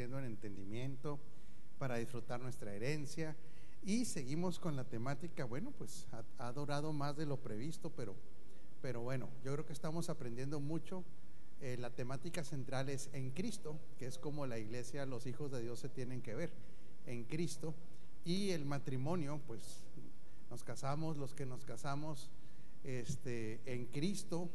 creciendo 0.00 0.18
en 0.18 0.24
entendimiento, 0.24 1.18
para 1.78 1.96
disfrutar 1.96 2.40
nuestra 2.40 2.72
herencia. 2.72 3.36
Y 3.82 4.06
seguimos 4.06 4.58
con 4.58 4.74
la 4.74 4.84
temática, 4.84 5.44
bueno, 5.44 5.72
pues 5.76 6.06
ha, 6.12 6.46
ha 6.46 6.52
durado 6.54 6.94
más 6.94 7.18
de 7.18 7.26
lo 7.26 7.36
previsto, 7.36 7.90
pero, 7.90 8.14
pero 8.80 9.02
bueno, 9.02 9.28
yo 9.44 9.52
creo 9.52 9.66
que 9.66 9.74
estamos 9.74 10.08
aprendiendo 10.08 10.58
mucho. 10.58 11.04
Eh, 11.60 11.76
la 11.78 11.90
temática 11.90 12.44
central 12.44 12.88
es 12.88 13.10
en 13.12 13.30
Cristo, 13.32 13.78
que 13.98 14.06
es 14.06 14.16
como 14.16 14.46
la 14.46 14.58
iglesia, 14.58 15.04
los 15.04 15.26
hijos 15.26 15.52
de 15.52 15.60
Dios 15.60 15.78
se 15.80 15.90
tienen 15.90 16.22
que 16.22 16.34
ver, 16.34 16.50
en 17.04 17.24
Cristo. 17.24 17.74
Y 18.24 18.52
el 18.52 18.64
matrimonio, 18.64 19.38
pues 19.46 19.84
nos 20.48 20.64
casamos, 20.64 21.18
los 21.18 21.34
que 21.34 21.44
nos 21.44 21.66
casamos 21.66 22.30
este, 22.84 23.60
en 23.66 23.84
Cristo, 23.84 24.48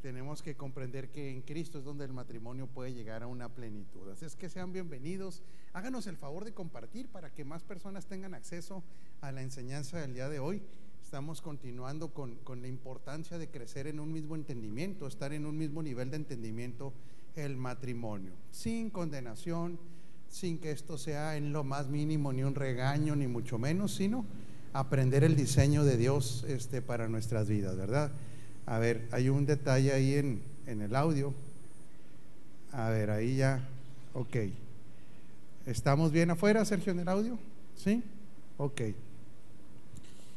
tenemos 0.00 0.42
que 0.42 0.56
comprender 0.56 1.10
que 1.10 1.30
en 1.30 1.42
Cristo 1.42 1.78
es 1.78 1.84
donde 1.84 2.04
el 2.04 2.12
matrimonio 2.12 2.66
puede 2.66 2.94
llegar 2.94 3.22
a 3.22 3.26
una 3.26 3.48
plenitud. 3.48 4.08
Así 4.10 4.24
es 4.24 4.36
que 4.36 4.48
sean 4.48 4.72
bienvenidos. 4.72 5.42
Háganos 5.72 6.06
el 6.06 6.16
favor 6.16 6.44
de 6.44 6.52
compartir 6.52 7.08
para 7.08 7.32
que 7.32 7.44
más 7.44 7.62
personas 7.62 8.06
tengan 8.06 8.34
acceso 8.34 8.82
a 9.20 9.32
la 9.32 9.42
enseñanza 9.42 9.98
del 9.98 10.14
día 10.14 10.28
de 10.28 10.38
hoy. 10.38 10.62
Estamos 11.02 11.42
continuando 11.42 12.14
con, 12.14 12.36
con 12.36 12.62
la 12.62 12.68
importancia 12.68 13.36
de 13.38 13.48
crecer 13.48 13.86
en 13.86 14.00
un 14.00 14.12
mismo 14.12 14.36
entendimiento, 14.36 15.06
estar 15.06 15.32
en 15.32 15.44
un 15.44 15.58
mismo 15.58 15.82
nivel 15.82 16.10
de 16.10 16.16
entendimiento 16.16 16.92
el 17.36 17.56
matrimonio, 17.56 18.32
sin 18.50 18.90
condenación, 18.90 19.78
sin 20.28 20.58
que 20.58 20.70
esto 20.70 20.98
sea 20.98 21.36
en 21.36 21.52
lo 21.52 21.64
más 21.64 21.88
mínimo 21.88 22.32
ni 22.32 22.42
un 22.42 22.54
regaño, 22.54 23.16
ni 23.16 23.26
mucho 23.26 23.58
menos, 23.58 23.94
sino 23.94 24.24
aprender 24.72 25.24
el 25.24 25.36
diseño 25.36 25.84
de 25.84 25.96
Dios 25.96 26.44
este, 26.48 26.82
para 26.82 27.08
nuestras 27.08 27.48
vidas, 27.48 27.76
¿verdad? 27.76 28.12
A 28.66 28.78
ver, 28.78 29.08
hay 29.12 29.28
un 29.28 29.46
detalle 29.46 29.92
ahí 29.92 30.14
en, 30.14 30.42
en 30.66 30.82
el 30.82 30.94
audio. 30.94 31.34
A 32.72 32.90
ver, 32.90 33.10
ahí 33.10 33.36
ya, 33.36 33.60
ok. 34.14 34.36
¿Estamos 35.66 36.12
bien 36.12 36.30
afuera, 36.30 36.64
Sergio, 36.64 36.92
en 36.92 37.00
el 37.00 37.08
audio? 37.08 37.38
¿Sí? 37.76 38.02
Ok. 38.58 38.82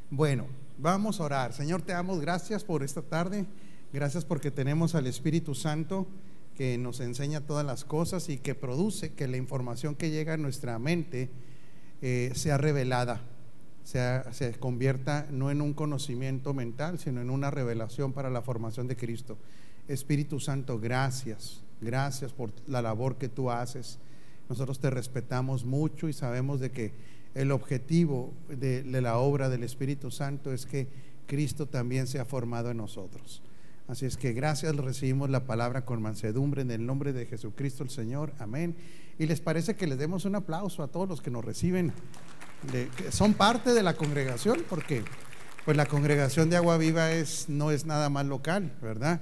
Bueno, 0.09 0.45
vamos 0.77 1.19
a 1.19 1.23
orar. 1.23 1.53
Señor, 1.53 1.81
te 1.81 1.93
damos 1.93 2.19
gracias 2.19 2.63
por 2.63 2.83
esta 2.83 3.01
tarde. 3.01 3.45
Gracias 3.91 4.25
porque 4.25 4.51
tenemos 4.51 4.95
al 4.95 5.07
Espíritu 5.07 5.55
Santo 5.55 6.07
que 6.55 6.77
nos 6.77 6.99
enseña 6.99 7.41
todas 7.41 7.65
las 7.65 7.83
cosas 7.83 8.29
y 8.29 8.37
que 8.37 8.55
produce 8.55 9.13
que 9.13 9.27
la 9.27 9.37
información 9.37 9.95
que 9.95 10.11
llega 10.11 10.33
a 10.33 10.37
nuestra 10.37 10.77
mente 10.79 11.29
eh, 12.01 12.31
sea 12.35 12.57
revelada 12.57 13.21
se 13.83 14.55
convierta 14.59 15.27
no 15.29 15.51
en 15.51 15.61
un 15.61 15.73
conocimiento 15.73 16.53
mental, 16.53 16.99
sino 16.99 17.21
en 17.21 17.29
una 17.29 17.51
revelación 17.51 18.13
para 18.13 18.29
la 18.29 18.41
formación 18.41 18.87
de 18.87 18.95
Cristo. 18.95 19.37
Espíritu 19.87 20.39
Santo, 20.39 20.79
gracias, 20.79 21.61
gracias 21.81 22.31
por 22.31 22.51
la 22.67 22.81
labor 22.81 23.17
que 23.17 23.29
tú 23.29 23.51
haces. 23.51 23.99
Nosotros 24.49 24.79
te 24.79 24.89
respetamos 24.89 25.65
mucho 25.65 26.07
y 26.07 26.13
sabemos 26.13 26.59
de 26.59 26.71
que 26.71 26.91
el 27.35 27.51
objetivo 27.51 28.31
de, 28.47 28.83
de 28.83 29.01
la 29.01 29.17
obra 29.17 29.49
del 29.49 29.63
Espíritu 29.63 30.11
Santo 30.11 30.53
es 30.53 30.65
que 30.65 30.87
Cristo 31.25 31.65
también 31.65 32.07
sea 32.07 32.25
formado 32.25 32.71
en 32.71 32.77
nosotros. 32.77 33.41
Así 33.87 34.05
es 34.05 34.15
que 34.15 34.31
gracias, 34.31 34.75
recibimos 34.77 35.29
la 35.29 35.45
palabra 35.45 35.83
con 35.83 36.01
mansedumbre 36.01 36.61
en 36.61 36.71
el 36.71 36.85
nombre 36.85 37.11
de 37.11 37.25
Jesucristo 37.25 37.83
el 37.83 37.89
Señor. 37.89 38.31
Amén. 38.39 38.75
Y 39.19 39.25
les 39.25 39.41
parece 39.41 39.75
que 39.75 39.87
les 39.87 39.97
demos 39.97 40.25
un 40.25 40.35
aplauso 40.35 40.83
a 40.83 40.87
todos 40.87 41.07
los 41.09 41.21
que 41.21 41.31
nos 41.31 41.43
reciben 41.43 41.91
son 43.11 43.33
parte 43.33 43.73
de 43.73 43.83
la 43.83 43.95
congregación, 43.95 44.63
porque 44.69 45.03
pues 45.65 45.77
la 45.77 45.85
congregación 45.85 46.49
de 46.49 46.57
Agua 46.57 46.77
Viva 46.77 47.11
es, 47.11 47.47
no 47.47 47.71
es 47.71 47.85
nada 47.85 48.09
más 48.09 48.25
local, 48.25 48.73
¿verdad? 48.81 49.21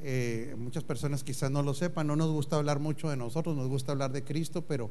Eh, 0.00 0.54
muchas 0.58 0.84
personas 0.84 1.22
quizás 1.22 1.50
no 1.50 1.62
lo 1.62 1.74
sepan, 1.74 2.06
no 2.06 2.16
nos 2.16 2.30
gusta 2.30 2.56
hablar 2.56 2.80
mucho 2.80 3.08
de 3.08 3.16
nosotros, 3.16 3.56
nos 3.56 3.68
gusta 3.68 3.92
hablar 3.92 4.12
de 4.12 4.24
Cristo, 4.24 4.62
pero 4.62 4.90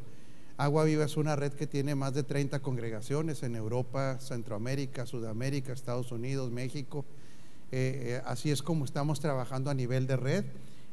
Agua 0.57 0.85
Viva 0.85 1.03
es 1.03 1.17
una 1.17 1.35
red 1.35 1.53
que 1.53 1.67
tiene 1.67 1.95
más 1.95 2.13
de 2.13 2.23
30 2.23 2.61
congregaciones 2.61 3.43
en 3.43 3.55
Europa, 3.55 4.17
Centroamérica, 4.19 5.05
Sudamérica, 5.05 5.73
Estados 5.73 6.11
Unidos, 6.13 6.51
México. 6.51 7.03
Eh, 7.72 8.19
eh, 8.19 8.22
así 8.25 8.51
es 8.51 8.62
como 8.62 8.85
estamos 8.85 9.19
trabajando 9.19 9.69
a 9.69 9.73
nivel 9.73 10.07
de 10.07 10.16
red. 10.16 10.45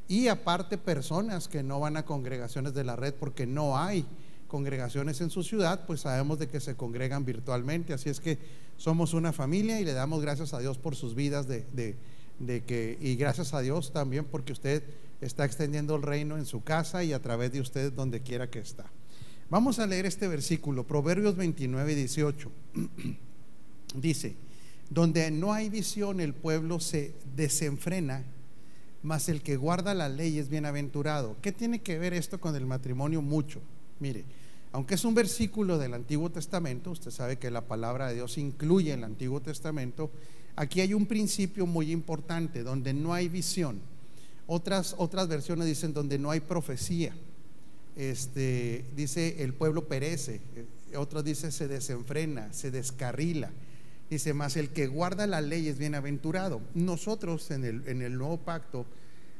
Y 0.08 0.26
aparte 0.26 0.78
personas 0.78 1.46
que 1.46 1.62
no 1.62 1.78
van 1.78 1.96
a 1.96 2.04
congregaciones 2.04 2.74
de 2.74 2.82
la 2.82 2.96
red 2.96 3.14
porque 3.14 3.46
no 3.46 3.78
hay 3.78 4.04
congregaciones 4.52 5.22
en 5.22 5.30
su 5.30 5.42
ciudad, 5.42 5.86
pues 5.86 6.02
sabemos 6.02 6.38
de 6.38 6.46
que 6.46 6.60
se 6.60 6.76
congregan 6.76 7.24
virtualmente. 7.24 7.94
Así 7.94 8.10
es 8.10 8.20
que 8.20 8.38
somos 8.76 9.14
una 9.14 9.32
familia 9.32 9.80
y 9.80 9.84
le 9.86 9.94
damos 9.94 10.20
gracias 10.20 10.52
a 10.52 10.58
Dios 10.58 10.76
por 10.76 10.94
sus 10.94 11.14
vidas 11.14 11.48
de, 11.48 11.64
que, 12.66 12.98
y 13.00 13.16
gracias 13.16 13.54
a 13.54 13.60
Dios 13.62 13.94
también 13.94 14.26
porque 14.26 14.52
usted 14.52 14.82
está 15.22 15.46
extendiendo 15.46 15.96
el 15.96 16.02
reino 16.02 16.36
en 16.36 16.44
su 16.44 16.62
casa 16.62 17.02
y 17.02 17.14
a 17.14 17.22
través 17.22 17.50
de 17.50 17.62
usted 17.62 17.94
donde 17.94 18.20
quiera 18.20 18.50
que 18.50 18.58
está. 18.58 18.84
Vamos 19.48 19.78
a 19.78 19.86
leer 19.86 20.04
este 20.04 20.28
versículo, 20.28 20.86
Proverbios 20.86 21.34
29 21.34 21.92
y 21.92 21.94
18. 21.94 22.52
Dice, 23.96 24.36
donde 24.90 25.30
no 25.30 25.54
hay 25.54 25.70
visión 25.70 26.20
el 26.20 26.34
pueblo 26.34 26.78
se 26.78 27.14
desenfrena, 27.34 28.22
mas 29.02 29.30
el 29.30 29.40
que 29.40 29.56
guarda 29.56 29.94
la 29.94 30.10
ley 30.10 30.38
es 30.38 30.50
bienaventurado. 30.50 31.36
¿Qué 31.40 31.52
tiene 31.52 31.80
que 31.80 31.98
ver 31.98 32.12
esto 32.12 32.38
con 32.38 32.54
el 32.54 32.66
matrimonio? 32.66 33.22
Mucho. 33.22 33.62
Mire, 33.98 34.24
aunque 34.72 34.94
es 34.94 35.04
un 35.04 35.14
versículo 35.14 35.78
del 35.78 35.92
Antiguo 35.92 36.30
Testamento, 36.30 36.90
usted 36.90 37.10
sabe 37.10 37.38
que 37.38 37.50
la 37.50 37.66
palabra 37.66 38.08
de 38.08 38.14
Dios 38.14 38.38
incluye 38.38 38.94
el 38.94 39.04
Antiguo 39.04 39.40
Testamento, 39.40 40.10
aquí 40.56 40.80
hay 40.80 40.94
un 40.94 41.06
principio 41.06 41.66
muy 41.66 41.92
importante, 41.92 42.62
donde 42.62 42.94
no 42.94 43.12
hay 43.12 43.28
visión. 43.28 43.80
Otras, 44.46 44.96
versiones 45.28 45.66
dicen 45.66 45.92
donde 45.92 46.18
no 46.18 46.30
hay 46.30 46.40
profecía. 46.40 47.14
Este, 47.96 48.86
dice 48.96 49.42
el 49.42 49.52
pueblo 49.52 49.86
perece, 49.86 50.40
otros 50.96 51.22
dice 51.22 51.52
se 51.52 51.68
desenfrena, 51.68 52.52
se 52.54 52.70
descarrila. 52.70 53.50
Dice, 54.08 54.34
más 54.34 54.56
el 54.56 54.70
que 54.70 54.88
guarda 54.88 55.26
la 55.26 55.40
ley 55.40 55.68
es 55.68 55.78
bienaventurado. 55.78 56.60
Nosotros 56.74 57.50
en 57.50 57.64
el 57.64 58.18
nuevo 58.18 58.38
pacto 58.38 58.86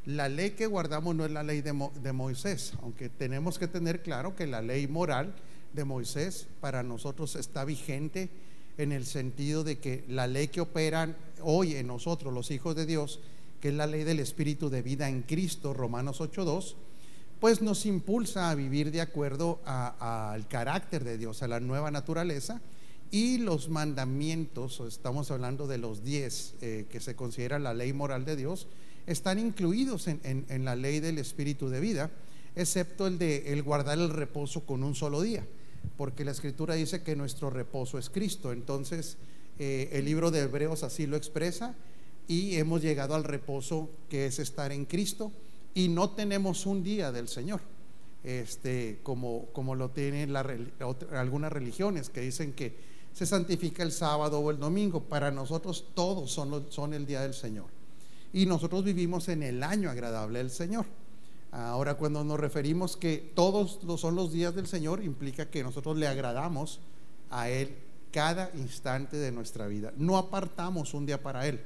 la 0.07 0.29
ley 0.29 0.51
que 0.53 0.67
guardamos 0.67 1.15
no 1.15 1.25
es 1.25 1.31
la 1.31 1.43
ley 1.43 1.61
de, 1.61 1.73
Moisés, 2.13 2.73
aunque 2.83 3.09
tenemos 3.09 3.59
que 3.59 3.69
tener 3.69 4.03
claro 4.03 4.35
que 4.35 4.47
la 4.47 4.61
ley 4.61 4.89
moral 4.89 5.35
de 5.73 5.85
Moisés 5.85 6.47
para 6.61 6.83
nosotros 6.83 7.37
está 7.37 7.65
vigente 7.65 8.29
en 8.79 8.93
el 8.93 9.07
sentido 9.07 9.65
de 9.65 9.79
que 9.79 10.05
la 10.09 10.27
ley 10.27 10.49
que 10.49 10.61
operan 10.61 11.17
hoy 11.41 11.77
en 11.77 11.87
nosotros, 11.87 12.33
los 12.33 12.51
hijos 12.51 12.75
de 12.75 12.87
Dios, 12.87 13.21
que 13.61 13.69
es 13.69 13.75
la 13.75 13.87
ley 13.87 14.03
del 14.03 14.19
Espíritu 14.19 14.71
de 14.71 14.83
vida 14.83 15.09
en 15.09 15.23
Cristo, 15.23 15.73
Romanos 15.73 16.21
8.2, 16.21 16.75
pues 17.39 17.63
nos 17.63 17.87
impulsa 17.87 18.51
a 18.51 18.55
vivir 18.55 18.91
de 18.91 19.01
acuerdo 19.01 19.61
al 19.65 20.47
carácter 20.49 21.05
de 21.05 21.19
Dios, 21.19 21.43
a 21.43 21.49
la 21.49 21.61
nueva 21.61 21.91
naturaleza 21.91 22.61
y 23.13 23.37
los 23.37 23.69
mandamientos, 23.69 24.81
estamos 24.81 25.31
hablando 25.31 25.67
de 25.67 25.77
los 25.77 26.03
10 26.03 26.55
eh, 26.63 26.87
que 26.91 26.99
se 26.99 27.15
considera 27.15 27.59
la 27.59 27.75
ley 27.75 27.93
moral 27.93 28.25
de 28.25 28.37
Dios, 28.37 28.67
están 29.07 29.39
incluidos 29.39 30.07
en, 30.09 30.65
la 30.65 30.77
ley 30.77 31.01
del 31.01 31.19
espíritu 31.19 31.69
de 31.69 31.81
vida, 31.81 32.11
excepto 32.55 33.07
el 33.07 33.19
de 33.19 33.53
el 33.53 33.63
guardar 33.63 33.99
el 33.99 34.11
reposo 34.11 34.65
con 34.65 34.83
un 34.85 34.95
solo 34.95 35.23
día, 35.23 35.47
porque 35.97 36.25
la 36.25 36.31
escritura 36.31 36.75
dice 36.75 37.03
que 37.03 37.17
nuestro 37.17 37.51
reposo 37.51 37.99
es 37.99 38.11
Cristo. 38.11 38.53
Entonces, 38.53 39.17
eh, 39.59 39.91
el 39.93 40.05
libro 40.05 40.31
de 40.31 40.41
Hebreos 40.41 40.83
así 40.83 41.07
lo 41.07 41.17
expresa 41.17 41.75
y 42.29 42.57
hemos 42.57 42.83
llegado 42.83 43.15
al 43.15 43.25
reposo 43.25 43.91
que 44.09 44.27
es 44.27 44.39
estar 44.39 44.73
en 44.73 44.85
Cristo 44.85 45.33
y 45.75 45.89
no 45.89 46.11
tenemos 46.11 46.67
un 46.67 46.83
día 46.83 47.13
del 47.13 47.29
Señor. 47.29 47.61
Este, 48.25 49.01
como, 49.03 49.47
como 49.47 49.75
lo 49.75 49.91
tienen 49.91 50.37
algunas 50.37 51.53
religiones 51.53 52.09
que 52.09 52.21
dicen 52.21 52.53
que 52.53 52.93
se 53.13 53.27
santifica 53.27 53.83
el 53.83 53.91
sábado 53.91 54.39
o 54.39 54.51
el 54.53 54.59
domingo. 54.59 55.01
Para 55.01 55.33
nosotros 55.33 55.87
todos 55.93 56.31
son, 56.31 56.71
son 56.71 56.95
el 56.95 57.05
día 57.05 57.23
del 57.23 57.35
Señor 57.35 57.82
y 58.33 58.47
nosotros 58.47 58.85
vivimos 58.85 59.29
en 59.29 59.43
el 59.43 59.63
año 59.63 59.91
agradable 59.91 60.39
del 60.39 60.51
Señor. 60.51 60.87
Ahora 61.51 61.95
cuando 61.95 62.25
nos 62.25 62.41
referimos 62.41 62.97
que 62.97 63.33
todos 63.35 63.81
son 64.01 64.15
los 64.15 64.33
días 64.33 64.55
del 64.55 64.67
Señor, 64.67 65.05
implica 65.05 65.51
que 65.51 65.63
nosotros 65.63 65.99
le 65.99 66.07
agradamos 66.09 66.81
a 67.31 67.51
Él 67.51 67.77
cada 68.11 68.51
instante 68.55 69.17
de 69.17 69.33
nuestra 69.33 69.67
vida. 69.67 69.93
No 69.97 70.17
apartamos 70.17 70.95
un 70.95 71.05
día 71.05 71.23
para 71.23 71.47
Él. 71.47 71.61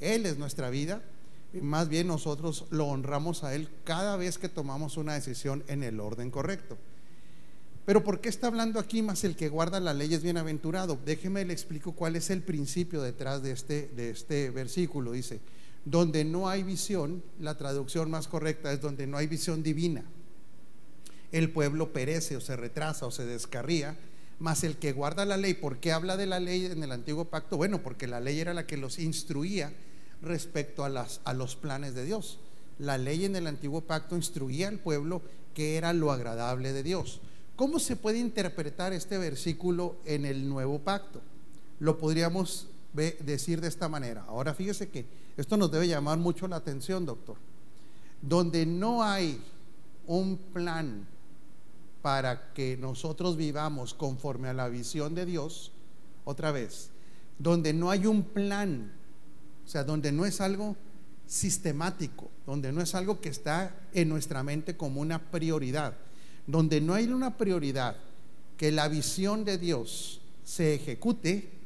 Él 0.00 0.24
es 0.24 0.38
nuestra 0.38 0.70
vida. 0.70 1.02
Más 1.60 1.88
bien 1.88 2.06
nosotros 2.06 2.66
lo 2.70 2.86
honramos 2.86 3.44
a 3.44 3.54
Él 3.54 3.68
cada 3.84 4.16
vez 4.16 4.38
que 4.38 4.48
tomamos 4.48 4.96
una 4.96 5.14
decisión 5.14 5.64
en 5.68 5.82
el 5.82 6.00
orden 6.00 6.30
correcto. 6.30 6.78
Pero 7.84 8.04
¿por 8.04 8.20
qué 8.20 8.28
está 8.28 8.46
hablando 8.46 8.78
aquí 8.78 9.02
más 9.02 9.24
el 9.24 9.36
que 9.36 9.48
guarda 9.48 9.80
la 9.80 9.92
ley 9.92 10.14
es 10.14 10.22
bienaventurado? 10.22 10.98
Déjeme 11.04 11.44
le 11.44 11.52
explico 11.52 11.92
cuál 11.92 12.16
es 12.16 12.30
el 12.30 12.42
principio 12.42 13.02
detrás 13.02 13.42
de 13.42 13.52
este, 13.52 13.88
de 13.88 14.10
este 14.10 14.50
versículo. 14.50 15.12
Dice, 15.12 15.40
donde 15.84 16.24
no 16.24 16.48
hay 16.48 16.62
visión, 16.62 17.22
la 17.38 17.56
traducción 17.56 18.10
más 18.10 18.28
correcta 18.28 18.72
es 18.72 18.80
donde 18.80 19.06
no 19.06 19.16
hay 19.16 19.26
visión 19.26 19.62
divina. 19.62 20.04
El 21.32 21.50
pueblo 21.50 21.92
perece 21.92 22.36
o 22.36 22.40
se 22.40 22.56
retrasa 22.56 23.06
o 23.06 23.10
se 23.10 23.24
descarría, 23.24 23.96
mas 24.38 24.64
el 24.64 24.76
que 24.76 24.92
guarda 24.92 25.24
la 25.24 25.36
ley, 25.36 25.54
¿por 25.54 25.78
qué 25.78 25.92
habla 25.92 26.16
de 26.16 26.26
la 26.26 26.40
ley 26.40 26.66
en 26.66 26.82
el 26.82 26.92
antiguo 26.92 27.26
pacto? 27.26 27.56
Bueno, 27.56 27.82
porque 27.82 28.06
la 28.06 28.20
ley 28.20 28.40
era 28.40 28.54
la 28.54 28.66
que 28.66 28.76
los 28.76 28.98
instruía 28.98 29.72
respecto 30.22 30.84
a, 30.84 30.88
las, 30.88 31.20
a 31.24 31.34
los 31.34 31.56
planes 31.56 31.94
de 31.94 32.04
Dios. 32.04 32.40
la 32.78 32.96
ley 32.96 33.26
en 33.26 33.36
el 33.36 33.46
antiguo 33.46 33.82
pacto 33.82 34.16
instruía 34.16 34.68
al 34.68 34.78
pueblo 34.78 35.22
que 35.54 35.76
era 35.76 35.92
lo 35.92 36.12
agradable 36.12 36.72
de 36.72 36.82
Dios. 36.82 37.20
¿Cómo 37.56 37.78
se 37.78 37.96
puede 37.96 38.18
interpretar 38.18 38.94
este 38.94 39.18
versículo 39.18 39.96
en 40.06 40.24
el 40.24 40.48
nuevo 40.48 40.78
pacto? 40.78 41.20
Lo 41.78 41.98
podríamos 41.98 42.68
decir 42.92 43.60
de 43.60 43.68
esta 43.68 43.88
manera. 43.88 44.24
Ahora 44.28 44.54
fíjese 44.54 44.88
que 44.88 45.06
esto 45.36 45.56
nos 45.56 45.70
debe 45.70 45.88
llamar 45.88 46.18
mucho 46.18 46.48
la 46.48 46.56
atención, 46.56 47.06
doctor. 47.06 47.36
Donde 48.20 48.66
no 48.66 49.02
hay 49.02 49.40
un 50.06 50.36
plan 50.36 51.06
para 52.02 52.52
que 52.52 52.76
nosotros 52.76 53.36
vivamos 53.36 53.94
conforme 53.94 54.48
a 54.48 54.54
la 54.54 54.68
visión 54.68 55.14
de 55.14 55.26
Dios, 55.26 55.72
otra 56.24 56.50
vez, 56.50 56.90
donde 57.38 57.72
no 57.72 57.90
hay 57.90 58.06
un 58.06 58.22
plan, 58.22 58.92
o 59.64 59.68
sea, 59.68 59.84
donde 59.84 60.12
no 60.12 60.26
es 60.26 60.40
algo 60.40 60.76
sistemático, 61.26 62.30
donde 62.46 62.72
no 62.72 62.80
es 62.80 62.94
algo 62.94 63.20
que 63.20 63.28
está 63.28 63.74
en 63.92 64.08
nuestra 64.08 64.42
mente 64.42 64.76
como 64.76 65.00
una 65.00 65.30
prioridad, 65.30 65.96
donde 66.46 66.80
no 66.80 66.94
hay 66.94 67.06
una 67.06 67.36
prioridad 67.36 67.96
que 68.56 68.72
la 68.72 68.88
visión 68.88 69.44
de 69.44 69.56
Dios 69.56 70.20
se 70.44 70.74
ejecute, 70.74 71.59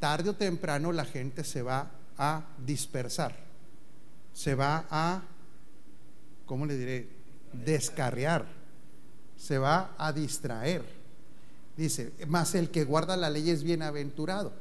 tarde 0.00 0.30
o 0.30 0.34
temprano 0.34 0.90
la 0.90 1.04
gente 1.04 1.44
se 1.44 1.62
va 1.62 1.90
a 2.18 2.44
dispersar, 2.66 3.36
se 4.32 4.54
va 4.54 4.86
a, 4.90 5.22
¿cómo 6.46 6.66
le 6.66 6.76
diré? 6.76 7.08
Descarriar, 7.52 8.46
se 9.36 9.58
va 9.58 9.94
a 9.96 10.12
distraer. 10.12 10.82
Dice, 11.76 12.12
más 12.26 12.54
el 12.54 12.70
que 12.70 12.84
guarda 12.84 13.16
la 13.16 13.30
ley 13.30 13.50
es 13.50 13.62
bienaventurado. 13.62 14.52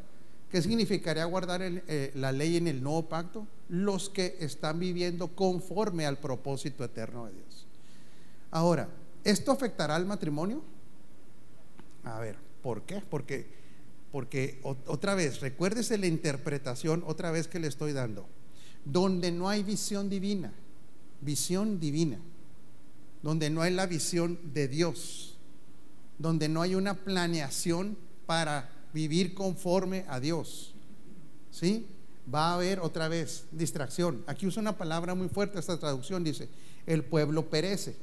¿Qué 0.52 0.62
significaría 0.62 1.26
guardar 1.26 1.62
eh, 1.62 2.12
la 2.16 2.32
ley 2.32 2.58
en 2.58 2.68
el 2.68 2.82
nuevo 2.82 3.08
pacto? 3.08 3.48
Los 3.68 4.10
que 4.10 4.38
están 4.40 4.80
viviendo 4.80 5.28
conforme 5.28 6.06
al 6.06 6.18
propósito 6.18 6.84
eterno 6.84 7.26
de 7.26 7.34
Dios. 7.34 7.68
Ahora, 8.52 8.90
¿esto 9.24 9.52
afectará 9.52 9.96
al 9.96 10.08
matrimonio? 10.08 10.64
A 12.04 12.20
ver, 12.20 12.38
¿por 12.64 12.82
qué? 12.84 13.04
Porque, 13.08 13.59
porque 14.12 14.60
otra 14.64 15.14
vez, 15.16 15.40
recuérdese 15.40 15.98
la 15.98 16.08
interpretación 16.08 17.04
otra 17.06 17.32
vez 17.32 17.48
que 17.48 17.60
le 17.60 17.68
estoy 17.68 17.94
dando. 17.94 18.28
Donde 18.86 19.32
no 19.32 19.50
hay 19.50 19.62
visión 19.62 20.10
divina, 20.10 20.52
visión 21.22 21.80
divina, 21.80 22.20
donde 23.22 23.50
no 23.50 23.62
hay 23.62 23.74
la 23.74 23.86
visión 23.86 24.40
de 24.54 24.68
Dios, 24.68 25.38
donde 26.18 26.50
no 26.50 26.62
hay 26.62 26.76
una 26.76 26.96
planeación 26.96 27.98
para 28.26 28.70
vivir 28.94 29.34
conforme 29.34 30.06
a 30.08 30.20
Dios. 30.20 30.74
¿Sí? 31.52 31.88
Va 32.34 32.52
a 32.52 32.56
haber 32.56 32.80
otra 32.80 33.08
vez 33.08 33.46
distracción. 33.52 34.24
Aquí 34.28 34.48
usa 34.48 34.62
una 34.62 34.78
palabra 34.78 35.14
muy 35.14 35.30
fuerte 35.30 35.60
esta 35.60 35.80
traducción, 35.80 36.24
dice, 36.24 36.50
el 36.86 37.04
pueblo 37.04 37.50
perece. 37.50 37.96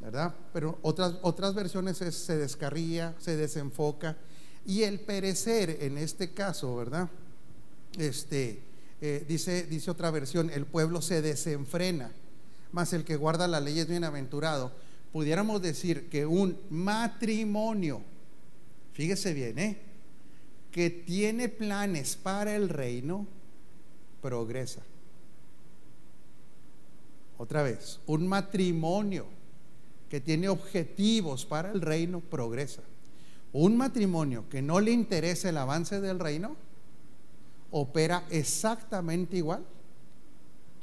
¿Verdad? 0.00 0.34
Pero 0.52 0.78
otras, 0.82 1.14
otras 1.22 1.54
versiones 1.54 1.96
se 1.96 2.36
descarría, 2.36 3.14
se 3.18 3.36
desenfoca. 3.36 4.16
Y 4.66 4.82
el 4.82 5.00
perecer, 5.00 5.78
en 5.80 5.98
este 5.98 6.30
caso, 6.32 6.74
¿verdad? 6.76 7.08
Este, 7.98 8.60
eh, 9.00 9.24
dice, 9.28 9.64
dice 9.64 9.90
otra 9.90 10.10
versión, 10.10 10.50
el 10.50 10.66
pueblo 10.66 11.02
se 11.02 11.22
desenfrena, 11.22 12.12
más 12.72 12.92
el 12.92 13.04
que 13.04 13.16
guarda 13.16 13.46
la 13.46 13.60
ley 13.60 13.78
es 13.78 13.88
bienaventurado. 13.88 14.72
Pudiéramos 15.12 15.62
decir 15.62 16.08
que 16.08 16.26
un 16.26 16.58
matrimonio 16.70 18.02
fíjese 18.94 19.34
bien, 19.34 19.58
¿eh? 19.58 19.76
que 20.70 20.88
tiene 20.88 21.48
planes 21.48 22.16
para 22.16 22.56
el 22.56 22.68
reino, 22.68 23.26
progresa. 24.22 24.80
Otra 27.36 27.62
vez, 27.62 28.00
un 28.06 28.26
matrimonio 28.26 29.26
que 30.08 30.20
tiene 30.20 30.48
objetivos 30.48 31.44
para 31.44 31.70
el 31.72 31.80
reino, 31.80 32.20
progresa. 32.20 32.82
Un 33.54 33.76
matrimonio 33.76 34.48
que 34.50 34.60
no 34.60 34.80
le 34.80 34.90
interesa 34.90 35.48
el 35.48 35.56
avance 35.58 36.00
del 36.00 36.18
reino, 36.18 36.56
opera 37.70 38.24
exactamente 38.30 39.36
igual 39.36 39.64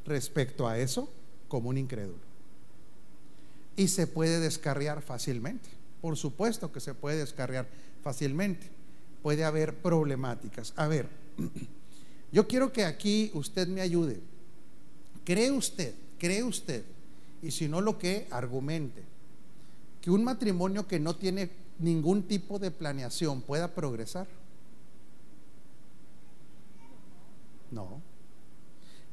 respecto 0.06 0.68
a 0.68 0.80
eso 0.80 1.12
como 1.50 1.68
un 1.68 1.78
incrédulo. 1.78 2.24
Y 3.76 3.90
se 3.90 4.08
puede 4.08 4.40
descarriar 4.40 5.02
fácilmente. 5.02 5.70
Por 6.02 6.16
supuesto 6.16 6.72
que 6.72 6.80
se 6.80 6.94
puede 6.94 7.18
descarriar 7.18 7.68
fácilmente. 8.04 8.70
Puede 9.22 9.44
haber 9.44 9.76
problemáticas. 9.76 10.74
A 10.78 10.88
ver, 10.88 11.10
yo 12.32 12.48
quiero 12.48 12.72
que 12.72 12.86
aquí 12.86 13.32
usted 13.34 13.68
me 13.68 13.82
ayude. 13.82 14.22
¿Cree 15.26 15.52
usted, 15.52 15.94
cree 16.18 16.42
usted, 16.42 16.86
y 17.42 17.52
si 17.52 17.68
no 17.68 17.82
lo 17.82 17.98
que, 17.98 18.28
argumente, 18.32 19.04
que 20.02 20.10
un 20.10 20.24
matrimonio 20.24 20.88
que 20.88 21.00
no 21.00 21.18
tiene 21.18 21.50
ningún 21.82 22.24
tipo 22.24 22.60
de 22.60 22.72
planeación 22.72 23.42
pueda 23.42 23.74
progresar? 23.74 24.28
No. 27.72 28.02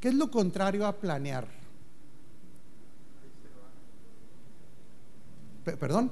¿Qué 0.00 0.08
es 0.08 0.14
lo 0.14 0.30
contrario 0.30 0.86
a 0.86 0.96
planear? 0.96 1.48
¿Perdón? 5.64 6.10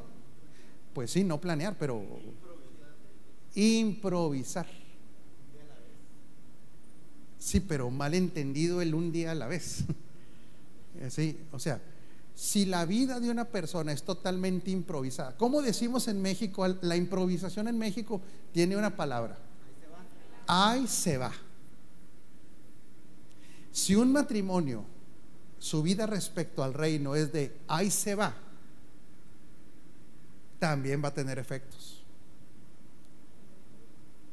Pues 0.92 1.10
sí, 1.10 1.24
no 1.24 1.40
planear, 1.40 1.76
pero 1.78 2.02
improvisar. 3.54 4.66
Sí, 7.38 7.60
pero 7.60 7.90
mal 7.90 8.14
entendido 8.14 8.82
el 8.82 8.94
un 8.94 9.12
día 9.12 9.32
a 9.32 9.34
la 9.34 9.46
vez. 9.46 9.84
Sí, 11.10 11.38
o 11.52 11.58
sea, 11.58 11.78
si 12.36 12.66
la 12.66 12.84
vida 12.84 13.18
de 13.18 13.30
una 13.30 13.46
persona 13.46 13.92
es 13.92 14.02
totalmente 14.02 14.70
improvisada, 14.70 15.34
¿cómo 15.38 15.62
decimos 15.62 16.06
en 16.06 16.20
México? 16.20 16.68
La 16.82 16.94
improvisación 16.94 17.66
en 17.66 17.78
México 17.78 18.20
tiene 18.52 18.76
una 18.76 18.94
palabra. 18.94 19.38
Ahí 20.46 20.86
se 20.86 21.16
va. 21.16 21.32
Si 23.72 23.94
un 23.94 24.12
matrimonio, 24.12 24.84
su 25.58 25.82
vida 25.82 26.06
respecto 26.06 26.62
al 26.62 26.74
reino 26.74 27.16
es 27.16 27.32
de 27.32 27.56
ahí 27.68 27.90
se 27.90 28.14
va, 28.14 28.34
también 30.58 31.02
va 31.02 31.08
a 31.08 31.14
tener 31.14 31.38
efectos. 31.38 32.04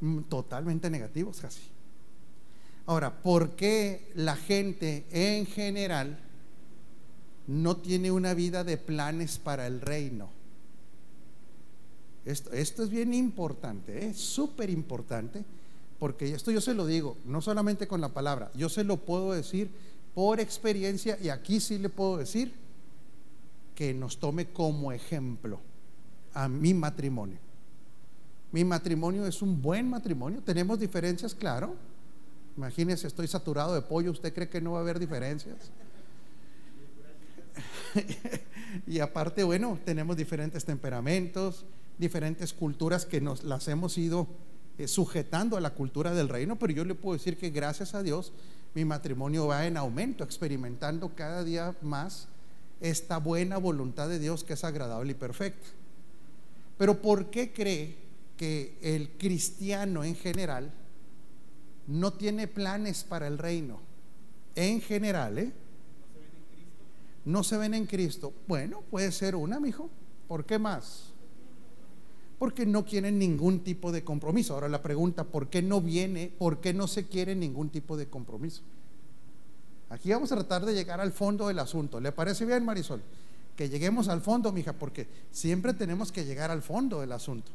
Mm, 0.02 0.24
totalmente 0.24 0.90
negativos 0.90 1.40
casi. 1.40 1.62
Ahora, 2.86 3.22
¿por 3.22 3.56
qué 3.56 4.12
la 4.16 4.36
gente 4.36 5.06
en 5.10 5.46
general 5.46 6.20
no 7.48 7.78
tiene 7.78 8.12
una 8.12 8.34
vida 8.34 8.64
de 8.64 8.78
planes 8.78 9.38
para 9.38 9.68
el 9.68 9.82
reino? 9.82 10.30
Esto, 12.26 12.54
es 12.54 12.90
bien 12.90 13.14
importante, 13.14 14.08
es 14.08 14.18
súper 14.18 14.70
importante, 14.70 15.44
porque 16.00 16.34
esto 16.34 16.52
yo 16.52 16.62
se 16.62 16.74
lo 16.74 16.86
digo, 16.86 17.18
no 17.26 17.42
solamente 17.42 17.88
con 17.88 18.00
la 18.00 18.10
palabra, 18.10 18.50
yo 18.56 18.70
se 18.70 18.84
lo 18.86 18.98
puedo 18.98 19.34
decir 19.34 19.70
por 20.16 20.40
experiencia 20.40 21.18
y 21.22 21.30
aquí 21.30 21.60
sí 21.60 21.78
le 21.78 21.90
puedo 21.90 22.18
decir 22.18 22.54
que 23.76 23.94
nos 23.94 24.20
tome 24.20 24.48
como 24.50 24.92
ejemplo 24.92 25.60
a 26.34 26.48
mi 26.48 26.74
matrimonio. 26.74 27.40
Mi 28.52 28.64
matrimonio 28.64 29.26
es 29.26 29.42
un 29.42 29.62
buen 29.62 29.90
matrimonio. 29.90 30.40
Tenemos 30.46 30.80
diferencias, 30.80 31.34
claro. 31.34 31.76
Imagínese, 32.56 33.08
estoy 33.08 33.28
saturado 33.28 33.74
de 33.74 33.82
pollo. 33.82 34.12
¿Usted 34.12 34.32
cree 34.32 34.48
que 34.48 34.62
no 34.62 34.74
va 34.74 34.78
a 34.78 34.82
haber 34.82 35.00
diferencias? 35.00 35.72
y 38.88 39.00
aparte, 39.00 39.44
bueno, 39.44 39.80
tenemos 39.86 40.18
diferentes 40.18 40.66
temperamentos, 40.66 41.66
diferentes 41.98 42.54
culturas 42.54 43.06
que 43.06 43.22
nos 43.22 43.44
las 43.44 43.68
hemos 43.68 43.98
ido 43.98 44.28
eh, 44.78 44.88
sujetando 44.88 45.58
a 45.58 45.62
la 45.62 45.72
cultura 45.72 46.14
del 46.14 46.30
reino, 46.30 46.58
pero 46.58 46.74
yo 46.74 46.86
le 46.86 46.96
puedo 46.96 47.18
decir 47.18 47.38
que 47.38 47.50
gracias 47.50 47.94
a 47.94 48.04
Dios 48.04 48.34
mi 48.74 48.86
matrimonio 48.86 49.48
va 49.48 49.68
en 49.68 49.78
aumento, 49.78 50.24
experimentando 50.24 51.14
cada 51.16 51.44
día 51.44 51.76
más 51.82 52.28
esta 52.82 53.18
buena 53.18 53.58
voluntad 53.58 54.10
de 54.10 54.20
Dios 54.20 54.44
que 54.44 54.54
es 54.54 54.64
agradable 54.64 55.12
y 55.12 55.16
perfecta. 55.16 55.68
Pero 56.78 57.02
¿por 57.02 57.30
qué 57.30 57.54
cree 57.54 57.96
que 58.38 58.78
el 58.82 59.12
cristiano 59.12 60.04
en 60.04 60.16
general 60.16 60.72
no 61.88 62.14
tiene 62.14 62.48
planes 62.48 63.04
para 63.04 63.28
el 63.28 63.38
reino. 63.38 63.80
En 64.56 64.82
general, 64.82 65.38
¿eh? 65.38 65.52
No 67.26 67.44
se 67.44 67.58
ven 67.58 67.74
en 67.74 67.86
Cristo. 67.86 68.34
Bueno, 68.48 68.82
puede 68.90 69.12
ser 69.12 69.36
una, 69.36 69.60
mijo. 69.60 69.90
¿Por 70.28 70.46
qué 70.46 70.60
más? 70.60 71.12
Porque 72.38 72.66
no 72.66 72.86
quieren 72.86 73.18
ningún 73.18 73.62
tipo 73.64 73.92
de 73.92 74.04
compromiso. 74.04 74.54
Ahora 74.54 74.68
la 74.68 74.82
pregunta, 74.82 75.24
¿por 75.24 75.48
qué 75.48 75.62
no 75.62 75.80
viene? 75.80 76.32
¿Por 76.38 76.60
qué 76.60 76.74
no 76.74 76.88
se 76.88 77.06
quiere 77.06 77.36
ningún 77.36 77.70
tipo 77.70 77.96
de 77.96 78.08
compromiso? 78.08 78.62
Aquí 79.90 80.12
vamos 80.12 80.32
a 80.32 80.36
tratar 80.36 80.66
de 80.66 80.74
llegar 80.74 81.00
al 81.00 81.12
fondo 81.12 81.48
del 81.48 81.60
asunto. 81.60 82.00
¿Le 82.00 82.12
parece 82.12 82.46
bien, 82.46 82.66
Marisol? 82.66 83.02
Que 83.56 83.70
lleguemos 83.70 84.08
al 84.08 84.22
fondo, 84.22 84.52
mija, 84.52 84.74
porque 84.74 85.08
siempre 85.32 85.74
tenemos 85.74 86.12
que 86.12 86.26
llegar 86.26 86.52
al 86.52 86.62
fondo 86.62 87.00
del 87.00 87.12
asunto. 87.12 87.52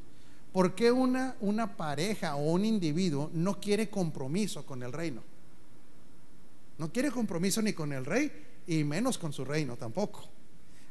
¿Por 0.53 0.75
qué 0.75 0.91
una, 0.91 1.37
una 1.41 1.77
pareja 1.77 2.37
o 2.37 2.53
un 2.53 2.65
individuo 2.65 3.31
no 3.35 3.61
quiere 3.61 3.91
compromiso 3.91 4.65
con 4.65 4.83
el 4.83 4.93
reino? 4.93 5.21
No 6.79 6.91
quiere 6.93 7.11
compromiso 7.11 7.61
ni 7.61 7.73
con 7.73 7.93
el 7.93 8.05
rey 8.05 8.31
y 8.69 8.85
menos 8.85 9.17
con 9.17 9.33
su 9.33 9.45
reino 9.45 9.77
tampoco. 9.77 10.29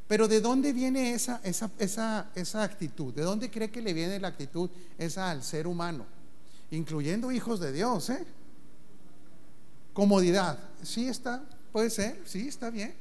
Pero 0.07 0.27
¿de 0.27 0.41
dónde 0.41 0.74
viene 0.74 1.13
esa, 1.13 1.39
esa, 1.43 1.69
esa, 1.77 2.31
esa 2.34 2.63
actitud? 2.63 3.13
¿De 3.13 3.22
dónde 3.22 3.51
cree 3.51 3.69
que 3.69 3.81
le 3.81 3.93
viene 3.93 4.19
la 4.19 4.29
actitud 4.29 4.69
esa 4.98 5.29
al 5.29 5.43
ser 5.43 5.67
humano? 5.67 6.05
Incluyendo 6.72 7.31
hijos 7.31 7.60
de 7.60 7.72
Dios, 7.72 8.10
¿eh? 8.10 8.25
Comodidad. 9.93 10.57
Sí 10.81 11.07
está, 11.07 11.43
puede 11.72 11.89
ser, 11.89 12.19
sí 12.25 12.48
está 12.48 12.72
bien. 12.72 12.96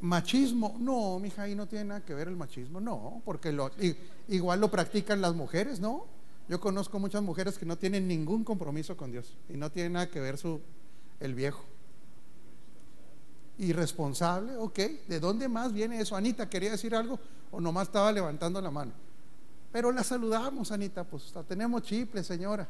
Machismo, 0.00 0.76
no, 0.78 1.18
mija, 1.18 1.42
ahí 1.42 1.54
no 1.54 1.66
tiene 1.66 1.86
nada 1.86 2.04
que 2.04 2.14
ver 2.14 2.28
el 2.28 2.36
machismo, 2.36 2.80
no, 2.80 3.20
porque 3.24 3.50
lo, 3.50 3.70
igual 4.28 4.60
lo 4.60 4.70
practican 4.70 5.20
las 5.20 5.34
mujeres, 5.34 5.80
¿no? 5.80 6.06
Yo 6.48 6.60
conozco 6.60 7.00
muchas 7.00 7.22
mujeres 7.22 7.58
que 7.58 7.66
no 7.66 7.76
tienen 7.76 8.06
ningún 8.06 8.44
compromiso 8.44 8.96
con 8.96 9.10
Dios 9.10 9.36
y 9.48 9.54
no 9.54 9.70
tiene 9.70 9.90
nada 9.90 10.08
que 10.08 10.20
ver 10.20 10.38
su, 10.38 10.60
el 11.20 11.34
viejo. 11.34 11.64
Irresponsable, 13.58 14.56
ok, 14.56 14.78
¿de 15.08 15.20
dónde 15.20 15.48
más 15.48 15.72
viene 15.72 16.00
eso? 16.00 16.14
Anita, 16.16 16.48
¿quería 16.48 16.70
decir 16.70 16.94
algo 16.94 17.18
o 17.50 17.60
nomás 17.60 17.88
estaba 17.88 18.12
levantando 18.12 18.60
la 18.60 18.70
mano? 18.70 18.92
Pero 19.72 19.92
la 19.92 20.02
saludamos, 20.02 20.72
Anita, 20.72 21.04
pues 21.04 21.32
tenemos 21.46 21.82
chiple, 21.82 22.24
señora. 22.24 22.68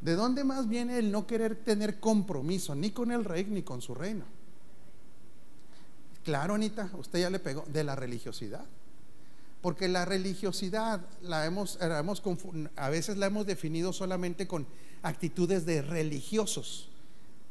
¿De 0.00 0.14
dónde 0.14 0.44
más 0.44 0.68
viene 0.68 0.98
el 0.98 1.10
no 1.10 1.26
querer 1.26 1.56
tener 1.56 1.98
compromiso, 1.98 2.74
ni 2.74 2.90
con 2.90 3.10
el 3.10 3.24
rey 3.24 3.44
ni 3.46 3.62
con 3.62 3.80
su 3.80 3.94
reino? 3.94 4.24
Claro, 6.24 6.54
Anita, 6.54 6.90
usted 6.98 7.20
ya 7.20 7.30
le 7.30 7.38
pegó 7.38 7.64
de 7.66 7.82
la 7.82 7.96
religiosidad. 7.96 8.64
Porque 9.62 9.88
la 9.88 10.04
religiosidad 10.04 11.00
la 11.22 11.46
hemos, 11.46 11.78
hemos, 11.80 12.22
a 12.76 12.88
veces 12.88 13.16
la 13.16 13.26
hemos 13.26 13.46
definido 13.46 13.92
solamente 13.92 14.46
con 14.46 14.66
actitudes 15.02 15.66
de 15.66 15.82
religiosos, 15.82 16.88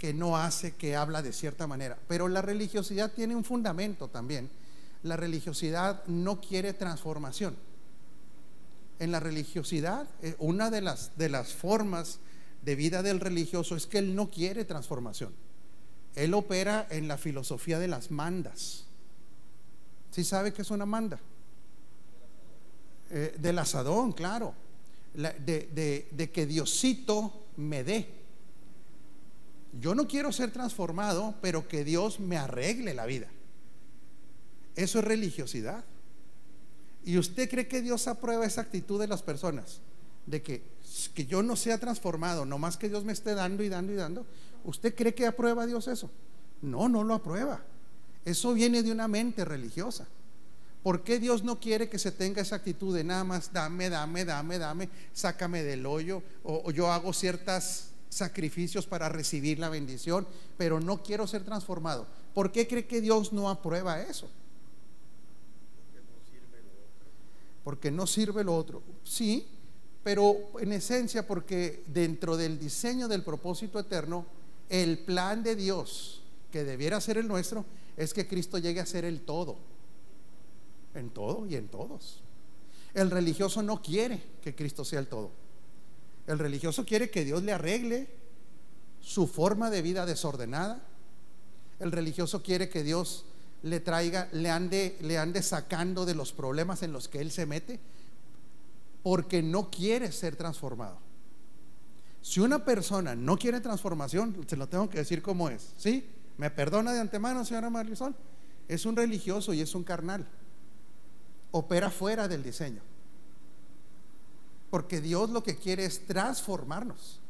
que 0.06 0.14
no 0.14 0.38
hace 0.38 0.76
que 0.76 0.96
habla 0.96 1.24
de 1.24 1.34
cierta 1.34 1.66
manera. 1.66 1.98
Pero 2.08 2.28
la 2.28 2.44
religiosidad 2.44 3.12
tiene 3.14 3.36
un 3.36 3.44
fundamento 3.44 4.08
también. 4.08 4.52
La 5.02 5.18
religiosidad 5.18 6.06
no 6.06 6.40
quiere 6.40 6.74
transformación. 6.74 7.56
En 9.00 9.12
la 9.12 9.20
religiosidad, 9.20 10.08
eh, 10.22 10.36
una 10.38 10.70
de 10.70 10.82
las, 10.82 11.18
de 11.18 11.30
las 11.30 11.54
formas 11.54 12.20
de 12.62 12.76
vida 12.76 13.02
del 13.02 13.20
religioso 13.20 13.76
es 13.76 13.88
que 13.88 13.98
él 13.98 14.16
no 14.16 14.30
quiere 14.30 14.64
transformación. 14.64 15.34
Él 16.14 16.36
opera 16.36 16.86
en 16.92 17.08
la 17.08 17.18
filosofía 17.18 17.80
de 17.80 17.88
las 17.88 18.12
mandas. 18.12 18.86
¿Sí 20.12 20.24
sabe 20.24 20.54
qué 20.54 20.62
es 20.62 20.70
una 20.70 20.86
manda? 20.86 21.20
Eh, 23.10 23.36
del 23.40 23.58
asadón, 23.58 24.12
claro. 24.12 24.54
de, 25.16 26.08
de 26.12 26.32
que 26.32 26.46
Diosito 26.46 27.48
me 27.58 27.84
dé. 27.84 28.25
Yo 29.80 29.96
no 29.96 30.08
quiero 30.08 30.32
ser 30.32 30.52
transformado, 30.52 31.36
pero 31.42 31.68
que 31.68 31.84
Dios 31.84 32.20
me 32.20 32.38
arregle 32.38 32.94
la 32.94 33.06
vida. 33.06 33.28
Eso 34.76 35.00
es 35.00 35.06
religiosidad. 35.06 35.84
¿Y 37.04 37.18
usted 37.18 37.50
cree 37.50 37.68
que 37.68 37.82
Dios 37.82 38.08
aprueba 38.08 38.46
esa 38.46 38.62
actitud 38.62 39.00
de 39.00 39.08
las 39.08 39.22
personas? 39.22 39.82
De 40.26 40.42
que, 40.42 40.64
que 41.14 41.26
yo 41.26 41.44
no 41.44 41.56
sea 41.56 41.78
transformado, 41.78 42.46
nomás 42.46 42.78
que 42.78 42.90
Dios 42.90 43.04
me 43.04 43.14
esté 43.14 43.36
dando 43.36 43.64
y 43.64 43.70
dando 43.70 43.94
y 43.94 43.96
dando. 43.96 44.26
¿Usted 44.64 44.96
cree 44.96 45.14
que 45.14 45.28
aprueba 45.28 45.68
Dios 45.68 45.88
eso? 45.88 46.10
No, 46.62 46.90
no 46.90 47.04
lo 47.04 47.14
aprueba. 47.14 47.62
Eso 48.24 48.54
viene 48.54 48.82
de 48.82 48.92
una 48.92 49.08
mente 49.08 49.46
religiosa. 49.46 50.08
¿Por 50.82 51.04
qué 51.04 51.20
Dios 51.20 51.44
no 51.44 51.60
quiere 51.60 51.90
que 51.90 52.00
se 52.00 52.12
tenga 52.12 52.42
esa 52.42 52.58
actitud 52.58 52.96
de 52.96 53.04
nada 53.04 53.24
más 53.24 53.52
dame, 53.52 53.90
dame, 53.90 54.24
dame, 54.24 54.60
dame, 54.60 54.90
sácame 55.14 55.64
del 55.64 55.86
hoyo 55.86 56.22
o, 56.44 56.70
yo 56.72 56.92
hago 56.92 57.12
ciertos 57.12 57.86
sacrificios 58.16 58.88
para 58.88 59.10
recibir 59.10 59.60
la 59.60 59.70
bendición, 59.70 60.26
pero 60.58 60.80
no 60.80 61.04
quiero 61.04 61.28
ser 61.28 61.44
transformado? 61.44 62.08
¿Por 62.34 62.52
qué 62.52 62.68
cree 62.68 62.86
que 62.86 63.02
Dios 63.02 63.34
no 63.34 63.50
aprueba 63.50 64.02
eso? 64.02 64.30
Porque 67.64 67.92
no 67.92 68.08
sirve 68.08 68.44
lo 68.44 68.56
otro. 68.56 68.82
Sí, 69.04 69.48
pero 70.04 70.36
en 70.60 70.72
esencia 70.72 71.26
porque 71.28 71.84
dentro 71.88 72.38
del 72.38 72.60
diseño 72.60 73.08
del 73.08 73.24
propósito 73.24 73.80
eterno 73.80 74.26
el 74.70 75.00
plan 75.00 75.44
de 75.44 75.56
Dios, 75.56 76.22
que 76.52 76.64
debiera 76.64 77.02
ser 77.02 77.18
el 77.18 77.28
nuestro, 77.28 77.66
es 77.98 78.14
que 78.14 78.28
Cristo 78.28 78.58
llegue 78.58 78.80
a 78.80 78.86
ser 78.86 79.06
el 79.06 79.22
todo. 79.22 79.58
En 80.94 81.10
todo 81.10 81.46
y 81.48 81.56
en 81.56 81.68
todos. 81.68 82.22
El 82.94 83.12
religioso 83.12 83.62
no 83.62 83.82
quiere 83.82 84.22
que 84.42 84.56
Cristo 84.56 84.86
sea 84.86 85.00
el 85.00 85.08
todo. 85.08 85.32
El 86.28 86.40
religioso 86.40 86.86
quiere 86.86 87.10
que 87.10 87.24
Dios 87.24 87.44
le 87.44 87.54
arregle 87.54 88.10
su 89.00 89.28
forma 89.28 89.70
de 89.70 89.82
vida 89.82 90.06
desordenada. 90.06 90.82
El 91.80 91.92
religioso 91.92 92.42
quiere 92.42 92.70
que 92.70 92.84
Dios 92.84 93.26
le 93.62 93.80
traiga, 93.80 94.30
le 94.32 94.50
ande, 94.50 94.98
le 95.02 95.18
ande 95.18 95.42
sacando 95.42 96.06
de 96.06 96.16
los 96.16 96.34
problemas 96.34 96.84
en 96.84 96.92
los 96.92 97.08
que 97.08 97.20
él 97.20 97.32
se 97.32 97.46
mete, 97.46 97.80
porque 99.04 99.44
no 99.44 99.70
quiere 99.70 100.12
ser 100.12 100.36
transformado. 100.36 101.00
Si 102.22 102.40
una 102.40 102.66
persona 102.66 103.16
no 103.16 103.38
quiere 103.38 103.62
transformación, 103.62 104.46
se 104.48 104.58
lo 104.58 104.68
tengo 104.68 104.90
que 104.90 104.98
decir 104.98 105.22
como 105.22 105.50
es. 105.50 105.74
¿Sí? 105.78 106.10
¿Me 106.38 106.50
perdona 106.50 106.92
de 106.92 107.00
antemano, 107.00 107.46
señora 107.46 107.70
Marisol? 107.70 108.16
Es 108.68 108.88
un 108.88 108.96
religioso 108.96 109.54
y 109.54 109.62
es 109.62 109.76
un 109.76 109.84
carnal. 109.84 110.28
Opera 111.52 111.92
fuera 111.92 112.28
del 112.28 112.42
diseño. 112.42 112.82
Porque 114.76 115.00
Dios 115.00 115.30
lo 115.30 115.42
que 115.42 115.56
quiere 115.56 115.86
es 115.86 116.06
transformarnos. 116.06 117.22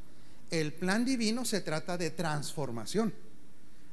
El 0.50 0.74
plan 0.74 1.06
divino 1.06 1.46
se 1.46 1.62
trata 1.62 1.96
de 1.96 2.10
transformación. 2.10 3.14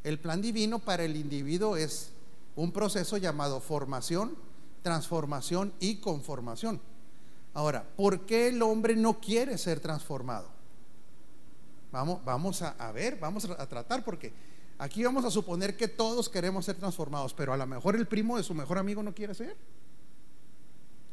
El 0.02 0.18
plan 0.18 0.40
divino 0.40 0.78
para 0.78 1.04
el 1.04 1.16
individuo 1.16 1.76
es 1.76 2.12
un 2.56 2.73
proceso 2.73 3.18
llamado 3.18 3.61
formación, 3.61 4.35
transformación 4.80 5.71
y 5.80 5.97
conformación. 5.97 6.80
Ahora, 7.52 7.87
¿por 7.94 8.25
qué 8.25 8.49
el 8.49 8.62
hombre 8.62 8.97
no 8.97 9.21
quiere 9.21 9.59
ser 9.59 9.80
transformado? 9.80 10.49
Vamos, 11.90 12.25
vamos 12.25 12.62
a, 12.62 12.90
ver, 12.92 13.18
vamos 13.18 13.44
a, 13.44 13.68
tratar, 13.68 14.02
porque 14.02 14.32
aquí 14.78 15.04
vamos 15.04 15.26
a 15.26 15.30
suponer 15.30 15.76
que 15.76 15.88
todos 15.88 16.30
queremos 16.30 16.64
ser 16.64 16.76
transformados, 16.76 17.35
pero 17.35 17.52
a 17.52 17.59
lo 17.59 17.66
mejor 17.66 17.97
el 17.97 18.06
primo 18.06 18.38
de 18.38 18.44
su 18.44 18.54
mejor 18.54 18.78
amigo 18.78 19.02
no 19.02 19.14
quiere 19.14 19.35
ser. 19.35 19.59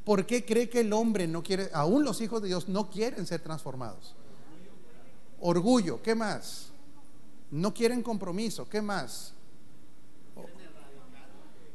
¿Por 0.03 0.25
qué 0.25 0.45
cree 0.45 0.69
que 0.69 0.81
el 0.81 0.93
hombre 0.93 1.27
no 1.27 1.43
quiere, 1.43 1.69
aún 1.73 2.03
los 2.03 2.21
hijos 2.21 2.41
de 2.41 2.47
Dios 2.47 2.67
no 2.67 2.89
quieren 2.89 3.25
ser 3.25 3.41
transformados? 3.41 4.15
Orgullo, 5.39 6.01
¿qué 6.01 6.15
más? 6.15 6.69
No 7.51 7.73
quieren 7.73 8.03
compromiso, 8.03 8.67
¿qué 8.67 8.81
más? 8.81 9.33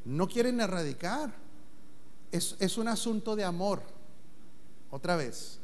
No 0.04 0.28
quieren 0.28 0.61
erradicar. 0.61 1.35
Es, 2.31 2.57
es 2.59 2.76
un 2.76 2.88
asunto 2.88 3.37
de 3.37 3.45
amor. 3.45 3.83
Otra 4.90 5.16
vez. 5.16 5.59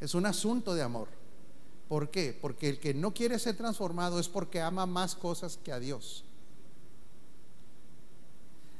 Es 0.00 0.14
un 0.14 0.26
asunto 0.26 0.74
de 0.74 0.82
amor. 0.82 1.08
¿Por 1.88 2.10
qué? 2.10 2.36
Porque 2.38 2.68
el 2.68 2.80
que 2.80 2.92
no 2.92 3.14
quiere 3.14 3.38
ser 3.38 3.56
transformado 3.56 4.18
es 4.18 4.28
porque 4.28 4.60
ama 4.60 4.86
más 4.86 5.14
cosas 5.14 5.56
que 5.56 5.72
a 5.72 5.78
Dios. 5.78 6.24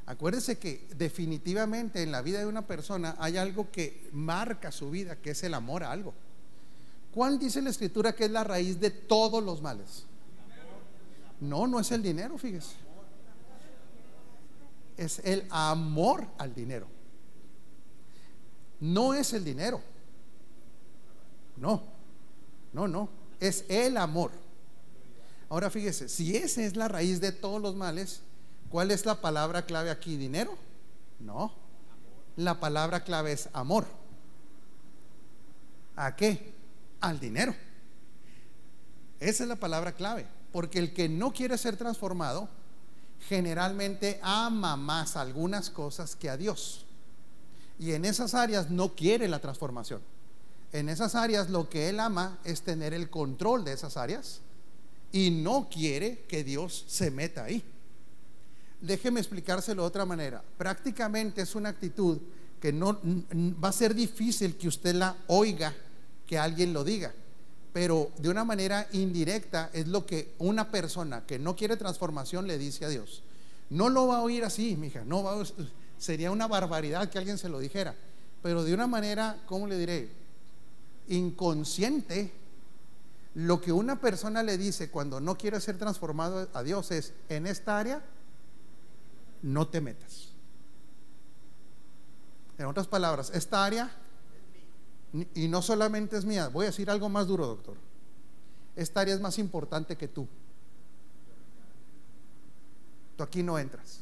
Acuérdese 0.06 0.58
que 0.58 0.86
definitivamente 0.96 2.02
en 2.02 2.12
la 2.12 2.22
vida 2.22 2.38
de 2.38 2.46
una 2.46 2.62
persona 2.62 3.16
hay 3.18 3.36
algo 3.36 3.70
que 3.70 4.08
marca 4.12 4.70
su 4.70 4.90
vida, 4.90 5.16
que 5.16 5.30
es 5.30 5.42
el 5.42 5.52
amor 5.52 5.82
a 5.82 5.90
algo. 5.90 6.14
¿Cuál 7.12 7.38
dice 7.38 7.60
la 7.60 7.70
escritura 7.70 8.14
que 8.14 8.26
es 8.26 8.30
la 8.30 8.44
raíz 8.44 8.78
de 8.78 8.90
todos 8.90 9.42
los 9.42 9.62
males? 9.62 10.04
No, 11.40 11.66
no 11.66 11.80
es 11.80 11.90
el 11.90 12.02
dinero, 12.02 12.38
fíjese. 12.38 12.74
Es 14.96 15.20
el 15.24 15.46
amor 15.50 16.26
al 16.38 16.54
dinero. 16.54 16.86
No 18.80 19.12
es 19.12 19.32
el 19.32 19.44
dinero. 19.44 19.80
No. 21.56 21.82
No, 22.72 22.86
no, 22.86 23.08
es 23.40 23.64
el 23.68 23.96
amor. 23.96 24.30
Ahora 25.48 25.70
fíjese, 25.70 26.10
si 26.10 26.36
esa 26.36 26.62
es 26.62 26.76
la 26.76 26.88
raíz 26.88 27.20
de 27.22 27.32
todos 27.32 27.62
los 27.62 27.74
males, 27.74 28.20
¿cuál 28.70 28.90
es 28.90 29.06
la 29.06 29.20
palabra 29.20 29.66
clave 29.66 29.90
aquí? 29.90 30.16
¿Dinero? 30.16 30.56
No. 31.20 31.52
La 32.36 32.60
palabra 32.60 33.04
clave 33.04 33.32
es 33.32 33.48
amor. 33.52 33.86
¿A 35.96 36.14
qué? 36.16 36.52
Al 37.00 37.18
dinero. 37.20 37.54
Esa 39.20 39.42
es 39.44 39.48
la 39.48 39.56
palabra 39.56 39.92
clave. 39.92 40.26
Porque 40.52 40.78
el 40.78 40.92
que 40.92 41.08
no 41.08 41.32
quiere 41.32 41.58
ser 41.58 41.76
transformado, 41.76 42.48
generalmente 43.28 44.20
ama 44.22 44.76
más 44.76 45.16
algunas 45.16 45.70
cosas 45.70 46.16
que 46.16 46.30
a 46.30 46.36
Dios. 46.36 46.84
Y 47.78 47.92
en 47.92 48.04
esas 48.04 48.34
áreas 48.34 48.70
no 48.70 48.94
quiere 48.94 49.28
la 49.28 49.38
transformación 49.38 50.00
en 50.72 50.88
esas 50.88 51.14
áreas 51.14 51.48
lo 51.50 51.68
que 51.68 51.88
él 51.88 52.00
ama 52.00 52.38
es 52.44 52.62
tener 52.62 52.92
el 52.92 53.08
control 53.08 53.64
de 53.64 53.72
esas 53.72 53.96
áreas 53.96 54.40
y 55.12 55.30
no 55.30 55.68
quiere 55.70 56.24
que 56.28 56.44
Dios 56.44 56.84
se 56.88 57.10
meta 57.10 57.44
ahí. 57.44 57.64
Déjeme 58.80 59.20
explicárselo 59.20 59.82
de 59.82 59.88
otra 59.88 60.04
manera. 60.04 60.42
Prácticamente 60.58 61.42
es 61.42 61.54
una 61.54 61.70
actitud 61.70 62.18
que 62.60 62.72
no 62.72 62.98
va 63.62 63.68
a 63.68 63.72
ser 63.72 63.94
difícil 63.94 64.56
que 64.56 64.68
usted 64.68 64.94
la 64.94 65.16
oiga, 65.28 65.74
que 66.26 66.38
alguien 66.38 66.72
lo 66.72 66.84
diga, 66.84 67.12
pero 67.72 68.10
de 68.18 68.28
una 68.28 68.44
manera 68.44 68.88
indirecta 68.92 69.70
es 69.72 69.86
lo 69.86 70.06
que 70.06 70.34
una 70.38 70.70
persona 70.70 71.24
que 71.26 71.38
no 71.38 71.54
quiere 71.54 71.76
transformación 71.76 72.46
le 72.46 72.58
dice 72.58 72.84
a 72.84 72.88
Dios. 72.88 73.22
No 73.70 73.88
lo 73.88 74.06
va 74.06 74.18
a 74.18 74.22
oír 74.22 74.44
así, 74.44 74.76
mija, 74.76 75.04
no 75.04 75.22
va 75.22 75.42
sería 75.98 76.30
una 76.30 76.46
barbaridad 76.46 77.08
que 77.08 77.18
alguien 77.18 77.38
se 77.38 77.48
lo 77.48 77.58
dijera, 77.58 77.94
pero 78.42 78.64
de 78.64 78.74
una 78.74 78.86
manera, 78.86 79.38
¿cómo 79.46 79.66
le 79.66 79.78
diré? 79.78 80.08
Inconsciente, 81.08 82.32
lo 83.34 83.60
que 83.60 83.72
una 83.72 84.00
persona 84.00 84.42
le 84.42 84.56
dice 84.56 84.90
cuando 84.90 85.20
no 85.20 85.36
quiere 85.36 85.60
ser 85.60 85.78
transformado 85.78 86.48
a 86.52 86.62
Dios 86.62 86.90
es, 86.90 87.12
en 87.28 87.46
esta 87.46 87.78
área, 87.78 88.02
no 89.46 89.68
te 89.68 89.80
metas. 89.80 90.32
En 92.58 92.66
otras 92.66 92.88
palabras, 92.88 93.30
esta 93.32 93.64
área 93.64 93.90
y 95.34 95.46
no 95.46 95.62
solamente 95.62 96.16
es 96.16 96.24
mía, 96.24 96.48
voy 96.48 96.64
a 96.64 96.70
decir 96.70 96.90
algo 96.90 97.08
más 97.08 97.28
duro, 97.28 97.46
doctor. 97.46 97.76
Esta 98.74 99.00
área 99.00 99.14
es 99.14 99.20
más 99.20 99.38
importante 99.38 99.96
que 99.96 100.08
tú. 100.08 100.26
Tú 103.16 103.22
aquí 103.22 103.42
no 103.42 103.58
entras. 103.58 104.00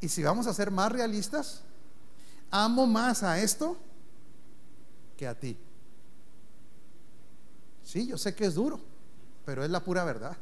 Y 0.00 0.08
si 0.08 0.22
vamos 0.22 0.46
a 0.46 0.54
ser 0.54 0.70
más 0.70 0.92
realistas, 0.92 1.62
amo 2.50 2.86
más 2.86 3.24
a 3.24 3.40
esto 3.40 3.76
que 5.16 5.26
a 5.26 5.34
ti. 5.38 5.58
Sí, 7.82 8.06
yo 8.06 8.16
sé 8.18 8.36
que 8.36 8.46
es 8.46 8.54
duro, 8.54 8.80
pero 9.44 9.64
es 9.64 9.70
la 9.70 9.80
pura 9.80 10.04
verdad. 10.04 10.36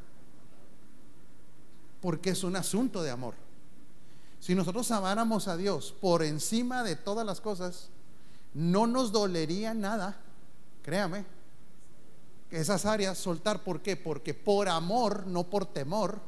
Porque 2.05 2.29
es 2.29 2.45
un 2.45 2.55
asunto 2.55 3.03
de 3.03 3.11
amor. 3.11 3.33
Si 4.41 4.55
nosotros 4.55 4.91
amáramos 4.91 5.49
a 5.49 5.57
Dios 5.57 5.95
por 6.03 6.23
encima 6.23 6.83
de 6.83 6.97
todas 6.97 7.25
las 7.25 7.41
cosas, 7.41 7.89
no 8.53 8.87
nos 8.87 9.11
dolería 9.11 9.73
nada, 9.73 10.15
créame, 10.83 11.25
esas 12.51 12.85
áreas 12.85 13.17
soltar. 13.17 13.65
¿Por 13.65 13.81
qué? 13.81 13.97
Porque 13.97 14.35
por 14.35 14.69
amor, 14.69 15.27
no 15.27 15.45
por 15.45 15.65
temor, 15.65 16.21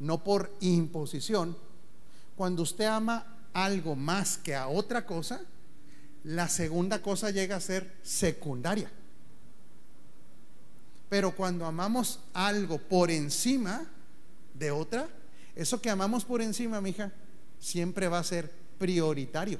no 0.00 0.24
por 0.24 0.50
imposición, 0.60 1.58
cuando 2.34 2.62
usted 2.62 2.86
ama 2.86 3.26
algo 3.52 3.94
más 3.94 4.38
que 4.38 4.54
a 4.54 4.68
otra 4.68 5.04
cosa, 5.04 5.42
la 6.22 6.48
segunda 6.48 7.02
cosa 7.02 7.30
llega 7.30 7.56
a 7.56 7.60
ser 7.60 7.98
secundaria. 8.02 8.90
Pero 11.10 11.36
cuando 11.36 11.66
amamos 11.66 12.20
algo 12.32 12.78
por 12.78 13.10
encima 13.10 13.90
de 14.54 14.70
otra, 14.70 15.08
eso 15.54 15.80
que 15.80 15.90
amamos 15.90 16.24
por 16.24 16.40
encima, 16.40 16.80
mija, 16.80 17.12
siempre 17.60 18.08
va 18.08 18.18
a 18.18 18.24
ser 18.24 18.50
prioritario 18.78 19.58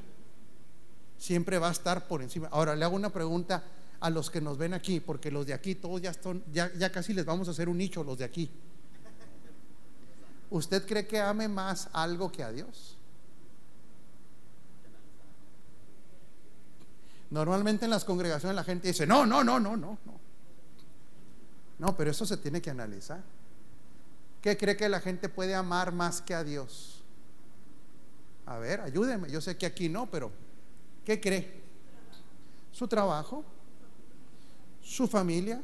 siempre 1.24 1.58
va 1.58 1.68
a 1.68 1.72
estar 1.72 2.06
por 2.06 2.22
encima. 2.22 2.48
Ahora 2.50 2.76
le 2.76 2.84
hago 2.84 2.96
una 2.96 3.10
pregunta 3.10 3.64
a 4.00 4.10
los 4.10 4.30
que 4.30 4.40
nos 4.40 4.58
ven 4.58 4.74
aquí, 4.74 5.00
porque 5.00 5.30
los 5.30 5.46
de 5.46 5.54
aquí 5.54 5.74
todos 5.74 6.02
ya 6.02 6.10
están, 6.10 6.42
ya, 6.52 6.70
ya 6.74 6.92
casi 6.92 7.14
les 7.14 7.24
vamos 7.24 7.48
a 7.48 7.52
hacer 7.52 7.68
un 7.68 7.78
nicho 7.78 8.04
los 8.04 8.18
de 8.18 8.24
aquí. 8.24 8.50
¿Usted 10.50 10.86
cree 10.86 11.06
que 11.06 11.20
ame 11.20 11.48
más 11.48 11.88
algo 11.92 12.30
que 12.30 12.42
a 12.42 12.52
Dios? 12.52 12.96
Normalmente 17.30 17.86
en 17.86 17.90
las 17.90 18.04
congregaciones 18.04 18.54
la 18.54 18.62
gente 18.62 18.88
dice, 18.88 19.06
no, 19.06 19.24
no, 19.24 19.42
no, 19.42 19.58
no, 19.58 19.76
no, 19.76 19.98
no. 20.04 20.24
No, 21.78 21.96
pero 21.96 22.10
eso 22.10 22.24
se 22.24 22.36
tiene 22.36 22.60
que 22.62 22.70
analizar. 22.70 23.20
¿Qué 24.44 24.56
cree 24.58 24.76
que 24.76 24.90
la 24.90 25.00
gente 25.00 25.30
puede 25.30 25.54
amar 25.54 25.90
más 25.90 26.20
que 26.20 26.34
a 26.34 26.44
Dios? 26.44 27.02
A 28.44 28.58
ver, 28.58 28.82
ayúdeme. 28.82 29.30
Yo 29.30 29.40
sé 29.40 29.56
que 29.56 29.64
aquí 29.64 29.88
no, 29.88 30.04
pero 30.10 30.30
¿Qué 31.04 31.20
cree? 31.20 31.62
Su 32.72 32.88
trabajo, 32.88 33.44
su 34.82 35.06
familia, 35.06 35.62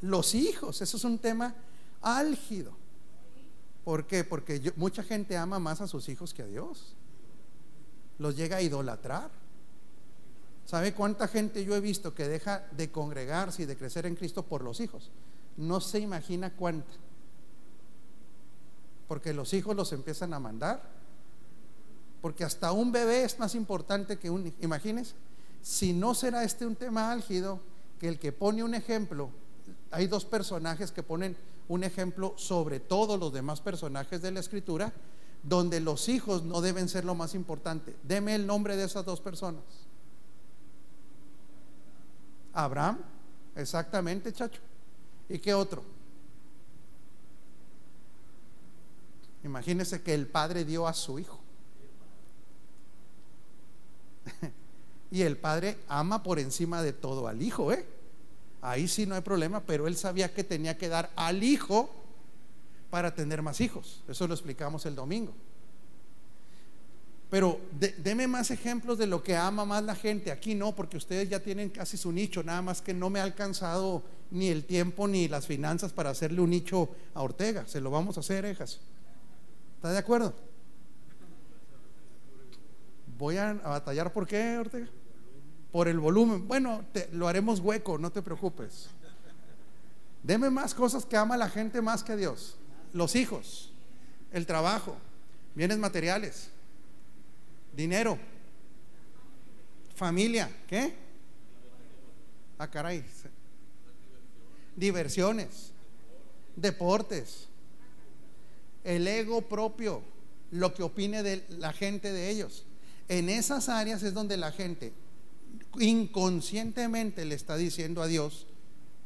los 0.00 0.34
hijos. 0.34 0.80
Eso 0.80 0.96
es 0.96 1.04
un 1.04 1.18
tema 1.18 1.54
álgido. 2.00 2.72
¿Por 3.84 4.06
qué? 4.06 4.24
Porque 4.24 4.72
mucha 4.76 5.02
gente 5.02 5.36
ama 5.36 5.58
más 5.58 5.80
a 5.82 5.86
sus 5.86 6.08
hijos 6.08 6.32
que 6.32 6.42
a 6.42 6.46
Dios. 6.46 6.96
Los 8.18 8.34
llega 8.34 8.56
a 8.56 8.62
idolatrar. 8.62 9.30
¿Sabe 10.64 10.94
cuánta 10.94 11.28
gente 11.28 11.62
yo 11.64 11.76
he 11.76 11.80
visto 11.80 12.14
que 12.14 12.26
deja 12.26 12.66
de 12.72 12.90
congregarse 12.90 13.62
y 13.62 13.66
de 13.66 13.76
crecer 13.76 14.06
en 14.06 14.16
Cristo 14.16 14.42
por 14.42 14.62
los 14.62 14.80
hijos? 14.80 15.10
No 15.58 15.82
se 15.82 15.98
imagina 15.98 16.50
cuánta. 16.50 16.94
Porque 19.08 19.34
los 19.34 19.52
hijos 19.52 19.76
los 19.76 19.92
empiezan 19.92 20.34
a 20.34 20.40
mandar 20.40 20.94
porque 22.24 22.42
hasta 22.42 22.72
un 22.72 22.90
bebé 22.90 23.22
es 23.24 23.38
más 23.38 23.54
importante 23.54 24.18
que 24.18 24.30
un... 24.30 24.50
Imagínense, 24.62 25.12
si 25.60 25.92
no 25.92 26.14
será 26.14 26.42
este 26.42 26.64
un 26.64 26.74
tema 26.74 27.12
álgido, 27.12 27.60
que 28.00 28.08
el 28.08 28.18
que 28.18 28.32
pone 28.32 28.64
un 28.64 28.74
ejemplo, 28.74 29.28
hay 29.90 30.06
dos 30.06 30.24
personajes 30.24 30.90
que 30.90 31.02
ponen 31.02 31.36
un 31.68 31.84
ejemplo 31.84 32.32
sobre 32.38 32.80
todos 32.80 33.20
los 33.20 33.30
demás 33.30 33.60
personajes 33.60 34.22
de 34.22 34.30
la 34.30 34.40
escritura, 34.40 34.90
donde 35.42 35.80
los 35.80 36.08
hijos 36.08 36.44
no 36.44 36.62
deben 36.62 36.88
ser 36.88 37.04
lo 37.04 37.14
más 37.14 37.34
importante. 37.34 37.94
Deme 38.04 38.34
el 38.34 38.46
nombre 38.46 38.74
de 38.78 38.84
esas 38.84 39.04
dos 39.04 39.20
personas. 39.20 39.60
Abraham, 42.54 43.00
exactamente, 43.54 44.32
chacho. 44.32 44.62
¿Y 45.28 45.40
qué 45.40 45.52
otro? 45.52 45.82
Imagínese 49.44 50.02
que 50.02 50.14
el 50.14 50.26
padre 50.26 50.64
dio 50.64 50.88
a 50.88 50.94
su 50.94 51.18
hijo. 51.18 51.38
y 55.10 55.22
el 55.22 55.36
padre 55.36 55.78
ama 55.88 56.22
por 56.22 56.38
encima 56.38 56.82
de 56.82 56.92
todo 56.92 57.28
al 57.28 57.42
hijo, 57.42 57.72
¿eh? 57.72 57.86
Ahí 58.62 58.88
sí 58.88 59.04
no 59.04 59.14
hay 59.14 59.20
problema, 59.20 59.60
pero 59.60 59.86
él 59.86 59.96
sabía 59.96 60.32
que 60.32 60.42
tenía 60.42 60.78
que 60.78 60.88
dar 60.88 61.10
al 61.16 61.42
hijo 61.42 61.90
para 62.88 63.14
tener 63.14 63.42
más 63.42 63.60
hijos. 63.60 64.02
Eso 64.08 64.26
lo 64.26 64.32
explicamos 64.32 64.86
el 64.86 64.94
domingo. 64.94 65.34
Pero 67.28 67.60
deme 67.98 68.26
más 68.26 68.50
ejemplos 68.50 68.96
de 68.96 69.06
lo 69.06 69.22
que 69.22 69.36
ama 69.36 69.66
más 69.66 69.82
la 69.82 69.94
gente. 69.94 70.30
Aquí 70.30 70.54
no, 70.54 70.74
porque 70.74 70.96
ustedes 70.96 71.28
ya 71.28 71.40
tienen 71.40 71.68
casi 71.68 71.98
su 71.98 72.12
nicho, 72.12 72.42
nada 72.42 72.62
más 72.62 72.80
que 72.80 72.94
no 72.94 73.10
me 73.10 73.20
ha 73.20 73.24
alcanzado 73.24 74.02
ni 74.30 74.48
el 74.48 74.64
tiempo 74.64 75.06
ni 75.06 75.28
las 75.28 75.46
finanzas 75.46 75.92
para 75.92 76.10
hacerle 76.10 76.40
un 76.40 76.50
nicho 76.50 76.88
a 77.12 77.22
Ortega. 77.22 77.66
Se 77.66 77.80
lo 77.80 77.90
vamos 77.90 78.16
a 78.16 78.20
hacer, 78.20 78.46
hijas. 78.46 78.80
¿Está 79.84 79.92
de 79.92 79.98
acuerdo? 79.98 80.32
Voy 83.18 83.36
a, 83.36 83.52
batallar, 83.52 84.14
¿por 84.14 84.26
qué, 84.26 84.56
Ortega? 84.56 84.88
Por 85.72 85.88
el 85.88 86.00
volumen. 86.00 86.48
Bueno, 86.48 86.86
lo 87.12 87.28
haremos 87.28 87.60
hueco, 87.60 87.98
no 87.98 88.10
te 88.10 88.22
preocupes. 88.22 88.88
Deme 90.22 90.48
más 90.48 90.72
cosas 90.72 91.04
que 91.04 91.18
ama 91.18 91.36
la 91.36 91.50
gente 91.50 91.82
más 91.82 92.02
que 92.02 92.16
Dios. 92.16 92.56
Los 92.94 93.14
hijos, 93.14 93.74
el 94.32 94.46
trabajo, 94.46 94.96
bienes 95.54 95.76
materiales, 95.76 96.48
dinero, 97.76 98.16
familia, 99.94 100.48
¿qué? 100.66 100.94
Ah, 102.56 102.70
caray. 102.70 103.04
Diversiones, 104.76 105.72
deportes, 106.56 107.48
el 108.84 109.08
ego 109.08 109.42
propio, 109.42 110.02
lo 110.50 110.74
que 110.74 110.82
opine 110.82 111.22
de 111.22 111.44
la 111.48 111.72
gente 111.72 112.12
de 112.12 112.30
ellos. 112.30 112.64
En 113.08 113.28
esas 113.28 113.68
áreas 113.68 114.02
es 114.02 114.14
donde 114.14 114.36
la 114.36 114.52
gente 114.52 114.92
inconscientemente 115.78 117.24
le 117.24 117.34
está 117.34 117.56
diciendo 117.56 118.02
a 118.02 118.06
Dios, 118.06 118.46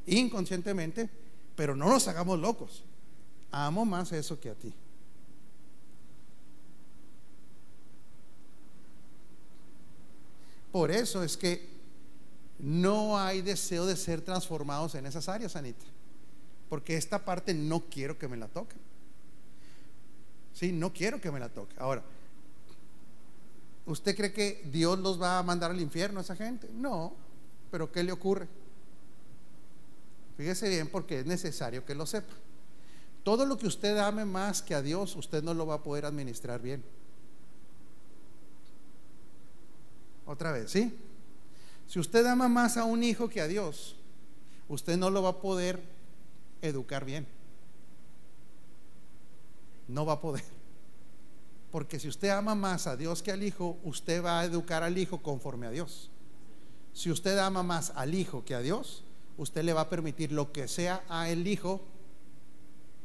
inconscientemente, 0.07 1.09
pero 1.57 1.75
no 1.75 1.89
nos 1.89 2.07
hagamos 2.09 2.39
locos. 2.39 2.85
Amo 3.51 3.85
más 3.85 4.13
eso 4.13 4.39
que 4.39 4.51
a 4.51 4.55
ti. 4.55 4.73
Por 10.71 10.91
eso 10.91 11.23
es 11.25 11.37
que 11.37 11.67
no 12.59 13.19
hay 13.19 13.41
deseo 13.41 13.87
de 13.87 13.97
ser 13.97 14.21
transformados 14.21 14.95
en 14.95 15.07
esas 15.07 15.29
áreas, 15.29 15.57
Anita. 15.57 15.87
Porque 16.69 16.97
esta 16.97 17.25
parte 17.25 17.55
no 17.55 17.81
quiero 17.89 18.19
que 18.19 18.29
me 18.29 18.37
la 18.37 18.49
toquen. 18.49 18.79
Sí, 20.59 20.73
no 20.73 20.93
quiero 20.93 21.21
que 21.21 21.31
me 21.31 21.39
la 21.39 21.49
toque. 21.49 21.75
Ahora, 21.79 22.03
¿Usted 23.89 24.15
cree 24.15 24.35
que 24.35 24.63
Dios 24.71 24.99
los 24.99 25.21
va 25.21 25.39
a 25.39 25.43
mandar 25.43 25.71
al 25.71 25.81
infierno 25.81 26.19
a 26.19 26.23
esa 26.23 26.37
gente? 26.37 26.69
No, 26.75 27.15
pero 27.71 27.91
¿qué 27.91 28.03
le 28.03 28.13
ocurre? 28.13 28.47
Fíjese 30.37 30.69
bien 30.69 30.89
porque 30.89 31.21
es 31.21 31.27
necesario 31.27 31.87
que 31.87 31.95
lo 31.95 32.05
sepa. 32.05 32.35
Todo 33.25 33.47
lo 33.47 33.57
que 33.57 33.67
usted 33.67 33.97
ame 33.97 34.27
más 34.27 34.61
que 34.61 34.75
a 34.75 34.83
Dios, 34.83 35.17
usted 35.17 35.43
no 35.43 35.55
lo 35.55 35.67
va 35.67 35.77
a 35.77 35.83
poder 35.83 36.05
administrar 36.05 36.61
bien. 36.61 36.85
Otra 40.27 40.53
vez, 40.53 40.71
¿sí? 40.71 40.95
Si 41.87 41.99
usted 41.99 42.27
ama 42.27 42.49
más 42.49 42.77
a 42.77 42.85
un 42.85 43.03
hijo 43.03 43.31
que 43.31 43.41
a 43.41 43.49
Dios, 43.49 43.97
usted 44.69 44.99
no 44.99 45.09
lo 45.09 45.23
va 45.23 45.31
a 45.31 45.41
poder 45.41 45.83
educar 46.61 47.07
bien. 47.07 47.27
No 49.89 50.07
va 50.07 50.15
a 50.15 50.21
poder. 50.21 50.45
Porque 51.73 51.99
si 51.99 52.09
usted 52.09 52.29
ama 52.31 52.55
más 52.55 52.87
a 52.87 52.97
Dios 52.97 53.23
que 53.23 53.33
al 53.33 53.43
Hijo, 53.43 53.79
usted 53.83 54.25
va 54.25 54.41
a 54.41 54.45
educar 54.45 54.83
al 54.83 54.97
Hijo 54.97 55.23
conforme 55.23 55.67
a 55.67 55.71
Dios. 55.71 56.11
Si 56.99 57.11
usted 57.11 57.39
ama 57.39 57.63
más 57.63 57.93
al 57.95 58.13
hijo 58.13 58.45
que 58.45 58.57
a 58.57 58.61
Dios, 58.61 59.05
usted 59.37 59.63
le 59.63 59.73
va 59.73 59.83
a 59.83 59.89
permitir 59.89 60.33
lo 60.33 60.51
que 60.51 60.67
sea 60.67 61.05
a 61.09 61.29
el 61.29 61.47
hijo, 61.47 61.81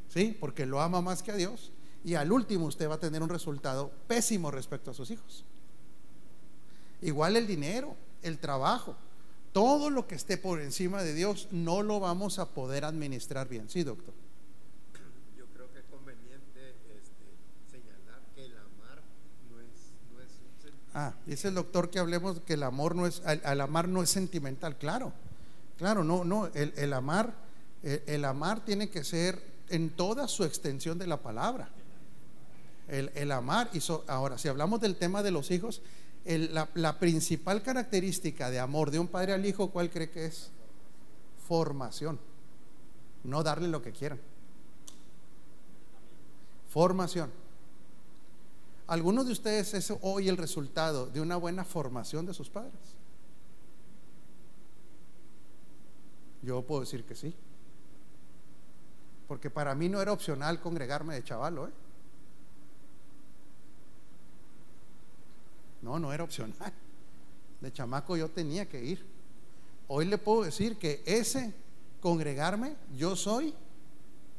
¿sí? 0.08 0.36
Porque 0.40 0.66
lo 0.66 0.80
ama 0.80 1.00
más 1.00 1.22
que 1.22 1.30
a 1.30 1.36
Dios. 1.36 1.70
Y 2.04 2.16
al 2.16 2.32
último 2.32 2.66
usted 2.66 2.88
va 2.88 2.96
a 2.96 2.98
tener 2.98 3.22
un 3.22 3.28
resultado 3.28 3.92
pésimo 4.08 4.50
respecto 4.50 4.90
a 4.90 4.94
sus 4.94 5.10
hijos. 5.10 5.44
Igual 7.02 7.36
el 7.36 7.46
dinero, 7.46 7.94
el 8.22 8.38
trabajo, 8.38 8.96
todo 9.52 9.90
lo 9.90 10.08
que 10.08 10.16
esté 10.16 10.36
por 10.36 10.60
encima 10.60 11.02
de 11.04 11.14
Dios 11.14 11.46
no 11.52 11.82
lo 11.82 12.00
vamos 12.00 12.40
a 12.40 12.50
poder 12.50 12.84
administrar 12.84 13.48
bien. 13.48 13.70
Sí, 13.70 13.84
doctor. 13.84 14.12
Yo 15.38 15.46
creo 15.54 15.72
que 15.72 15.78
es 15.78 15.84
conveniente 15.84 16.74
este, 16.96 17.30
señalar 17.70 18.20
que 18.34 18.46
el 18.46 18.56
amar 18.56 19.02
no 19.52 19.60
es, 19.60 19.92
no 20.12 20.20
es 20.20 20.30
un 20.30 20.60
sentimiento. 20.60 20.93
Ah, 21.04 21.12
dice 21.26 21.48
el 21.48 21.54
doctor 21.54 21.90
que 21.90 21.98
hablemos 21.98 22.40
que 22.46 22.54
el 22.54 22.62
amor 22.62 22.94
no 22.96 23.06
es, 23.06 23.20
al, 23.26 23.60
amar 23.60 23.88
no 23.88 24.02
es 24.02 24.08
sentimental, 24.08 24.78
claro, 24.78 25.12
claro, 25.76 26.02
no, 26.02 26.24
no, 26.24 26.46
el, 26.54 26.92
amar, 26.94 27.34
el, 27.82 28.24
amar 28.24 28.64
tiene 28.64 28.88
que 28.88 29.04
ser 29.04 29.38
en 29.68 29.90
toda 29.90 30.28
su 30.28 30.44
extensión 30.44 30.98
de 30.98 31.06
la 31.06 31.18
palabra. 31.18 31.68
El, 32.88 33.32
amar, 33.32 33.68
y 33.74 33.80
ahora, 34.06 34.38
si 34.38 34.48
hablamos 34.48 34.80
del 34.80 34.96
tema 34.96 35.22
de 35.22 35.30
los 35.30 35.50
hijos, 35.50 35.82
la 36.24 36.98
principal 36.98 37.62
característica 37.62 38.50
de 38.50 38.58
amor 38.58 38.90
de 38.90 38.98
un 38.98 39.08
padre 39.08 39.34
al 39.34 39.44
hijo, 39.44 39.70
¿cuál 39.70 39.90
cree 39.90 40.08
que 40.08 40.24
es? 40.24 40.48
Formación, 41.46 42.18
no 43.24 43.42
darle 43.42 43.68
lo 43.68 43.82
que 43.82 43.92
quieran. 43.92 44.18
Formación. 46.70 47.43
¿Algunos 48.86 49.26
de 49.26 49.32
ustedes 49.32 49.72
es 49.74 49.92
hoy 50.02 50.28
el 50.28 50.36
resultado 50.36 51.06
de 51.06 51.20
una 51.20 51.36
buena 51.36 51.64
formación 51.64 52.26
de 52.26 52.34
sus 52.34 52.50
padres? 52.50 52.74
Yo 56.42 56.60
puedo 56.62 56.82
decir 56.82 57.04
que 57.04 57.14
sí. 57.14 57.34
Porque 59.26 59.48
para 59.48 59.74
mí 59.74 59.88
no 59.88 60.02
era 60.02 60.12
opcional 60.12 60.60
congregarme 60.60 61.14
de 61.14 61.24
chavalo, 61.24 61.68
¿eh? 61.68 61.72
No, 65.80 65.98
no 65.98 66.12
era 66.12 66.24
opcional. 66.24 66.72
De 67.60 67.72
chamaco 67.72 68.16
yo 68.16 68.30
tenía 68.30 68.68
que 68.68 68.84
ir. 68.84 69.04
Hoy 69.88 70.04
le 70.04 70.18
puedo 70.18 70.44
decir 70.44 70.76
que 70.76 71.02
ese 71.06 71.54
congregarme, 72.00 72.76
yo 72.96 73.16
soy 73.16 73.54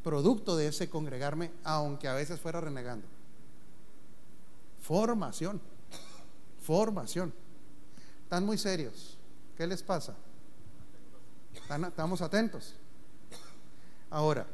producto 0.04 0.56
de 0.56 0.68
ese 0.68 0.88
congregarme, 0.88 1.52
aunque 1.64 2.08
a 2.08 2.14
veces 2.14 2.40
fuera 2.40 2.62
renegando. 2.62 3.15
Formación. 4.86 5.60
Formación. 6.62 7.34
Están 8.24 8.46
muy 8.46 8.58
serios. 8.58 9.18
¿Qué 9.58 9.66
les 9.66 9.82
pasa? 9.82 10.16
¿Están- 11.54 11.86
Estamos 11.86 12.22
atentos. 12.22 12.76
Ahora, 14.12 14.46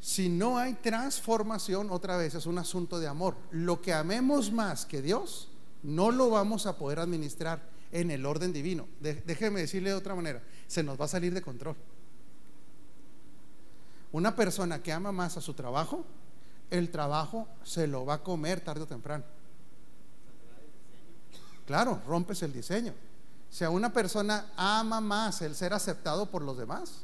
si 0.00 0.28
no 0.28 0.58
hay 0.58 0.74
transformación, 0.74 1.88
otra 1.90 2.16
vez 2.18 2.34
es 2.34 2.44
un 2.46 2.58
asunto 2.58 2.98
de 3.00 3.06
amor. 3.08 3.36
Lo 3.50 3.80
que 3.80 3.92
amemos 3.94 4.52
más 4.52 4.84
que 4.84 5.00
Dios, 5.00 5.48
no 5.82 6.10
lo 6.10 6.28
vamos 6.28 6.66
a 6.66 6.76
poder 6.76 6.98
administrar 6.98 7.62
en 7.90 8.10
el 8.10 8.26
orden 8.26 8.52
divino. 8.52 8.86
De- 9.00 9.14
déjeme 9.22 9.60
decirle 9.60 9.90
de 9.90 9.96
otra 9.96 10.14
manera, 10.14 10.42
se 10.66 10.82
nos 10.82 11.00
va 11.00 11.06
a 11.06 11.08
salir 11.08 11.32
de 11.32 11.40
control. 11.40 11.74
Una 14.12 14.36
persona 14.36 14.82
que 14.82 14.92
ama 14.92 15.10
más 15.12 15.36
a 15.36 15.40
su 15.40 15.54
trabajo, 15.54 16.04
el 16.70 16.90
trabajo 16.90 17.48
se 17.62 17.86
lo 17.86 18.04
va 18.04 18.14
a 18.14 18.22
comer 18.22 18.60
tarde 18.60 18.82
o 18.82 18.86
temprano. 18.86 19.24
Claro, 21.68 22.00
rompes 22.06 22.42
el 22.42 22.50
diseño. 22.50 22.94
Si 23.50 23.62
a 23.62 23.68
una 23.68 23.92
persona 23.92 24.46
ama 24.56 25.02
más 25.02 25.42
el 25.42 25.54
ser 25.54 25.74
aceptado 25.74 26.30
por 26.30 26.40
los 26.40 26.56
demás, 26.56 27.02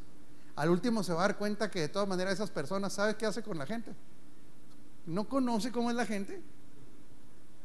al 0.56 0.70
último 0.70 1.02
se 1.02 1.12
va 1.12 1.22
a 1.22 1.28
dar 1.28 1.36
cuenta 1.36 1.70
que 1.70 1.82
de 1.82 1.90
todas 1.90 2.08
maneras 2.08 2.32
esas 2.32 2.48
personas, 2.48 2.94
¿sabe 2.94 3.14
qué 3.14 3.26
hace 3.26 3.42
con 3.42 3.58
la 3.58 3.66
gente? 3.66 3.92
No 5.04 5.28
conoce 5.28 5.70
cómo 5.70 5.90
es 5.90 5.96
la 5.96 6.06
gente. 6.06 6.40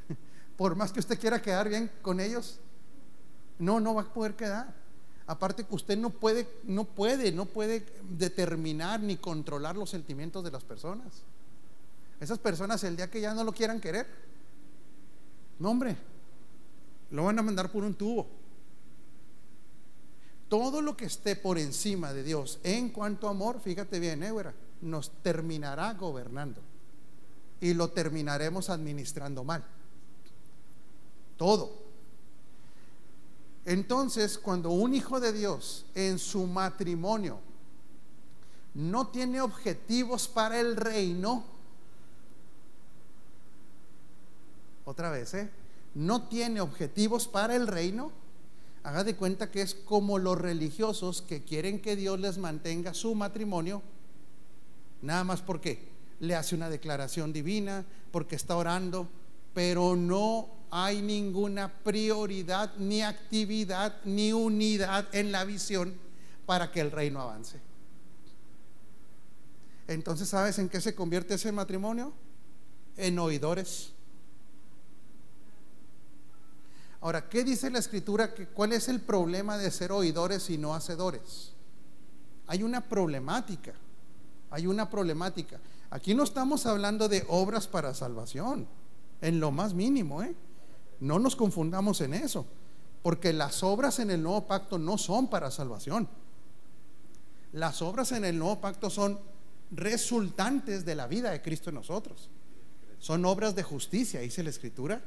Por 0.57 0.75
más 0.75 0.91
que 0.91 0.99
usted 0.99 1.17
quiera 1.17 1.41
quedar 1.41 1.69
bien 1.69 1.89
con 2.01 2.19
ellos, 2.19 2.59
no, 3.59 3.79
no 3.79 3.95
va 3.95 4.01
a 4.01 4.13
poder 4.13 4.35
quedar. 4.35 4.73
Aparte 5.25 5.63
que 5.63 5.75
usted 5.75 5.97
no 5.97 6.09
puede, 6.09 6.49
no 6.65 6.83
puede, 6.83 7.31
no 7.31 7.45
puede 7.45 7.85
determinar 8.09 8.99
ni 8.99 9.15
controlar 9.15 9.77
los 9.77 9.89
sentimientos 9.89 10.43
de 10.43 10.51
las 10.51 10.65
personas. 10.65 11.23
Esas 12.19 12.39
personas 12.39 12.83
el 12.83 12.97
día 12.97 13.09
que 13.09 13.21
ya 13.21 13.33
no 13.33 13.45
lo 13.45 13.53
quieran 13.53 13.79
querer, 13.79 14.05
no 15.59 15.69
hombre, 15.69 15.95
lo 17.11 17.25
van 17.25 17.39
a 17.39 17.43
mandar 17.43 17.71
por 17.71 17.83
un 17.83 17.95
tubo. 17.95 18.27
Todo 20.47 20.81
lo 20.81 20.97
que 20.97 21.05
esté 21.05 21.35
por 21.35 21.59
encima 21.59 22.13
de 22.13 22.23
Dios 22.23 22.59
en 22.63 22.89
cuanto 22.89 23.27
a 23.27 23.31
amor, 23.31 23.59
fíjate 23.59 23.99
bien, 23.99 24.23
eh, 24.23 24.31
güera, 24.31 24.53
nos 24.81 25.11
terminará 25.21 25.93
gobernando 25.93 26.61
y 27.61 27.73
lo 27.73 27.89
terminaremos 27.91 28.69
administrando 28.69 29.43
mal. 29.43 29.63
Todo. 31.37 31.71
Entonces, 33.65 34.37
cuando 34.37 34.71
un 34.71 34.95
hijo 34.95 35.19
de 35.19 35.33
Dios 35.33 35.85
en 35.93 36.17
su 36.17 36.47
matrimonio 36.47 37.39
no 38.73 39.07
tiene 39.07 39.41
objetivos 39.41 40.27
para 40.27 40.59
el 40.59 40.75
reino, 40.75 41.43
otra 44.85 45.11
vez, 45.11 45.33
¿eh? 45.35 45.49
No 45.95 46.27
tiene 46.27 46.61
objetivos 46.61 47.27
para 47.27 47.55
el 47.55 47.67
reino, 47.67 48.11
haga 48.83 49.03
de 49.03 49.15
cuenta 49.15 49.51
que 49.51 49.61
es 49.61 49.75
como 49.75 50.19
los 50.19 50.37
religiosos 50.37 51.21
que 51.21 51.43
quieren 51.43 51.81
que 51.81 51.95
Dios 51.95 52.19
les 52.19 52.37
mantenga 52.37 52.93
su 52.93 53.15
matrimonio, 53.15 53.81
nada 55.01 55.23
más 55.23 55.41
porque 55.41 55.89
le 56.19 56.35
hace 56.35 56.55
una 56.55 56.69
declaración 56.69 57.33
divina, 57.33 57.85
porque 58.11 58.35
está 58.35 58.55
orando, 58.55 59.07
pero 59.53 59.95
no 59.95 60.49
hay 60.71 61.01
ninguna 61.01 61.73
prioridad, 61.83 62.75
ni 62.77 63.01
actividad, 63.01 63.95
ni 64.05 64.33
unidad 64.33 65.07
en 65.13 65.31
la 65.31 65.43
visión 65.45 65.93
para 66.45 66.71
que 66.71 66.81
el 66.81 66.91
reino 66.91 67.21
avance. 67.21 67.59
Entonces, 69.87 70.29
¿sabes 70.29 70.59
en 70.59 70.69
qué 70.69 70.81
se 70.81 70.93
convierte 70.93 71.33
ese 71.33 71.51
matrimonio? 71.51 72.13
En 72.95 73.17
oidores. 73.17 73.93
Ahora, 77.01 77.29
¿qué 77.29 77.43
dice 77.43 77.69
la 77.69 77.79
escritura? 77.79 78.33
¿Cuál 78.53 78.73
es 78.73 78.89
el 78.89 78.99
problema 78.99 79.57
de 79.57 79.71
ser 79.71 79.91
oidores 79.91 80.49
y 80.49 80.57
no 80.57 80.75
hacedores? 80.75 81.53
Hay 82.47 82.63
una 82.63 82.81
problemática, 82.81 83.73
hay 84.49 84.67
una 84.67 84.89
problemática. 84.89 85.59
Aquí 85.91 86.13
no 86.13 86.23
estamos 86.23 86.65
hablando 86.65 87.07
de 87.07 87.25
obras 87.29 87.67
para 87.67 87.93
salvación, 87.93 88.67
en 89.21 89.39
lo 89.39 89.51
más 89.51 89.73
mínimo, 89.73 90.23
¿eh? 90.23 90.35
No 90.99 91.19
nos 91.19 91.35
confundamos 91.35 92.01
en 92.01 92.13
eso, 92.13 92.45
porque 93.01 93.31
las 93.31 93.63
obras 93.63 93.99
en 93.99 94.11
el 94.11 94.21
nuevo 94.21 94.45
pacto 94.45 94.77
no 94.77 94.97
son 94.97 95.29
para 95.29 95.51
salvación. 95.51 96.09
Las 97.53 97.81
obras 97.81 98.11
en 98.11 98.25
el 98.25 98.37
nuevo 98.37 98.59
pacto 98.59 98.89
son 98.89 99.19
resultantes 99.71 100.83
de 100.85 100.95
la 100.95 101.07
vida 101.07 101.31
de 101.31 101.41
Cristo 101.41 101.69
en 101.69 101.75
nosotros. 101.75 102.29
Son 102.99 103.23
obras 103.25 103.55
de 103.55 103.63
justicia, 103.63 104.19
dice 104.19 104.43
la 104.43 104.49
escritura. 104.49 105.01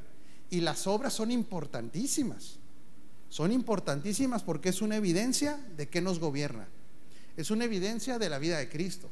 Y 0.51 0.61
las 0.61 0.87
obras 0.87 1.15
son 1.15 1.31
importantísimas. 1.31 2.59
Son 3.29 3.51
importantísimas 3.51 4.43
porque 4.43 4.69
es 4.69 4.83
una 4.83 4.97
evidencia 4.97 5.59
de 5.77 5.89
que 5.89 6.03
nos 6.03 6.19
gobierna. 6.19 6.69
Es 7.37 7.51
una 7.51 7.65
evidencia 7.65 8.19
de 8.19 8.29
la 8.29 8.39
vida 8.39 8.59
de 8.59 8.69
Cristo. 8.69 9.09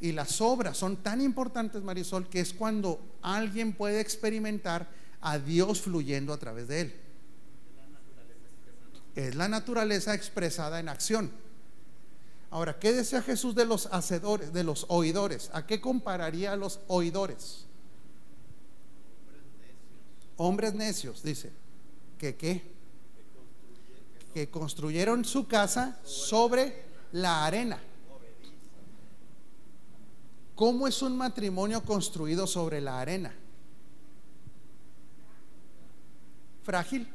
Y 0.00 0.12
las 0.12 0.40
obras 0.40 0.76
son 0.76 0.96
tan 0.96 1.20
importantes, 1.20 1.82
Marisol, 1.82 2.28
que 2.28 2.40
es 2.40 2.52
cuando 2.52 3.00
alguien 3.22 3.72
puede 3.72 4.00
experimentar 4.00 4.88
a 5.20 5.38
Dios 5.38 5.80
fluyendo 5.80 6.32
a 6.32 6.38
través 6.38 6.68
de 6.68 6.80
él. 6.82 6.94
Es 9.14 9.34
la 9.34 9.48
naturaleza 9.48 10.14
expresada 10.14 10.80
en 10.80 10.88
acción. 10.88 11.30
Ahora, 12.50 12.78
¿qué 12.78 12.92
decía 12.92 13.22
Jesús 13.22 13.54
de 13.54 13.64
los 13.64 13.86
hacedores, 13.86 14.52
de 14.52 14.64
los 14.64 14.84
oidores? 14.88 15.50
¿A 15.54 15.66
qué 15.66 15.80
compararía 15.80 16.52
a 16.52 16.56
los 16.56 16.80
oidores? 16.88 17.66
Hombres 20.44 20.74
necios, 20.74 21.22
dice. 21.22 21.52
¿Que 22.18 22.34
qué? 22.34 22.62
Que 24.34 24.50
construyeron 24.50 25.24
su 25.24 25.46
casa 25.46 26.00
sobre 26.02 26.82
la 27.12 27.46
arena. 27.46 27.80
¿Cómo 30.56 30.88
es 30.88 31.00
un 31.00 31.16
matrimonio 31.16 31.84
construido 31.84 32.48
sobre 32.48 32.80
la 32.80 33.00
arena? 33.00 33.32
Frágil. 36.64 37.06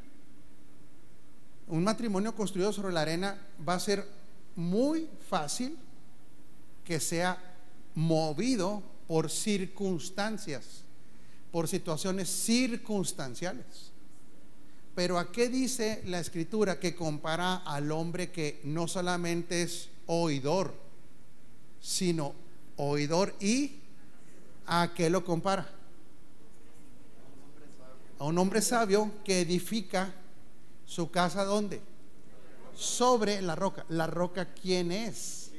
Un 1.68 1.84
matrimonio 1.84 2.34
construido 2.34 2.72
sobre 2.72 2.94
la 2.94 3.02
arena 3.02 3.38
va 3.68 3.74
a 3.74 3.80
ser 3.82 4.08
muy 4.56 5.10
fácil 5.30 5.78
que 6.86 7.02
sea 7.02 7.38
movido 7.94 8.82
por 9.06 9.30
circunstancias, 9.30 10.86
por 11.52 11.68
situaciones 11.68 12.30
circunstanciales. 12.30 13.92
Pero 14.96 15.20
¿a 15.20 15.32
qué 15.32 15.48
dice 15.48 16.02
la 16.06 16.20
escritura 16.20 16.80
que 16.80 16.96
compara 16.96 17.58
al 17.58 17.92
hombre 17.92 18.32
que 18.32 18.60
no 18.64 18.88
solamente 18.88 19.62
es 19.62 19.90
oidor, 20.08 20.74
sino 21.80 22.34
oidor 22.78 23.36
y 23.40 23.76
a 24.66 24.94
qué 24.96 25.10
lo 25.10 25.24
compara? 25.24 25.70
A 28.20 28.24
un 28.24 28.38
hombre 28.40 28.62
sabio 28.62 29.12
que 29.24 29.42
edifica 29.42 30.12
su 30.88 31.12
casa 31.12 31.44
¿dónde? 31.44 31.80
Sobre 32.76 33.42
la 33.42 33.56
roca. 33.56 33.86
¿La 33.90 34.08
roca 34.08 34.54
quién 34.54 34.92
es? 34.92 35.52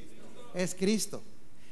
Es 0.53 0.75
Cristo. 0.75 1.21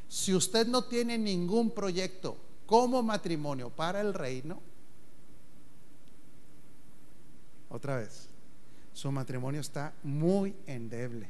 Si 0.08 0.34
usted 0.34 0.68
no 0.68 0.86
tiene 0.86 1.18
ningún 1.18 1.72
proyecto 1.72 2.38
como 2.68 3.02
matrimonio 3.02 3.72
para 3.72 4.02
el 4.02 4.14
reino, 4.14 4.62
otra 7.70 7.98
vez, 7.98 8.28
su 8.94 9.12
matrimonio 9.12 9.62
está 9.62 9.94
muy 10.04 10.54
endeble. 10.68 11.30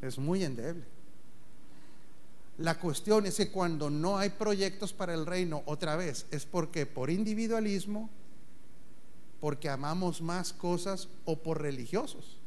Es 0.00 0.18
muy 0.18 0.44
endeble. 0.44 0.84
La 2.58 2.78
cuestión 2.78 3.26
es 3.26 3.36
que 3.36 3.50
cuando 3.50 3.90
no 3.90 4.18
hay 4.18 4.30
proyectos 4.30 4.92
para 4.92 5.14
el 5.14 5.26
reino, 5.26 5.62
otra 5.66 5.96
vez, 5.96 6.26
es 6.30 6.46
porque 6.46 6.86
por 6.86 7.10
individualismo, 7.10 8.08
porque 9.40 9.68
amamos 9.68 10.22
más 10.22 10.52
cosas 10.52 11.08
o 11.24 11.42
por 11.42 11.60
religiosos. 11.60 12.38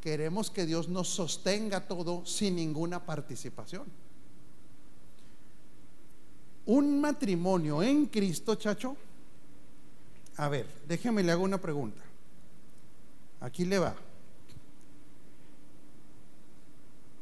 Queremos 0.00 0.50
que 0.50 0.64
Dios 0.64 0.88
nos 0.88 1.08
sostenga 1.08 1.86
todo 1.86 2.24
sin 2.24 2.56
ninguna 2.56 3.04
participación. 3.04 3.84
Un 6.70 7.00
matrimonio 7.00 7.82
en 7.82 8.06
Cristo, 8.06 8.54
chacho. 8.54 8.96
A 10.36 10.48
ver, 10.48 10.68
déjeme 10.86 11.24
le 11.24 11.32
hago 11.32 11.42
una 11.42 11.60
pregunta. 11.60 12.00
Aquí 13.40 13.64
le 13.64 13.80
va. 13.80 13.96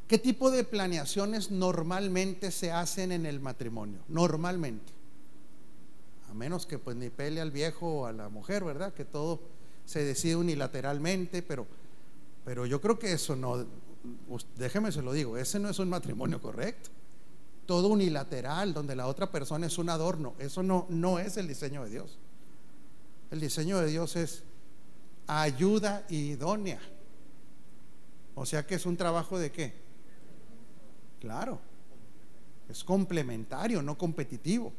¿Qué 0.07 0.19
tipo 0.19 0.51
de 0.51 0.65
planeaciones 0.65 1.51
normalmente 1.51 2.51
se 2.51 2.73
hacen 2.73 3.11
en 3.11 3.25
el 3.25 3.41
matrimonio? 3.41 4.01
Normalmente. 4.09 4.93
A 6.31 6.35
menos 6.35 6.67
que 6.67 6.79
pues 6.79 6.99
ni 6.99 7.09
pele 7.09 7.41
al 7.41 7.51
viejo 7.51 8.01
o 8.01 8.05
a 8.05 8.13
la 8.13 8.29
mujer, 8.29 8.65
¿verdad? 8.65 8.93
Que 8.93 9.07
todo 9.07 9.41
se 9.87 10.05
decide 10.05 10.37
unilateralmente, 10.37 11.41
pero, 11.41 11.67
pero 12.45 12.67
yo 12.67 12.83
creo 12.83 12.99
que 12.99 13.15
eso 13.15 13.35
no, 13.35 13.65
déjeme 14.59 14.93
se 14.93 15.01
lo 15.01 15.15
digo, 15.15 15.39
ese 15.39 15.59
no 15.59 15.71
es 15.71 15.79
un 15.79 15.89
matrimonio 15.89 16.39
correcto. 16.43 16.98
Todo 17.69 17.89
unilateral, 17.89 18.73
donde 18.73 18.97
la 18.97 19.07
otra 19.09 19.31
persona 19.31 19.67
es 19.67 19.77
un 19.77 19.91
adorno, 19.91 20.33
eso 20.39 20.63
no, 20.63 20.87
no 20.89 21.19
es 21.19 21.37
el 21.37 21.47
diseño 21.47 21.85
de 21.85 21.91
Dios. 21.91 22.19
El 23.31 23.41
diseño 23.41 23.77
de 23.77 23.89
Dios 23.89 24.17
es 24.17 24.43
ayuda 25.27 26.07
idónea. 26.09 26.81
O 28.35 28.47
sea 28.47 28.67
que 28.67 28.77
es 28.77 28.87
un 28.87 28.97
trabajo 28.97 29.39
de 29.39 29.53
qué? 29.53 29.75
Claro, 31.21 31.59
es 32.71 32.83
complementario, 32.83 33.83
no 33.83 33.99
competitivo. 33.99 34.73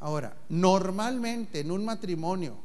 Ahora, 0.00 0.36
normalmente 0.50 1.60
en 1.60 1.70
un 1.70 1.82
matrimonio 1.82 2.58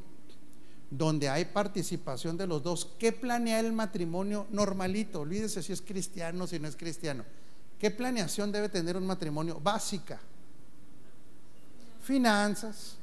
donde 0.90 1.30
hay 1.30 1.46
participación 1.46 2.36
de 2.36 2.46
los 2.46 2.62
dos, 2.62 2.90
¿qué 2.98 3.12
planea 3.12 3.60
el 3.60 3.72
matrimonio 3.72 4.46
normalito? 4.50 5.20
Olvídese 5.20 5.62
si 5.62 5.72
es 5.72 5.80
cristiano, 5.80 6.46
si 6.46 6.58
no 6.58 6.68
es 6.68 6.76
cristiano. 6.76 7.24
¿Qué 7.80 7.90
planeación 7.90 8.52
debe 8.52 8.68
tener 8.68 8.94
un 8.94 9.06
matrimonio? 9.06 9.58
Básica. 9.58 10.20
Finanzas, 12.02 12.96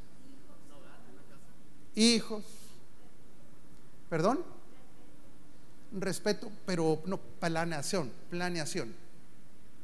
hijos, 1.95 2.43
perdón, 4.07 4.43
respeto, 5.93 6.51
pero 6.65 7.01
no, 7.05 7.17
planeación, 7.17 8.11
planeación. 8.29 8.93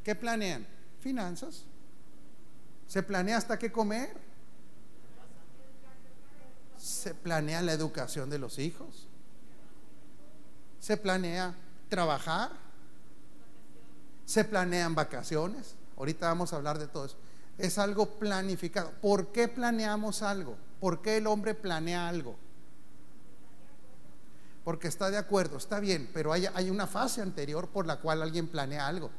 ¿Qué 0.03 0.13
planean? 0.13 0.67
Finanzas. 1.01 1.63
¿Se 2.87 3.01
planea 3.01 3.37
hasta 3.37 3.57
qué 3.57 3.71
comer? 3.71 4.15
Se 6.77 7.15
planea 7.15 7.63
la 7.63 7.73
educación 7.73 8.29
de 8.29 8.37
los 8.37 8.59
hijos. 8.59 9.07
Se 10.79 10.97
planea 10.97 11.55
trabajar. 11.89 12.51
Se 14.25 14.43
planean 14.43 14.95
vacaciones. 14.95 15.75
Ahorita 15.97 16.27
vamos 16.27 16.53
a 16.53 16.57
hablar 16.57 16.79
de 16.79 16.87
todo 16.87 17.05
eso. 17.05 17.17
Es 17.57 17.77
algo 17.77 18.17
planificado. 18.17 18.91
¿Por 19.01 19.31
qué 19.31 19.47
planeamos 19.47 20.21
algo? 20.21 20.57
¿Por 20.79 21.01
qué 21.01 21.17
el 21.17 21.27
hombre 21.27 21.53
planea 21.53 22.07
algo? 22.07 22.35
Porque 24.63 24.87
está 24.87 25.11
de 25.11 25.17
acuerdo, 25.17 25.57
está 25.57 25.79
bien, 25.79 26.09
pero 26.13 26.31
hay, 26.31 26.69
una 26.69 26.87
fase 26.87 27.21
anterior 27.21 27.67
por 27.67 27.85
la 27.85 27.99
cual 27.99 28.21
alguien 28.21 28.47
planea 28.47 28.87
algo 28.87 29.11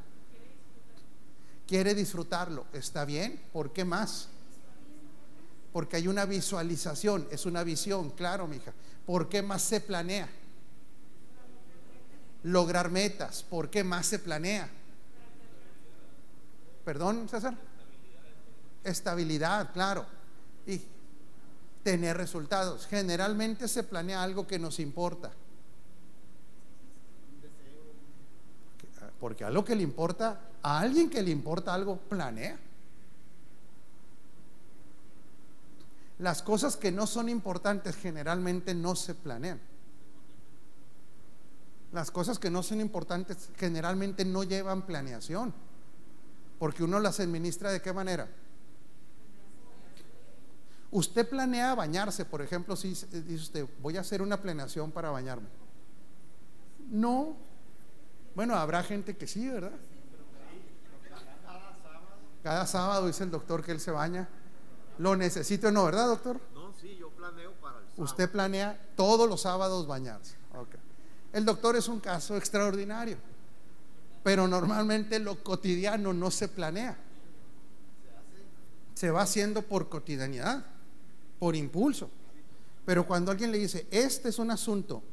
quiere 1.67 1.95
disfrutarlo, 1.95 2.65
está 2.73 3.05
bien, 3.05 3.41
¿por 3.51 3.73
qué 3.73 3.85
más? 3.85 4.29
Porque 5.73 5.97
hay 5.97 6.07
una 6.07 6.25
visualización, 6.25 7.27
es 7.31 7.45
una 7.45 7.63
visión, 7.63 8.11
claro, 8.11 8.47
mija. 8.47 8.71
¿Por 9.05 9.29
qué 9.29 9.41
más 9.41 9.61
se 9.61 9.81
planea? 9.81 10.29
Lograr 12.43 12.91
metas, 12.91 13.43
¿por 13.43 13.69
qué 13.69 13.83
más 13.83 14.05
se 14.05 14.19
planea? 14.19 14.69
¿Perdón, 16.85 17.27
César? 17.27 17.55
Estabilidad, 18.83 19.73
claro. 19.73 20.05
Y 20.67 20.79
tener 21.83 22.15
resultados. 22.15 22.85
Generalmente 22.85 23.67
se 23.67 23.83
planea 23.83 24.21
algo 24.21 24.45
que 24.45 24.59
nos 24.59 24.79
importa. 24.79 25.31
Porque 29.19 29.43
algo 29.43 29.65
que 29.65 29.75
le 29.75 29.81
importa, 29.81 30.39
a 30.61 30.79
alguien 30.79 31.09
que 31.09 31.23
le 31.23 31.31
importa 31.31 31.73
algo, 31.73 31.97
planea. 31.97 32.59
Las 36.19 36.43
cosas 36.43 36.77
que 36.77 36.91
no 36.91 37.07
son 37.07 37.27
importantes 37.27 37.95
generalmente 37.95 38.75
no 38.75 38.95
se 38.95 39.15
planean. 39.15 39.59
Las 41.91 42.11
cosas 42.11 42.39
que 42.39 42.51
no 42.51 42.61
son 42.61 42.81
importantes 42.81 43.49
generalmente 43.57 44.23
no 44.23 44.43
llevan 44.43 44.83
planeación. 44.83 45.53
Porque 46.59 46.83
uno 46.83 46.99
las 46.99 47.19
administra 47.19 47.71
de 47.71 47.81
qué 47.81 47.93
manera. 47.93 48.27
Usted 50.91 51.27
planea 51.27 51.75
bañarse, 51.75 52.23
por 52.23 52.41
ejemplo, 52.41 52.75
si 52.75 52.89
dice 52.89 53.35
usted, 53.35 53.67
voy 53.81 53.97
a 53.97 54.01
hacer 54.01 54.21
una 54.21 54.41
planeación 54.41 54.91
para 54.91 55.09
bañarme. 55.09 55.47
No, 56.89 57.35
bueno, 58.35 58.55
habrá 58.55 58.83
gente 58.83 59.17
que 59.17 59.27
sí, 59.27 59.49
¿verdad? 59.49 59.73
Cada 62.43 62.67
sábado 62.67 63.07
dice 63.07 63.23
el 63.23 63.31
doctor 63.31 63.63
que 63.63 63.71
él 63.71 63.79
se 63.79 63.91
baña. 63.91 64.29
¿Lo 64.97 65.15
necesito 65.15 65.67
o 65.67 65.71
no, 65.71 65.83
verdad, 65.85 66.07
doctor? 66.07 66.39
No, 66.53 66.71
sí, 66.79 66.95
yo 66.95 67.09
planeo 67.09 67.51
para 67.53 67.79
el 67.79 67.85
sábado. 67.85 68.03
Usted 68.03 68.31
planea 68.31 68.79
todos 68.95 69.27
los 69.27 69.41
sábados 69.41 69.87
bañarse. 69.87 70.35
El 71.33 71.43
doctor 71.43 71.75
es 71.75 71.89
un 71.89 71.99
caso 71.99 72.37
extraordinario, 72.37 73.17
pero 74.25 74.47
normalmente 74.47 75.19
lo 75.19 75.43
cotidiano 75.43 76.11
no 76.11 76.31
se 76.31 76.47
planea. 76.47 76.97
Se 78.95 79.11
va 79.11 79.21
haciendo 79.21 79.61
por 79.61 79.87
cotidianidad, 79.87 80.65
por 81.37 81.55
impulso. 81.55 82.09
Pero 82.87 83.05
cuando 83.05 83.29
alguien 83.29 83.51
le 83.51 83.59
dice, 83.59 83.85
este 83.91 84.29
es 84.29 84.39
un 84.39 84.49
asunto 84.49 85.03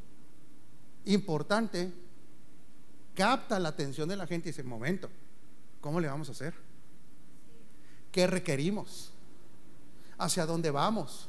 importante, 1.04 1.92
capta 3.14 3.58
la 3.58 3.68
atención 3.68 4.08
de 4.08 4.16
la 4.16 4.26
gente 4.26 4.48
y 4.48 4.52
dice, 4.52 4.62
momento, 4.62 5.10
¿cómo 5.82 6.00
le 6.00 6.08
vamos 6.08 6.30
a 6.30 6.32
hacer? 6.32 6.54
¿Qué 8.10 8.26
requerimos? 8.26 9.12
¿Hacia 10.16 10.46
dónde 10.46 10.70
vamos? 10.70 11.28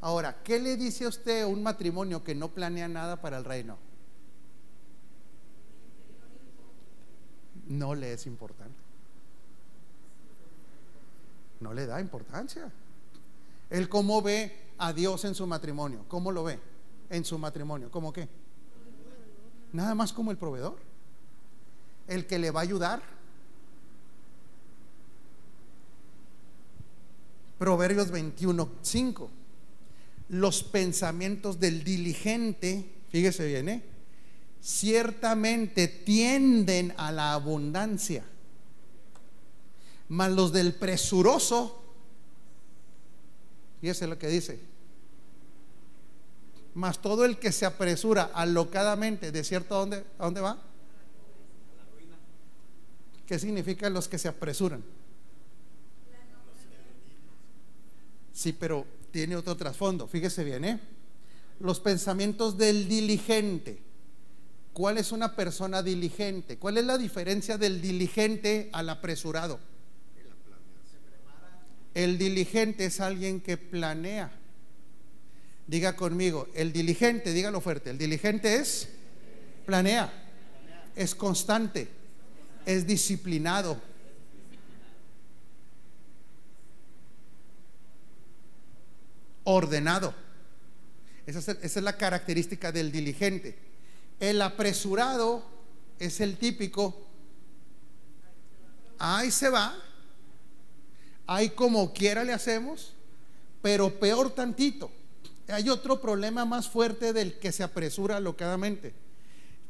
Ahora, 0.00 0.44
¿qué 0.44 0.60
le 0.60 0.76
dice 0.76 1.06
a 1.06 1.08
usted 1.08 1.42
a 1.42 1.48
un 1.48 1.60
matrimonio 1.60 2.22
que 2.22 2.36
no 2.36 2.50
planea 2.50 2.86
nada 2.86 3.20
para 3.20 3.38
el 3.38 3.44
reino? 3.44 3.89
No 7.70 7.94
le 7.94 8.12
es 8.12 8.26
importante. 8.26 8.74
No 11.60 11.72
le 11.72 11.86
da 11.86 12.00
importancia. 12.00 12.70
Él 13.70 13.88
cómo 13.88 14.22
ve 14.22 14.52
a 14.78 14.92
Dios 14.92 15.24
en 15.24 15.36
su 15.36 15.46
matrimonio. 15.46 16.04
¿Cómo 16.08 16.32
lo 16.32 16.42
ve 16.42 16.58
en 17.10 17.24
su 17.24 17.38
matrimonio? 17.38 17.88
¿Cómo 17.92 18.12
qué? 18.12 18.28
Nada 19.72 19.94
más 19.94 20.12
como 20.12 20.32
el 20.32 20.36
proveedor. 20.36 20.78
El 22.08 22.26
que 22.26 22.40
le 22.40 22.50
va 22.50 22.58
a 22.58 22.62
ayudar. 22.64 23.02
Proverbios 27.56 28.10
21, 28.10 28.68
5. 28.82 29.30
Los 30.30 30.64
pensamientos 30.64 31.60
del 31.60 31.84
diligente, 31.84 32.90
fíjese 33.10 33.46
bien, 33.46 33.68
¿eh? 33.68 33.89
Ciertamente 34.62 35.88
tienden 35.88 36.94
a 36.96 37.12
la 37.12 37.32
abundancia, 37.32 38.24
mas 40.08 40.30
los 40.30 40.52
del 40.52 40.74
presuroso 40.74 41.80
Fíjese 43.80 44.06
lo 44.06 44.18
que 44.18 44.28
dice. 44.28 44.60
Mas 46.74 47.00
todo 47.00 47.24
el 47.24 47.38
que 47.38 47.50
se 47.50 47.66
apresura 47.66 48.30
alocadamente, 48.34 49.32
¿de 49.32 49.42
cierto 49.42 49.74
a 49.74 49.78
dónde, 49.78 50.04
a 50.18 50.24
dónde 50.24 50.40
va? 50.40 50.62
¿Qué 53.26 53.38
significa 53.38 53.88
los 53.88 54.06
que 54.06 54.18
se 54.18 54.28
apresuran? 54.28 54.82
Sí, 58.32 58.52
pero 58.52 58.86
tiene 59.10 59.36
otro 59.36 59.56
trasfondo. 59.56 60.06
Fíjese 60.06 60.44
bien, 60.44 60.64
¿eh? 60.64 60.80
Los 61.58 61.80
pensamientos 61.80 62.56
del 62.56 62.88
diligente. 62.88 63.82
¿Cuál 64.72 64.98
es 64.98 65.12
una 65.12 65.34
persona 65.34 65.82
diligente? 65.82 66.56
¿Cuál 66.58 66.78
es 66.78 66.84
la 66.84 66.96
diferencia 66.96 67.58
del 67.58 67.82
diligente 67.82 68.70
al 68.72 68.88
apresurado? 68.88 69.58
El 71.92 72.18
diligente 72.18 72.84
es 72.84 73.00
alguien 73.00 73.40
que 73.40 73.56
planea. 73.56 74.30
Diga 75.66 75.96
conmigo, 75.96 76.48
el 76.54 76.72
diligente, 76.72 77.32
dígalo 77.32 77.60
fuerte, 77.60 77.90
el 77.90 77.98
diligente 77.98 78.56
es 78.56 78.88
planea, 79.66 80.12
es 80.96 81.14
constante, 81.14 81.88
es 82.66 82.86
disciplinado. 82.86 83.80
Ordenado. 89.44 90.14
Esa 91.26 91.38
es, 91.38 91.76
es 91.76 91.82
la 91.82 91.96
característica 91.96 92.70
del 92.70 92.92
diligente. 92.92 93.69
El 94.20 94.42
apresurado 94.42 95.42
es 95.98 96.20
el 96.20 96.36
típico, 96.36 96.94
ahí 98.98 99.30
se 99.30 99.48
va, 99.48 99.74
ahí 101.26 101.50
como 101.50 101.92
quiera 101.92 102.22
le 102.22 102.34
hacemos, 102.34 102.92
pero 103.62 103.98
peor 103.98 104.30
tantito. 104.34 104.90
Hay 105.48 105.68
otro 105.68 106.00
problema 106.00 106.44
más 106.44 106.68
fuerte 106.68 107.12
del 107.12 107.38
que 107.38 107.50
se 107.50 107.62
apresura 107.62 108.18
alocadamente. 108.18 108.94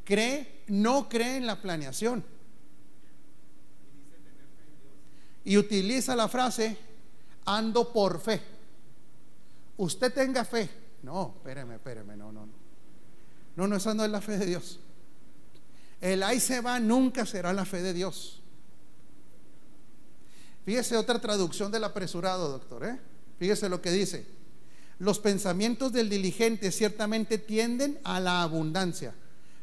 Cree, 0.03 0.63
no 0.67 1.07
cree 1.09 1.37
en 1.37 1.47
la 1.47 1.61
planeación. 1.61 2.23
Y 5.43 5.57
utiliza 5.57 6.15
la 6.15 6.27
frase, 6.27 6.77
ando 7.45 7.91
por 7.91 8.19
fe. 8.19 8.41
Usted 9.77 10.13
tenga 10.13 10.45
fe. 10.45 10.69
No, 11.03 11.33
espéreme, 11.37 11.75
espéreme, 11.75 12.15
no, 12.15 12.31
no, 12.31 12.45
no. 12.45 12.60
No, 13.61 13.67
no, 13.67 13.75
esa 13.75 13.93
no 13.93 14.03
es 14.03 14.09
la 14.09 14.21
fe 14.21 14.39
de 14.39 14.47
Dios. 14.47 14.79
El 16.01 16.23
ahí 16.23 16.39
se 16.39 16.61
va 16.61 16.79
nunca 16.79 17.27
será 17.27 17.53
la 17.53 17.63
fe 17.63 17.83
de 17.83 17.93
Dios. 17.93 18.41
Fíjese 20.65 20.97
otra 20.97 21.21
traducción 21.21 21.71
del 21.71 21.83
apresurado, 21.83 22.49
doctor. 22.49 22.83
¿eh? 22.85 22.99
Fíjese 23.37 23.69
lo 23.69 23.79
que 23.79 23.91
dice. 23.91 24.25
Los 24.97 25.19
pensamientos 25.19 25.93
del 25.93 26.09
diligente 26.09 26.71
ciertamente 26.71 27.37
tienden 27.37 27.99
a 28.03 28.19
la 28.19 28.41
abundancia, 28.41 29.13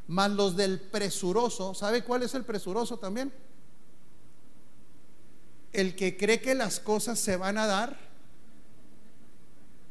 mas 0.06 0.30
los 0.30 0.54
del 0.54 0.80
presuroso, 0.80 1.74
¿sabe 1.74 2.04
cuál 2.04 2.22
es 2.22 2.34
el 2.34 2.44
presuroso 2.44 3.00
también? 3.00 3.32
El 5.72 5.96
que 5.96 6.16
cree 6.16 6.40
que 6.40 6.54
las 6.54 6.78
cosas 6.78 7.18
se 7.18 7.37
van 7.37 7.58
a 7.58 7.66
dar 7.66 7.98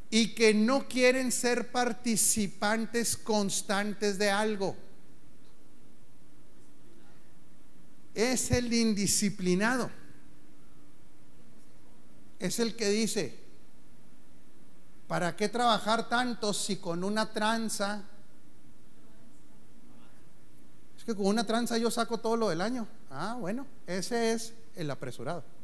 y 0.09 0.33
que 0.33 0.53
no 0.53 0.87
quieren 0.87 1.31
ser 1.31 1.71
participantes 1.71 3.17
constantes 3.17 4.17
de 4.17 4.29
algo. 4.29 4.75
Es 8.13 8.51
el 8.51 8.73
indisciplinado. 8.73 9.91
Es 12.39 12.59
el 12.59 12.75
que 12.75 12.89
dice, 12.89 13.37
¿para 15.07 15.35
qué 15.35 15.49
trabajar 15.49 16.07
tanto 16.07 16.53
si 16.53 16.77
con 16.77 17.03
una 17.03 17.31
tranza? 17.33 18.03
Es 20.97 21.03
que 21.03 21.15
con 21.15 21.25
una 21.25 21.45
tranza 21.45 21.77
yo 21.77 21.91
saco 21.91 22.19
todo 22.19 22.37
lo 22.37 22.49
del 22.49 22.61
año. 22.61 22.87
Ah, 23.09 23.35
bueno, 23.39 23.67
ese 23.85 24.33
es 24.33 24.53
el 24.75 24.89
apresurado. 24.89 25.56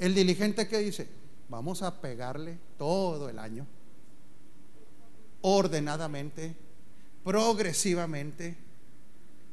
El 0.00 0.14
diligente 0.14 0.66
que 0.66 0.78
dice, 0.78 1.06
vamos 1.50 1.82
a 1.82 2.00
pegarle 2.00 2.58
todo 2.78 3.28
el 3.28 3.38
año, 3.38 3.66
ordenadamente, 5.42 6.56
progresivamente, 7.22 8.56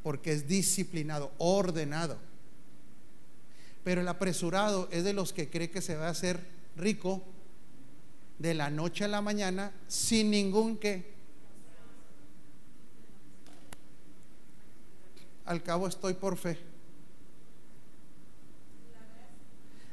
porque 0.03 0.31
es 0.31 0.47
disciplinado, 0.47 1.33
ordenado. 1.37 2.17
Pero 3.83 3.99
el 3.99 4.07
apresurado 4.07 4.87
es 4.89 5.03
de 5.03 5.11
los 5.11 5.33
que 5.33 5.49
cree 5.49 5.69
que 5.69 5.81
se 5.81 5.97
va 5.97 6.07
a 6.07 6.11
hacer 6.11 6.39
rico 6.77 7.21
de 8.39 8.53
la 8.53 8.69
noche 8.69 9.03
a 9.03 9.09
la 9.09 9.21
mañana 9.21 9.73
sin 9.89 10.31
ningún 10.31 10.77
que. 10.77 11.13
Al 15.43 15.61
cabo 15.61 15.89
estoy 15.89 16.13
por 16.13 16.37
fe. 16.37 16.57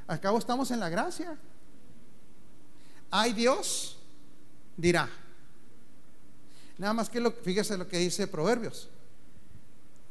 Al 0.07 0.21
cabo 0.21 0.39
estamos 0.39 0.71
en 0.71 0.81
la 0.81 0.89
gracia. 0.89 1.39
Hay 3.11 3.33
Dios, 3.33 3.97
dirá. 4.77 5.09
Nada 6.79 6.93
más 6.93 7.09
que 7.09 7.21
lo, 7.21 7.33
fíjese 7.33 7.79
lo 7.79 7.89
que 7.89 7.99
dice 7.99 8.27
Proverbios. 8.27 8.89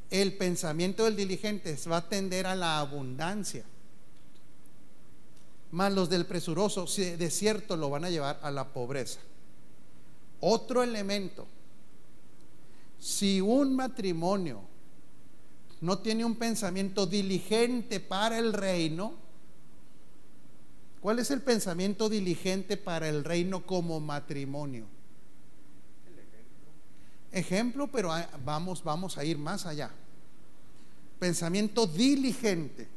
El 0.09 0.37
pensamiento 0.37 1.05
del 1.05 1.15
diligente 1.15 1.77
va 1.91 1.97
a 1.97 2.09
tender 2.09 2.47
a 2.47 2.55
la 2.55 2.79
abundancia. 2.79 3.65
Más 5.71 5.91
los 5.91 6.09
del 6.09 6.25
presuroso, 6.25 6.85
de 6.85 7.29
cierto, 7.31 7.75
lo 7.75 7.89
van 7.89 8.05
a 8.05 8.09
llevar 8.09 8.39
a 8.43 8.51
la 8.51 8.71
pobreza. 8.71 9.19
Otro 10.39 10.83
elemento. 10.83 11.47
Si 12.99 13.41
un 13.41 13.75
matrimonio 13.75 14.61
no 15.81 15.97
tiene 15.99 16.23
un 16.23 16.35
pensamiento 16.35 17.05
diligente 17.05 17.99
para 17.99 18.37
el 18.37 18.53
reino, 18.53 19.22
¿Cuál 21.03 21.19
es 21.19 21.31
el 21.31 21.41
pensamiento 21.41 22.07
diligente 22.07 22.77
para 22.77 23.09
el 23.09 23.25
reino 23.25 23.65
como 23.65 23.99
matrimonio? 23.99 24.85
ejemplo. 27.29 27.87
pero 27.87 28.09
vamos, 28.45 28.81
vamos 28.81 29.17
a 29.17 29.25
ir 29.25 29.37
más 29.37 29.65
allá. 29.65 29.91
Pensamiento 31.19 31.85
diligente. 31.87 32.87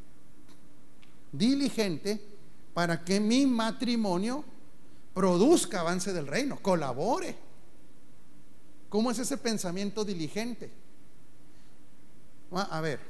Diligente 1.32 2.20
para 2.72 3.04
que 3.04 3.18
mi 3.18 3.44
matrimonio 3.44 4.44
produzca 5.12 5.80
avance 5.80 6.12
del 6.12 6.28
reino, 6.28 6.62
colabore. 6.62 7.34
¿Cómo 8.88 9.10
es 9.10 9.18
ese 9.18 9.36
pensamiento 9.36 10.04
diligente? 10.04 10.70
A 12.52 12.80
ver, 12.80 13.00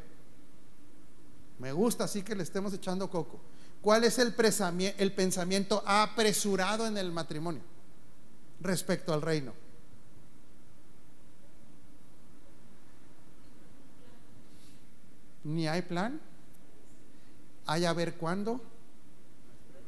me 1.58 1.70
gusta 1.72 2.04
así 2.04 2.22
que 2.22 2.34
le 2.34 2.44
estemos 2.44 2.72
echando 2.72 3.10
coco. 3.10 3.38
¿Cuál 3.80 4.04
es 4.04 4.18
el, 4.18 4.34
el 4.98 5.12
pensamiento 5.12 5.82
apresurado 5.86 6.86
en 6.86 6.96
el 6.96 7.12
matrimonio 7.12 7.62
respecto 8.60 9.12
al 9.12 9.22
reino? 9.22 9.52
Ni 15.44 15.68
hay 15.68 15.82
plan. 15.82 16.20
Hay 17.66 17.84
a 17.84 17.92
ver 17.92 18.14
cuándo. 18.16 18.60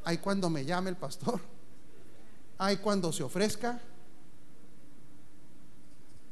Hay 0.05 0.19
cuando 0.19 0.49
me 0.49 0.63
llame 0.63 0.89
el 0.89 0.95
pastor. 0.95 1.41
Hay 2.57 2.77
cuando 2.77 3.11
se 3.11 3.23
ofrezca. 3.23 3.81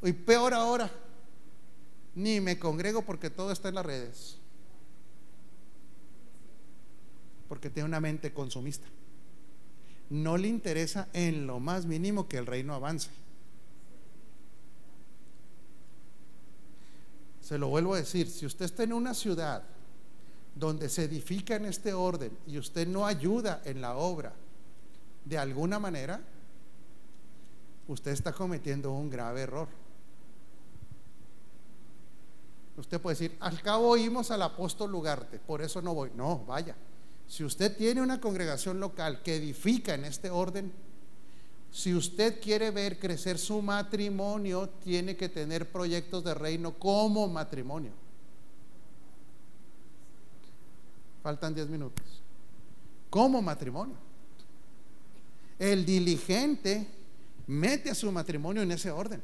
Y 0.04 0.14
peor 0.14 0.54
ahora, 0.54 0.90
ni 2.16 2.40
me 2.40 2.58
congrego 2.58 3.02
porque 3.02 3.30
todo 3.30 3.52
está 3.52 3.68
en 3.68 3.76
las 3.76 3.86
redes 3.86 4.38
porque 7.48 7.70
tiene 7.70 7.88
una 7.88 8.00
mente 8.00 8.34
consumista. 8.34 8.88
No 10.10 10.38
le 10.38 10.48
interesa 10.48 11.10
en 11.14 11.48
lo 11.48 11.60
más 11.60 11.86
mínimo 11.86 12.28
que 12.28 12.38
el 12.38 12.46
reino 12.46 12.74
avance. 12.74 13.10
Se 17.42 17.58
lo 17.58 17.70
vuelvo 17.70 17.94
a 17.94 17.98
decir, 17.98 18.30
si 18.30 18.46
usted 18.46 18.66
está 18.66 18.84
en 18.84 18.94
una 18.94 19.14
ciudad 19.14 19.64
donde 20.56 20.90
se 20.90 21.06
edifica 21.06 21.56
en 21.56 21.66
este 21.66 21.94
orden 21.94 22.38
y 22.46 22.58
usted 22.58 22.88
no 22.88 23.06
ayuda 23.06 23.62
en 23.64 23.82
la 23.82 23.96
obra 23.96 24.34
de 25.24 25.38
alguna 25.38 25.80
manera, 25.80 26.22
usted 27.88 28.12
está 28.12 28.34
cometiendo 28.34 28.92
un 28.92 29.10
grave 29.10 29.42
error. 29.42 29.68
Usted 32.78 33.02
puede 33.02 33.16
decir, 33.16 33.38
al 33.40 33.62
cabo 33.62 33.90
oímos 33.90 34.30
al 34.30 34.42
apóstol 34.42 34.92
Lugarte, 34.92 35.40
por 35.40 35.62
eso 35.62 35.82
no 35.82 35.94
voy. 35.94 36.12
No, 36.16 36.46
vaya. 36.46 36.76
Si 37.28 37.44
usted 37.44 37.76
tiene 37.76 38.02
una 38.02 38.22
congregación 38.22 38.80
local 38.80 39.22
que 39.22 39.36
edifica 39.36 39.94
en 39.94 40.06
este 40.06 40.30
orden, 40.30 40.72
si 41.72 41.94
usted 41.94 42.40
quiere 42.42 42.72
ver 42.72 42.98
crecer 42.98 43.38
su 43.38 43.62
matrimonio, 43.62 44.70
tiene 44.84 45.16
que 45.18 45.30
tener 45.30 45.70
proyectos 45.70 46.24
de 46.24 46.34
reino 46.34 46.74
como 46.74 47.28
matrimonio. 47.28 47.92
Faltan 51.22 51.54
10 51.54 51.68
minutos. 51.70 52.06
como 53.10 53.42
matrimonio. 53.42 53.96
El 55.58 55.86
diligente 55.86 56.88
mete 57.48 57.90
a 57.90 57.96
su 57.96 58.12
matrimonio 58.12 58.62
en 58.62 58.72
ese 58.72 58.92
orden. 58.92 59.22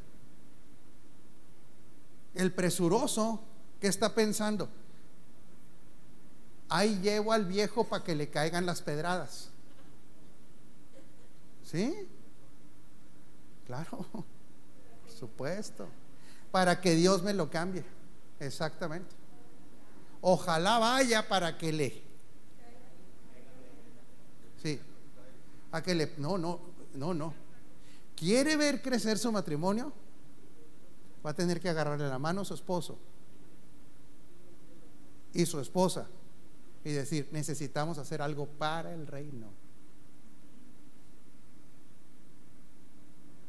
El 2.34 2.52
presuroso, 2.54 3.42
¿qué 3.80 3.88
está 3.88 4.16
pensando? 4.16 4.70
Ahí 6.76 7.00
llevo 7.04 7.32
al 7.32 7.46
viejo 7.46 7.84
para 7.84 8.04
que 8.04 8.16
le 8.16 8.32
caigan 8.32 8.66
las 8.66 8.82
pedradas. 8.82 9.50
¿Sí? 11.64 11.94
Claro, 13.68 14.08
por 14.12 15.12
supuesto. 15.16 15.88
Para 16.50 16.82
que 16.82 16.96
Dios 16.96 17.22
me 17.22 17.32
lo 17.32 17.52
cambie. 17.52 17.86
Exactamente. 18.40 19.16
Ojalá 20.20 20.80
vaya 20.80 21.28
para 21.30 21.60
que 21.60 21.72
le. 21.72 22.02
Sí. 24.64 24.80
A 25.74 25.84
que 25.84 25.94
le. 25.94 26.12
No, 26.18 26.40
no, 26.40 26.60
no, 26.96 27.14
no. 27.14 27.36
¿Quiere 28.16 28.56
ver 28.56 28.82
crecer 28.82 29.20
su 29.20 29.32
matrimonio? 29.32 29.94
Va 31.24 31.30
a 31.30 31.36
tener 31.36 31.62
que 31.62 31.70
agarrarle 31.70 32.10
la 32.10 32.18
mano 32.18 32.42
a 32.42 32.46
su 32.46 32.56
esposo 32.56 32.98
y 35.36 35.46
su 35.46 35.60
esposa 35.60 36.08
y 36.84 36.92
decir, 36.92 37.30
necesitamos 37.32 37.98
hacer 37.98 38.22
algo 38.22 38.46
para 38.46 38.94
el 38.94 39.08
reino. 39.08 39.48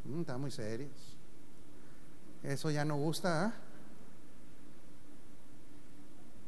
Mm, 0.05 0.21
está 0.21 0.39
muy 0.39 0.51
serios. 0.51 0.93
Eso 2.43 2.71
ya 2.71 2.85
no 2.85 2.97
gusta. 2.97 3.47
¿ah? 3.47 3.55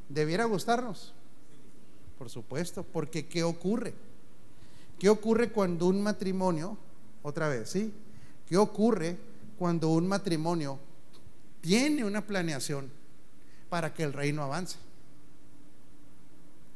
Debiera 0.08 0.44
gustarnos. 0.44 1.12
Por 2.18 2.30
supuesto, 2.30 2.84
porque 2.84 3.26
¿qué 3.26 3.42
ocurre? 3.42 3.94
¿Qué 4.98 5.08
ocurre 5.08 5.50
cuando 5.50 5.86
un 5.86 6.02
matrimonio, 6.02 6.78
otra 7.22 7.48
vez, 7.48 7.68
¿sí? 7.68 7.92
¿Qué 8.48 8.56
ocurre 8.56 9.18
cuando 9.58 9.90
un 9.90 10.06
matrimonio 10.06 10.78
tiene 11.60 12.04
una 12.04 12.26
planeación 12.26 12.90
para 13.68 13.92
que 13.92 14.04
el 14.04 14.12
reino 14.12 14.42
avance? 14.42 14.78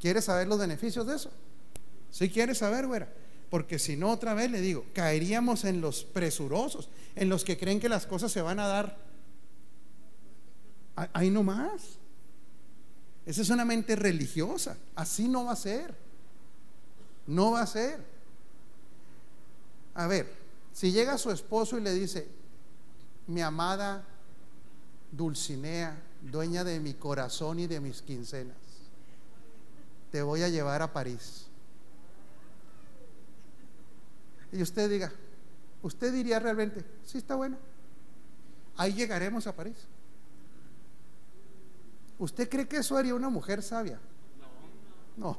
¿Quieres 0.01 0.25
saber 0.25 0.49
los 0.49 0.59
beneficios 0.59 1.07
de 1.07 1.17
eso? 1.17 1.31
Si 2.11 2.27
¿Sí 2.27 2.31
quieres 2.31 2.59
saber, 2.59 2.87
güera. 2.87 3.13
Porque 3.51 3.79
si 3.79 3.97
no, 3.97 4.11
otra 4.11 4.35
vez 4.35 4.51
le 4.51 4.61
digo, 4.61 4.87
caeríamos 4.95 5.65
en 5.65 5.81
los 5.81 6.05
presurosos, 6.05 6.89
en 7.17 7.29
los 7.29 7.45
que 7.45 7.59
creen 7.59 7.81
que 7.81 7.89
las 7.89 8.07
cosas 8.07 8.31
se 8.33 8.41
van 8.41 8.61
a 8.61 8.67
dar 8.67 8.97
ahí 11.13 11.31
nomás. 11.31 11.99
Esa 13.27 13.43
es 13.43 13.51
una 13.51 13.65
mente 13.65 13.97
religiosa. 13.97 14.77
Así 14.95 15.29
no 15.29 15.45
va 15.45 15.53
a 15.53 15.57
ser. 15.57 15.95
No 17.27 17.53
va 17.53 17.63
a 17.63 17.67
ser. 17.67 18.01
A 19.95 20.07
ver, 20.07 20.33
si 20.73 20.93
llega 20.93 21.19
su 21.19 21.31
esposo 21.31 21.77
y 21.77 21.83
le 21.83 21.93
dice, 21.93 22.29
mi 23.27 23.41
amada 23.41 24.05
Dulcinea, 25.13 26.01
dueña 26.23 26.65
de 26.65 26.79
mi 26.81 26.95
corazón 26.95 27.59
y 27.59 27.67
de 27.67 27.81
mis 27.81 28.01
quincenas, 28.01 28.57
te 30.11 30.23
voy 30.23 30.43
a 30.43 30.49
llevar 30.49 30.83
a 30.83 30.93
París. 30.93 31.47
Y 34.53 34.63
usted 34.63 34.91
diga, 34.91 35.13
usted 35.83 36.13
diría 36.13 36.39
realmente, 36.39 36.85
sí 37.05 37.19
está 37.19 37.37
bueno, 37.37 37.57
ahí 38.77 38.93
llegaremos 38.93 39.47
a 39.47 39.55
París. 39.55 39.77
¿Usted 42.19 42.49
cree 42.49 42.69
que 42.69 42.79
eso 42.79 42.97
haría 42.97 43.15
una 43.15 43.31
mujer 43.31 43.63
sabia? 43.63 43.99
No. 45.17 45.39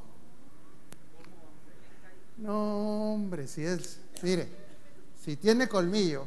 No, 2.37 3.13
hombre, 3.13 3.47
si 3.47 3.63
es, 3.63 3.99
mire, 4.23 4.47
si 5.23 5.35
tiene 5.35 5.67
colmillo, 5.67 6.25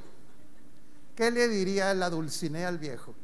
¿qué 1.16 1.30
le 1.30 1.48
diría 1.48 1.92
la 1.94 2.08
Dulcinea 2.08 2.68
al 2.68 2.78
viejo? 2.78 3.14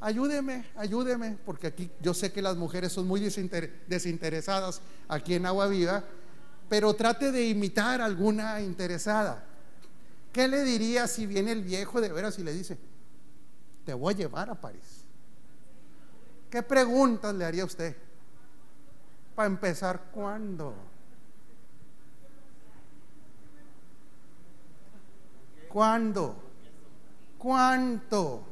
Ayúdeme, 0.00 0.64
ayúdeme, 0.76 1.38
porque 1.44 1.68
aquí 1.68 1.90
yo 2.00 2.14
sé 2.14 2.32
que 2.32 2.42
las 2.42 2.56
mujeres 2.56 2.92
son 2.92 3.06
muy 3.06 3.20
desinteresadas 3.20 4.80
aquí 5.08 5.34
en 5.34 5.46
Agua 5.46 5.66
Viva, 5.68 6.02
pero 6.68 6.94
trate 6.94 7.32
de 7.32 7.48
imitar 7.48 8.00
a 8.00 8.06
alguna 8.06 8.60
interesada. 8.60 9.44
¿Qué 10.32 10.48
le 10.48 10.62
diría 10.62 11.06
si 11.06 11.26
viene 11.26 11.52
el 11.52 11.62
viejo 11.62 12.00
de 12.00 12.12
veras 12.12 12.38
y 12.38 12.44
le 12.44 12.52
dice, 12.52 12.78
te 13.84 13.92
voy 13.92 14.14
a 14.14 14.16
llevar 14.16 14.50
a 14.50 14.54
París? 14.54 15.04
¿Qué 16.48 16.62
preguntas 16.62 17.34
le 17.34 17.44
haría 17.44 17.64
usted? 17.64 17.96
Para 19.34 19.48
empezar, 19.48 20.00
¿cuándo? 20.12 20.74
¿Cuándo? 25.68 26.36
¿Cuánto? 27.38 28.49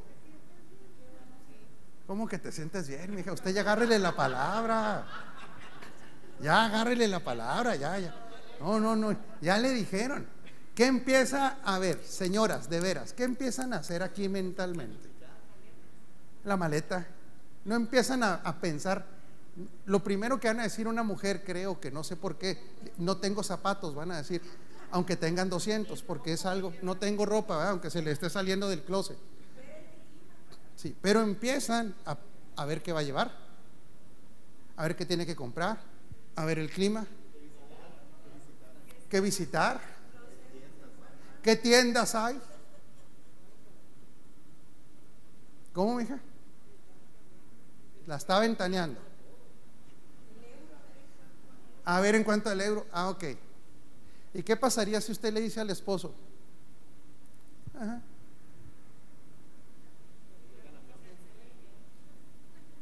¿Cómo 2.09 2.27
que 2.27 2.39
te 2.39 2.51
sientes 2.51 2.89
bien, 2.89 3.15
mija? 3.15 3.35
Usted 3.35 3.53
ya 3.53 3.61
agárrele 3.61 3.99
la 3.99 4.17
palabra. 4.17 5.05
Ya 6.41 6.65
agárrele 6.65 7.07
la 7.07 7.21
palabra, 7.21 7.77
ya, 7.77 7.99
ya. 7.99 8.15
No, 8.61 8.81
no, 8.81 8.97
no. 8.97 9.15
Ya 9.43 9.59
le 9.59 9.73
dijeron. 9.73 10.27
¿Qué 10.75 10.87
empieza 10.87 11.59
a 11.63 11.79
ver, 11.79 12.03
señoras, 12.03 12.71
de 12.71 12.81
veras? 12.81 13.13
¿Qué 13.13 13.25
empiezan 13.25 13.75
a 13.75 13.81
hacer 13.81 14.03
aquí 14.03 14.27
mentalmente? 14.27 15.07
La 16.45 16.57
maleta. 16.57 17.07
No 17.67 17.75
empiezan 17.75 18.23
a, 18.23 18.59
pensar. 18.59 19.05
Lo 19.85 20.03
primero 20.03 20.41
que 20.41 20.49
van 20.49 20.61
a 20.61 20.63
decir 20.63 20.89
una 20.89 21.03
mujer, 21.03 21.45
creo 21.45 21.79
que 21.79 21.91
no 21.91 22.05
sé 22.05 22.17
por 22.17 22.39
qué, 22.39 22.59
no 22.97 23.19
tengo 23.19 23.43
zapatos, 23.43 23.95
van 23.95 24.13
a 24.13 24.17
decir, 24.17 24.41
aunque 24.93 25.17
tengan 25.17 25.51
200, 25.51 26.03
porque 26.05 26.33
es 26.33 26.47
algo, 26.47 26.73
no 26.81 26.97
tengo 26.97 27.27
ropa, 27.27 27.69
aunque 27.69 27.91
se 27.91 28.01
le 28.01 28.13
esté 28.13 28.31
saliendo 28.31 28.67
del 28.71 28.83
closet. 28.83 29.19
Sí, 30.79 30.97
pero 31.03 31.23
empiezan 31.23 31.93
a, 32.05 32.65
ver 32.65 32.81
qué 32.85 32.93
va 32.93 33.01
a 33.01 33.03
llevar, 33.03 33.33
a 34.77 34.83
ver 34.85 34.95
qué 34.95 35.05
tiene 35.05 35.27
que 35.27 35.35
comprar, 35.35 35.77
a 36.37 36.45
ver 36.45 36.61
el 36.61 36.71
clima, 36.71 37.05
qué 39.11 39.21
visitar, 39.21 39.81
qué 41.43 41.57
tiendas 41.57 42.15
hay. 42.15 42.41
¿Cómo, 45.73 46.01
hija? 46.01 46.21
La 48.07 48.15
está 48.15 48.39
ventaneando. 48.39 49.01
A 51.87 52.01
ver 52.01 52.15
en 52.15 52.23
cuanto 52.23 52.51
al 52.51 52.61
euro. 52.61 52.87
Ah, 52.93 53.09
ok. 53.09 53.25
¿Y 54.33 54.45
qué 54.45 54.57
pasaría 54.57 55.01
si 55.01 55.11
usted 55.11 55.33
le 55.33 55.41
dice 55.41 55.59
al 55.59 55.71
esposo? 55.71 56.15
Ajá. 57.75 58.01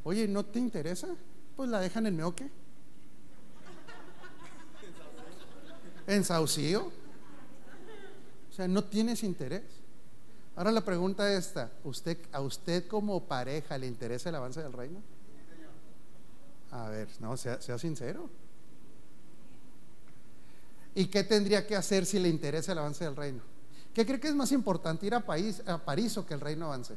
Oye, 0.06 0.28
¿no 0.28 0.44
te 0.44 0.60
interesa? 0.60 1.08
Pues 1.56 1.68
la 1.68 1.80
dejan 1.80 2.06
en 2.06 2.14
meoque. 2.16 2.48
En 6.06 6.22
Saucillo. 6.22 6.92
O 8.48 8.52
sea, 8.54 8.68
no 8.68 8.84
tienes 8.84 9.24
interés. 9.24 9.64
Ahora 10.54 10.70
la 10.70 10.84
pregunta 10.84 11.28
es 11.32 11.46
esta, 11.48 11.72
¿usted, 11.82 12.18
¿a 12.30 12.40
usted 12.40 12.86
como 12.86 13.24
pareja 13.24 13.76
le 13.78 13.88
interesa 13.88 14.28
el 14.28 14.36
avance 14.36 14.62
del 14.62 14.72
reino? 14.72 15.02
A 16.70 16.88
ver, 16.88 17.08
no, 17.18 17.36
sea, 17.36 17.60
sea 17.60 17.76
sincero. 17.76 18.30
¿Y 20.94 21.06
qué 21.06 21.24
tendría 21.24 21.66
que 21.66 21.74
hacer 21.74 22.06
si 22.06 22.20
le 22.20 22.28
interesa 22.28 22.70
el 22.70 22.78
avance 22.78 23.04
del 23.04 23.16
reino? 23.16 23.42
¿Qué 23.92 24.06
cree 24.06 24.20
que 24.20 24.28
es 24.28 24.36
más 24.36 24.52
importante 24.52 25.04
ir 25.04 25.14
a, 25.16 25.24
a 25.66 25.78
París 25.84 26.16
o 26.16 26.24
que 26.24 26.34
el 26.34 26.40
reino 26.40 26.66
avance? 26.66 26.94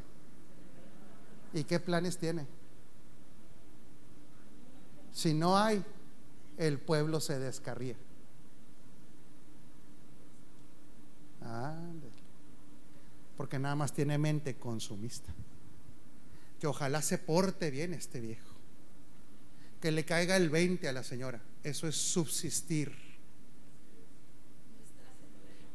¿Y 1.55 1.63
qué 1.63 1.79
planes 1.79 2.15
tiene? 2.15 2.58
Si 5.11 5.33
no 5.33 5.57
hay, 5.57 5.83
el 6.57 6.79
pueblo 6.79 7.19
se 7.19 7.39
descarría. 7.39 7.95
porque 13.39 13.57
nada 13.57 13.75
más 13.75 13.93
tiene 13.93 14.17
mente 14.17 14.57
consumista. 14.57 15.33
Que 16.59 16.67
ojalá 16.67 17.01
se 17.01 17.17
porte 17.17 17.71
bien 17.71 17.93
este 17.93 18.19
viejo. 18.19 18.53
Que 19.81 19.93
le 19.93 20.03
caiga 20.03 20.35
el 20.35 20.49
20 20.49 20.89
a 20.89 20.91
la 20.91 21.03
señora. 21.03 21.41
Eso 21.63 21.87
es 21.87 21.95
subsistir. 21.95 22.91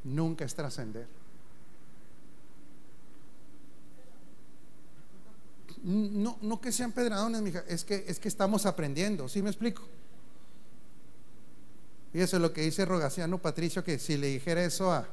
Nunca 0.05 0.45
es 0.45 0.55
trascender. 0.55 1.09
No, 5.85 6.39
no 6.41 6.61
que 6.61 6.72
sean 6.72 6.93
pedradones, 6.93 7.43
mija, 7.43 7.62
es 7.68 7.85
que, 7.85 8.05
es 8.09 8.18
que 8.18 8.28
estamos 8.28 8.64
aprendiendo, 8.64 9.28
¿sí 9.28 9.43
me 9.43 9.51
explico? 9.51 9.82
Fíjese 12.12 12.39
lo 12.39 12.53
que 12.53 12.62
dice 12.62 12.85
Rogaciano 12.87 13.39
Patricio, 13.39 13.85
que 13.85 13.99
si 13.99 14.16
le 14.16 14.28
dijera 14.28 14.64
eso 14.64 14.91
a, 14.91 15.07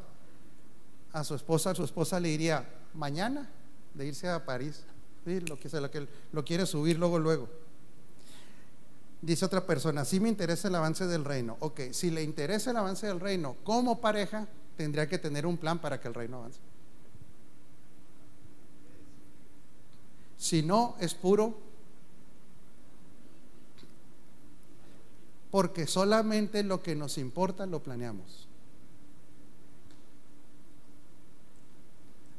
a 1.12 1.24
su 1.26 1.36
esposa, 1.36 1.72
a 1.72 1.76
su 1.76 1.84
esposa 1.84 2.20
le 2.20 2.30
diría, 2.30 2.68
mañana, 2.94 3.50
de 3.94 4.08
irse 4.08 4.30
a 4.30 4.46
París, 4.46 4.84
lo, 5.26 5.60
que, 5.60 5.70
lo, 5.70 5.92
que, 5.92 6.08
lo 6.32 6.46
quiere 6.46 6.66
subir 6.66 6.98
luego, 6.98 7.20
luego. 7.20 7.50
Dice 9.22 9.44
otra 9.46 9.66
persona, 9.66 10.06
sí 10.06 10.20
me 10.20 10.30
interesa 10.30 10.70
el 10.70 10.76
avance 10.76 11.06
del 11.06 11.26
reino. 11.26 11.58
Ok, 11.60 11.82
si 11.92 12.10
le 12.10 12.24
interesa 12.24 12.72
el 12.72 12.78
avance 12.78 13.08
del 13.08 13.20
reino 13.20 13.58
como 13.64 14.00
pareja, 14.00 14.48
tendría 14.78 15.08
que 15.08 15.20
tener 15.20 15.46
un 15.46 15.58
plan 15.58 15.80
para 15.80 16.00
que 16.00 16.08
el 16.08 16.14
reino 16.14 16.38
avance. 16.38 16.60
Si 20.42 20.64
no, 20.64 20.96
es 21.00 21.14
puro. 21.14 21.56
Porque 25.52 25.86
solamente 25.86 26.64
lo 26.64 26.82
que 26.82 26.96
nos 26.96 27.20
importa 27.20 27.68
lo 27.68 27.84
planeamos. 27.84 28.48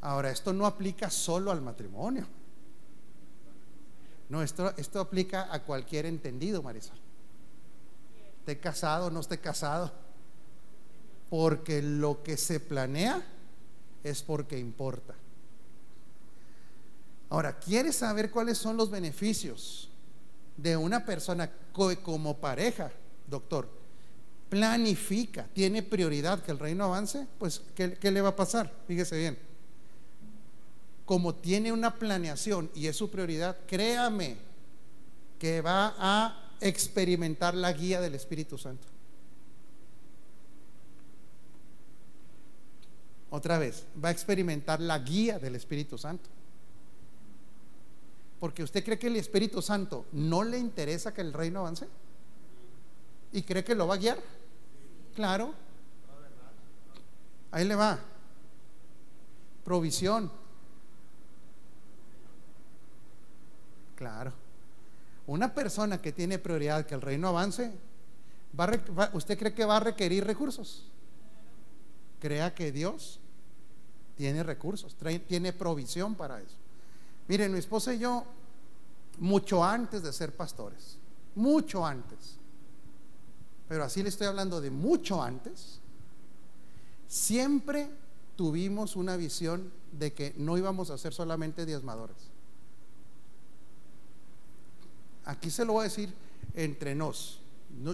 Ahora, 0.01 0.33
esto 0.33 0.53
no 0.53 0.67
aplica 0.67 1.11
solo 1.11 1.53
al 1.53 1.61
matrimonio. 1.61 2.27
No, 4.31 4.43
esto, 4.43 4.77
esto 4.77 4.99
aplica 4.99 5.55
a 5.55 5.63
cualquier 5.63 6.07
entendido, 6.07 6.61
Marisol. 6.61 6.99
Esté 8.41 8.59
casado 8.59 9.07
o 9.07 9.11
no 9.11 9.21
esté 9.21 9.39
casado. 9.39 9.93
Porque 11.31 11.81
lo 11.81 12.25
que 12.25 12.37
se 12.37 12.59
planea 12.59 13.25
es 14.03 14.25
porque 14.25 14.59
importa. 14.59 15.15
Ahora, 17.33 17.59
¿quieres 17.59 17.97
saber 17.97 18.31
cuáles 18.31 18.59
son 18.59 18.77
los 18.77 18.91
beneficios 18.91 19.89
de 20.55 20.77
una 20.77 21.07
persona 21.07 21.51
como 21.73 22.37
pareja, 22.37 22.93
doctor? 23.27 23.71
Planifica, 24.51 25.49
tiene 25.55 25.83
prioridad 25.83 26.43
que 26.43 26.51
el 26.51 26.59
reino 26.59 26.85
avance, 26.85 27.27
pues 27.39 27.63
¿qué, 27.75 27.95
qué 27.95 28.11
le 28.11 28.21
va 28.21 28.29
a 28.29 28.37
pasar? 28.37 28.71
Fíjese 28.87 29.17
bien 29.17 29.39
como 31.05 31.35
tiene 31.35 31.73
una 31.73 31.95
planeación 31.95 32.71
y 32.75 32.87
es 32.87 32.97
su 32.97 33.11
prioridad, 33.11 33.57
créame 33.67 34.37
que 35.39 35.61
va 35.61 35.95
a 35.99 36.53
experimentar 36.61 37.55
la 37.55 37.73
guía 37.73 38.01
del 38.01 38.15
Espíritu 38.15 38.57
Santo. 38.57 38.87
Otra 43.31 43.59
vez, 43.59 43.85
va 44.03 44.11
a 44.11 44.13
experimentar 44.13 44.81
la 44.81 44.99
guía 44.99 45.39
del 45.39 45.57
Espíritu 45.57 45.99
Santo. 45.99 46.29
Porque 48.43 48.65
usted 48.65 48.85
cree 48.85 48.99
que 48.99 49.07
el 49.07 49.15
Espíritu 49.15 49.63
Santo 49.63 50.07
no 50.11 50.43
le 50.43 50.59
interesa 50.59 51.15
que 51.15 51.21
el 51.21 51.33
reino 51.33 51.61
avance. 51.61 51.87
¿Y 53.31 53.43
cree 53.43 53.63
que 53.63 53.77
lo 53.77 53.87
va 53.87 53.95
a 53.95 53.99
guiar? 53.99 54.19
Claro. 55.15 55.55
Ahí 57.53 57.65
le 57.65 57.77
va. 57.77 58.01
Provisión. 59.63 60.29
Claro. 63.95 64.33
Una 65.29 65.55
persona 65.55 66.03
que 66.03 66.11
tiene 66.11 66.41
prioridad 66.41 66.85
que 66.85 66.97
el 66.97 67.01
reino 67.01 67.29
avance, 67.29 67.73
¿usted 69.13 69.39
cree 69.39 69.55
que 69.55 69.65
va 69.65 69.77
a 69.77 69.81
requerir 69.81 70.25
recursos? 70.25 70.91
Crea 72.19 72.53
que 72.53 72.73
Dios 72.73 73.21
tiene 74.17 74.43
recursos, 74.43 74.97
tiene 75.29 75.53
provisión 75.53 76.17
para 76.17 76.41
eso. 76.41 76.57
Miren, 77.33 77.53
mi 77.53 77.59
esposa 77.59 77.95
y 77.95 78.01
yo, 78.01 78.25
mucho 79.19 79.65
antes 79.65 80.03
de 80.03 80.13
ser 80.13 80.37
pastores, 80.37 80.99
mucho 81.35 81.87
antes, 81.87 82.37
pero 83.69 83.85
así 83.85 84.03
le 84.03 84.11
estoy 84.11 84.27
hablando 84.27 84.61
de 84.61 84.71
mucho 84.71 85.23
antes, 85.23 85.81
siempre 87.09 87.89
tuvimos 88.37 88.97
una 88.97 89.17
visión 89.17 89.73
de 89.93 90.13
que 90.13 90.35
no 90.37 90.59
íbamos 90.59 90.91
a 90.91 90.99
ser 90.99 91.15
solamente 91.15 91.65
diezmadores 91.65 92.33
aquí 95.25 95.51
se 95.51 95.65
lo 95.65 95.75
voy 95.75 95.83
a 95.83 95.85
decir 95.85 96.13
entre 96.55 96.95
nos. 96.95 97.41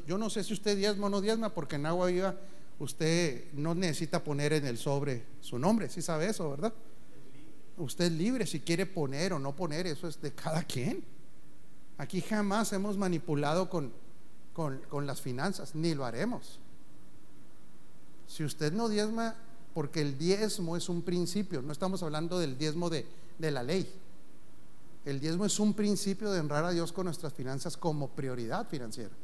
yo 0.06 0.18
no 0.18 0.30
sé 0.30 0.42
si 0.44 0.52
usted 0.52 0.76
diezma 0.76 1.06
o 1.06 1.10
no 1.10 1.20
diezma, 1.20 1.54
porque 1.54 1.76
en 1.76 1.86
agua 1.86 2.06
viva 2.06 2.34
usted 2.78 3.52
no 3.52 3.74
necesita 3.74 4.22
poner 4.22 4.52
en 4.52 4.66
el 4.66 4.78
sobre 4.78 5.24
su 5.40 5.58
nombre, 5.58 5.88
si 5.88 6.02
sabe 6.02 6.28
eso, 6.28 6.50
¿verdad? 6.50 6.72
Usted 7.78 8.06
es 8.06 8.12
libre 8.12 8.46
si 8.46 8.60
quiere 8.60 8.86
poner 8.86 9.32
o 9.32 9.38
no 9.38 9.54
poner, 9.54 9.86
eso 9.86 10.08
es 10.08 10.20
de 10.20 10.32
cada 10.32 10.62
quien. 10.64 11.04
Aquí 11.96 12.20
jamás 12.20 12.72
hemos 12.72 12.96
manipulado 12.96 13.68
con, 13.70 13.92
con, 14.52 15.06
las 15.06 15.20
finanzas, 15.20 15.74
ni 15.74 15.94
lo 15.94 16.04
haremos. 16.04 16.58
Si 18.26 18.44
usted 18.44 18.72
no 18.72 18.88
diezma, 18.88 19.34
porque 19.74 20.00
el 20.00 20.18
diezmo 20.18 20.76
es 20.76 20.88
un 20.88 21.02
principio, 21.02 21.62
no 21.62 21.72
estamos 21.72 22.02
hablando 22.02 22.38
del 22.38 22.58
diezmo 22.58 22.90
de, 22.90 23.06
de 23.38 23.50
la 23.50 23.62
ley. 23.62 23.90
El 25.04 25.20
diezmo 25.20 25.46
es 25.46 25.58
un 25.58 25.74
principio 25.74 26.30
de 26.30 26.40
honrar 26.40 26.64
a 26.64 26.70
Dios 26.70 26.92
con 26.92 27.06
nuestras 27.06 27.32
finanzas 27.32 27.76
como 27.76 28.08
prioridad 28.08 28.68
financiera. 28.68 29.14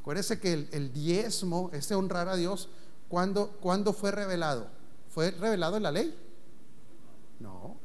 Acuérdese 0.00 0.38
que 0.38 0.68
el, 0.72 0.92
diezmo, 0.92 1.70
ese 1.72 1.94
honrar 1.94 2.28
a 2.28 2.36
Dios, 2.36 2.68
¿cuándo, 3.08 3.48
¿cuándo 3.60 3.92
fue 3.92 4.10
revelado? 4.10 4.68
¿Fue 5.10 5.32
revelado 5.32 5.76
en 5.76 5.82
la 5.82 5.92
ley? 5.92 6.16
No, 7.40 7.76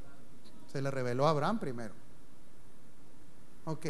se 0.72 0.82
le 0.82 0.90
reveló 0.90 1.28
a 1.28 1.32
Abraham 1.32 1.60
primero. 1.60 1.94
Ok, 3.66 3.86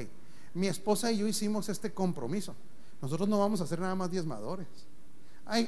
mi 0.53 0.67
esposa 0.67 1.11
y 1.11 1.17
yo 1.17 1.27
hicimos 1.27 1.69
este 1.69 1.93
compromiso. 1.93 2.55
Nosotros 3.01 3.27
no 3.27 3.39
vamos 3.39 3.61
a 3.61 3.67
ser 3.67 3.79
nada 3.79 3.95
más 3.95 4.11
diezmadores. 4.11 4.67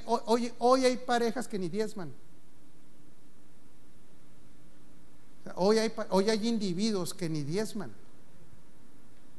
hoy, 0.05 0.51
hoy 0.59 0.85
hay 0.85 0.97
parejas 0.97 1.47
que 1.47 1.59
ni 1.59 1.69
diezman. 1.69 2.11
Hoy 5.55 5.77
hay, 5.77 5.93
hoy 6.09 6.29
hay 6.29 6.47
individuos 6.47 7.13
que 7.13 7.29
ni 7.29 7.43
diezman. 7.43 7.91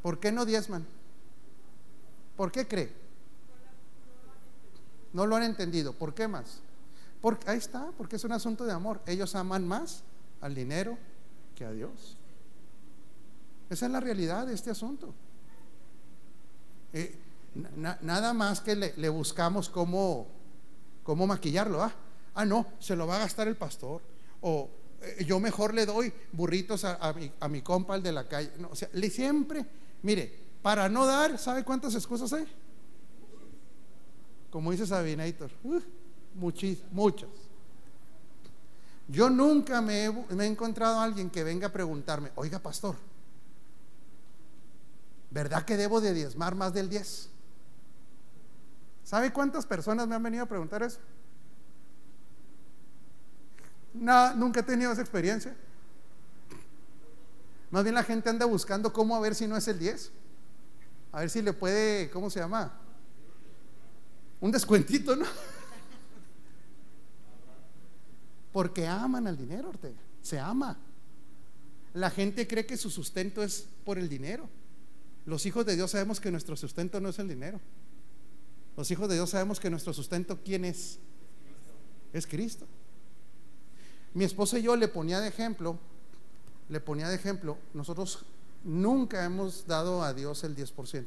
¿Por 0.03 0.21
qué 0.21 0.31
no 0.31 0.45
diezman? 0.45 0.87
¿Por 2.37 2.53
qué 2.53 2.69
cree? 2.69 2.93
No 5.13 5.27
lo 5.27 5.37
han 5.37 5.43
entendido. 5.43 5.93
¿Por 5.93 6.15
qué 6.15 6.29
más? 6.29 6.61
Porque, 7.21 7.51
ahí 7.51 7.59
está, 7.59 7.91
porque 7.97 8.17
es 8.17 8.25
un 8.25 8.33
asunto 8.33 8.65
de 8.65 8.73
amor. 8.73 9.01
Ellos 9.07 9.35
aman 9.35 9.67
más 9.67 10.03
al 10.41 10.55
dinero 10.55 10.99
que 11.55 11.65
a 11.65 11.73
Dios. 11.73 12.17
Esa 13.69 13.87
es 13.87 13.93
la 13.93 14.01
realidad 14.01 14.47
de 14.47 14.55
este 14.55 14.71
asunto. 14.71 15.15
Eh, 16.93 17.19
nada 18.03 18.33
más 18.33 18.61
que 18.61 18.77
le, 18.77 19.09
buscamos 19.09 19.69
cómo, 19.69 20.29
cómo 21.03 21.27
maquillarlo. 21.27 21.83
Ah, 21.83 21.93
ah, 22.35 22.45
no, 22.45 22.67
se 22.79 22.95
lo 22.95 23.07
va 23.07 23.17
a 23.17 23.21
gastar 23.21 23.49
el 23.49 23.57
pastor. 23.57 24.03
O 24.41 24.71
eh, 25.03 25.25
yo 25.25 25.41
mejor 25.41 25.75
le 25.75 25.87
doy 25.87 26.13
burritos 26.33 26.85
a, 26.85 27.15
mi, 27.51 27.63
compa, 27.63 27.97
el 27.97 28.03
de 28.03 28.13
la 28.13 28.29
calle. 28.29 28.53
No, 28.59 28.69
o 28.69 28.77
sea, 28.77 28.89
le 28.93 29.11
siempre, 29.11 29.67
mire, 30.03 30.47
para 30.63 30.89
no 30.89 31.07
dar, 31.07 31.39
¿sabe 31.39 31.65
cuántas 31.65 31.95
excusas 31.95 32.33
hay? 32.33 32.47
Como 34.51 34.71
dice 34.71 34.87
Sabinator, 34.87 35.51
uh, 35.65 35.81
muchas. 36.35 37.29
Yo 39.09 39.31
nunca 39.31 39.81
me 39.81 40.07
he, 40.07 40.47
encontrado 40.47 40.99
a 40.99 41.05
alguien 41.05 41.31
que 41.31 41.45
venga 41.45 41.69
a 41.69 41.73
preguntarme, 41.73 42.33
oiga, 42.35 42.59
pastor, 42.59 42.97
¿verdad 45.31 45.65
que 45.65 45.77
debo 45.77 46.01
de 46.01 46.13
diezmar 46.13 46.57
más 46.57 46.73
del 46.75 46.89
10? 46.89 47.29
¿Sabe 49.05 49.33
cuántas 49.33 49.65
personas 49.65 50.09
me 50.09 50.17
han 50.17 50.23
venido 50.23 50.43
a 50.43 50.49
preguntar 50.49 50.83
eso? 50.83 50.99
No, 53.95 54.35
nunca 54.35 54.61
he 54.61 54.65
tenido 54.65 54.91
esa 54.91 55.03
experiencia. 55.03 55.55
Más 57.71 57.85
bien 57.85 57.95
la 57.95 58.03
gente 58.03 58.29
anda 58.29 58.45
buscando 58.45 58.93
cómo 58.93 59.15
a 59.15 59.21
ver 59.21 59.37
si 59.37 59.47
no 59.47 59.57
es 59.57 59.69
el 59.69 59.79
10. 59.79 60.11
A 61.13 61.21
ver 61.21 61.31
si 61.31 61.43
le 61.43 61.53
puede, 61.53 62.11
¿cómo 62.11 62.29
se 62.29 62.41
llama? 62.41 62.73
Un 64.41 64.51
descuentito, 64.51 65.15
¿no? 65.15 65.27
Porque 68.57 68.87
aman 68.87 69.27
al 69.27 69.37
dinero, 69.37 69.69
Ortega. 69.69 70.01
Se 70.23 70.39
ama. 70.39 70.79
La 71.93 72.09
gente 72.09 72.49
cree 72.49 72.65
que 72.65 72.79
su 72.79 72.89
sustento 72.89 73.43
es 73.43 73.69
por 73.85 73.99
el 73.99 74.09
dinero. 74.09 74.49
Los 75.27 75.45
hijos 75.45 75.67
de 75.67 75.77
Dios 75.77 75.91
sabemos 75.91 76.21
que 76.21 76.31
nuestro 76.31 76.57
sustento 76.57 76.99
no 76.99 77.11
es 77.11 77.19
el 77.19 77.29
dinero. 77.29 77.61
Los 78.75 78.91
hijos 78.91 79.11
de 79.11 79.17
Dios 79.17 79.29
sabemos 79.29 79.61
que 79.61 79.69
nuestro 79.69 79.93
sustento, 79.93 80.39
¿quién 80.43 80.65
es? 80.65 80.99
Es 82.15 82.27
Cristo. 82.27 82.67
Mi 84.15 84.25
esposa 84.25 84.59
y 84.59 84.63
yo 84.63 84.75
le 84.75 84.89
ponía 84.89 85.21
de 85.21 85.29
ejemplo, 85.29 85.79
le 86.71 86.81
ponía 86.81 87.11
de 87.11 87.17
ejemplo, 87.17 87.59
nosotros 87.75 88.25
nunca 88.65 89.23
hemos 89.27 89.67
dado 89.67 90.03
a 90.03 90.15
Dios 90.15 90.45
el 90.45 90.57
10%. 90.57 91.05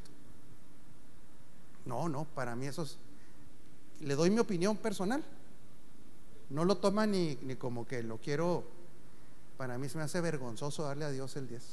No, 1.85 2.09
no, 2.09 2.25
para 2.25 2.55
mí 2.55 2.67
eso 2.67 2.83
es, 2.83 2.99
le 4.01 4.13
doy 4.13 4.29
mi 4.29 4.37
opinión 4.37 4.77
personal. 4.77 5.23
No 6.49 6.65
lo 6.65 6.77
toma 6.77 7.05
ni, 7.05 7.37
ni 7.43 7.55
como 7.55 7.85
que 7.85 8.03
lo 8.03 8.17
quiero. 8.17 8.63
Para 9.57 9.77
mí 9.77 9.89
se 9.89 9.97
me 9.97 10.03
hace 10.03 10.21
vergonzoso 10.21 10.83
darle 10.83 11.05
a 11.05 11.11
Dios 11.11 11.35
el 11.35 11.47
10. 11.47 11.63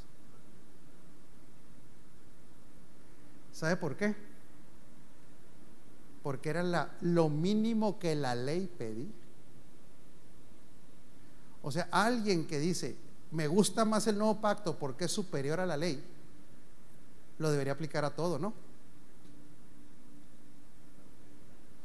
¿Sabe 3.52 3.76
por 3.76 3.96
qué? 3.96 4.14
Porque 6.22 6.50
era 6.50 6.62
la, 6.62 6.90
lo 7.00 7.30
mínimo 7.30 7.98
que 7.98 8.14
la 8.14 8.34
ley 8.34 8.70
pedía. 8.78 9.06
O 11.62 11.72
sea, 11.72 11.88
alguien 11.90 12.46
que 12.46 12.58
dice, 12.58 12.96
me 13.30 13.48
gusta 13.48 13.84
más 13.84 14.06
el 14.06 14.18
nuevo 14.18 14.40
pacto 14.40 14.78
porque 14.78 15.06
es 15.06 15.12
superior 15.12 15.58
a 15.58 15.66
la 15.66 15.76
ley, 15.76 16.02
lo 17.38 17.50
debería 17.50 17.72
aplicar 17.72 18.04
a 18.04 18.14
todo, 18.14 18.38
¿no? 18.38 18.52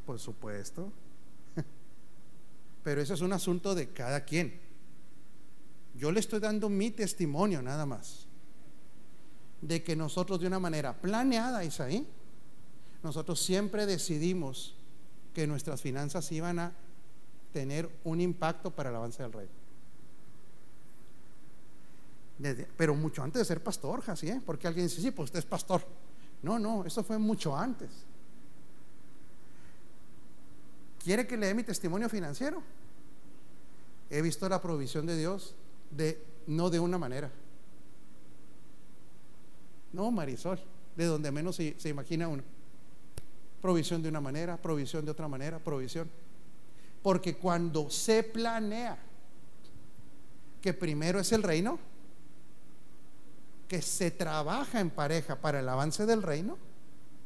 Por 0.05 0.19
supuesto. 0.19 0.91
Pero 2.83 3.01
eso 3.01 3.13
es 3.13 3.21
un 3.21 3.33
asunto 3.33 3.75
de 3.75 3.89
cada 3.89 4.25
quien. 4.25 4.59
Yo 5.95 6.11
le 6.11 6.19
estoy 6.19 6.39
dando 6.39 6.69
mi 6.69 6.91
testimonio 6.91 7.61
nada 7.61 7.85
más. 7.85 8.25
De 9.61 9.83
que 9.83 9.95
nosotros 9.95 10.39
de 10.39 10.47
una 10.47 10.59
manera 10.59 10.99
planeada, 10.99 11.63
Isaí, 11.63 12.07
nosotros 13.03 13.39
siempre 13.39 13.85
decidimos 13.85 14.75
que 15.33 15.47
nuestras 15.47 15.81
finanzas 15.81 16.31
iban 16.31 16.59
a 16.59 16.73
tener 17.53 17.89
un 18.03 18.21
impacto 18.21 18.71
para 18.71 18.89
el 18.89 18.95
avance 18.95 19.21
del 19.21 19.33
reino. 19.33 19.51
pero 22.75 22.95
mucho 22.95 23.21
antes 23.21 23.39
de 23.39 23.45
ser 23.45 23.61
pastor, 23.61 24.01
así, 24.07 24.27
¿eh? 24.29 24.41
Porque 24.43 24.67
alguien 24.67 24.87
dice, 24.87 25.01
sí, 25.01 25.11
pues 25.11 25.27
usted 25.27 25.39
es 25.39 25.45
pastor. 25.45 25.85
No, 26.41 26.57
no, 26.57 26.83
eso 26.85 27.03
fue 27.03 27.19
mucho 27.19 27.55
antes. 27.55 27.89
¿Quiere 31.03 31.25
que 31.25 31.37
le 31.37 31.47
dé 31.47 31.53
mi 31.53 31.63
testimonio 31.63 32.09
financiero? 32.09 32.61
He 34.09 34.21
visto 34.21 34.47
la 34.47 34.61
provisión 34.61 35.05
de 35.05 35.17
Dios 35.17 35.55
de 35.89 36.23
no 36.47 36.69
de 36.69 36.79
una 36.79 36.97
manera. 36.97 37.31
No, 39.93 40.11
Marisol, 40.11 40.59
de 40.95 41.05
donde 41.05 41.31
menos 41.31 41.55
se, 41.55 41.75
se 41.79 41.89
imagina 41.89 42.27
uno. 42.27 42.43
Provisión 43.61 44.01
de 44.01 44.09
una 44.09 44.21
manera, 44.21 44.57
provisión 44.57 45.05
de 45.05 45.11
otra 45.11 45.27
manera, 45.27 45.59
provisión. 45.59 46.09
Porque 47.01 47.35
cuando 47.35 47.89
se 47.89 48.23
planea 48.23 48.97
que 50.61 50.73
primero 50.73 51.19
es 51.19 51.31
el 51.31 51.41
reino, 51.41 51.79
que 53.67 53.81
se 53.81 54.11
trabaja 54.11 54.79
en 54.79 54.89
pareja 54.89 55.39
para 55.39 55.61
el 55.61 55.69
avance 55.69 56.05
del 56.05 56.21
reino, 56.21 56.57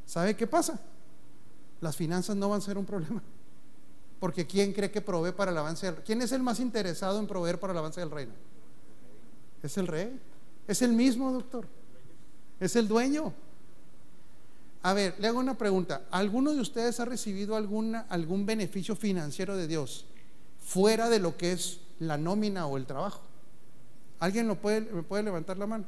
¿sabe 0.05 0.35
qué 0.35 0.47
pasa? 0.47 0.79
Las 1.81 1.95
finanzas 1.95 2.35
no 2.35 2.49
van 2.49 2.59
a 2.59 2.61
ser 2.61 2.77
un 2.77 2.85
problema. 2.85 3.21
Porque 4.19 4.45
¿quién 4.45 4.73
cree 4.73 4.91
que 4.91 5.01
provee 5.01 5.31
para 5.31 5.51
el 5.51 5.57
avance 5.57 5.85
del 5.85 5.95
reino? 5.95 6.05
¿Quién 6.05 6.21
es 6.21 6.31
el 6.31 6.41
más 6.41 6.59
interesado 6.59 7.19
en 7.19 7.27
proveer 7.27 7.59
para 7.59 7.73
el 7.73 7.79
avance 7.79 7.99
del 7.99 8.11
reino? 8.11 8.33
Es 9.61 9.77
el 9.77 9.87
rey. 9.87 10.19
Es 10.67 10.81
el 10.81 10.93
mismo, 10.93 11.31
doctor. 11.31 11.67
Es 12.59 12.75
el 12.75 12.87
dueño. 12.87 13.33
A 14.83 14.93
ver, 14.93 15.15
le 15.19 15.27
hago 15.27 15.39
una 15.39 15.57
pregunta. 15.57 16.03
¿Alguno 16.11 16.53
de 16.53 16.61
ustedes 16.61 16.99
ha 16.99 17.05
recibido 17.05 17.55
alguna, 17.55 18.05
algún 18.09 18.45
beneficio 18.45 18.95
financiero 18.95 19.57
de 19.57 19.67
Dios 19.67 20.05
fuera 20.59 21.09
de 21.09 21.19
lo 21.19 21.37
que 21.37 21.51
es 21.51 21.79
la 21.99 22.17
nómina 22.17 22.67
o 22.67 22.77
el 22.77 22.85
trabajo? 22.85 23.21
¿Alguien 24.19 24.47
lo 24.47 24.55
puede, 24.55 24.81
me 24.81 25.03
puede 25.03 25.23
levantar 25.23 25.57
la 25.57 25.67
mano? 25.67 25.85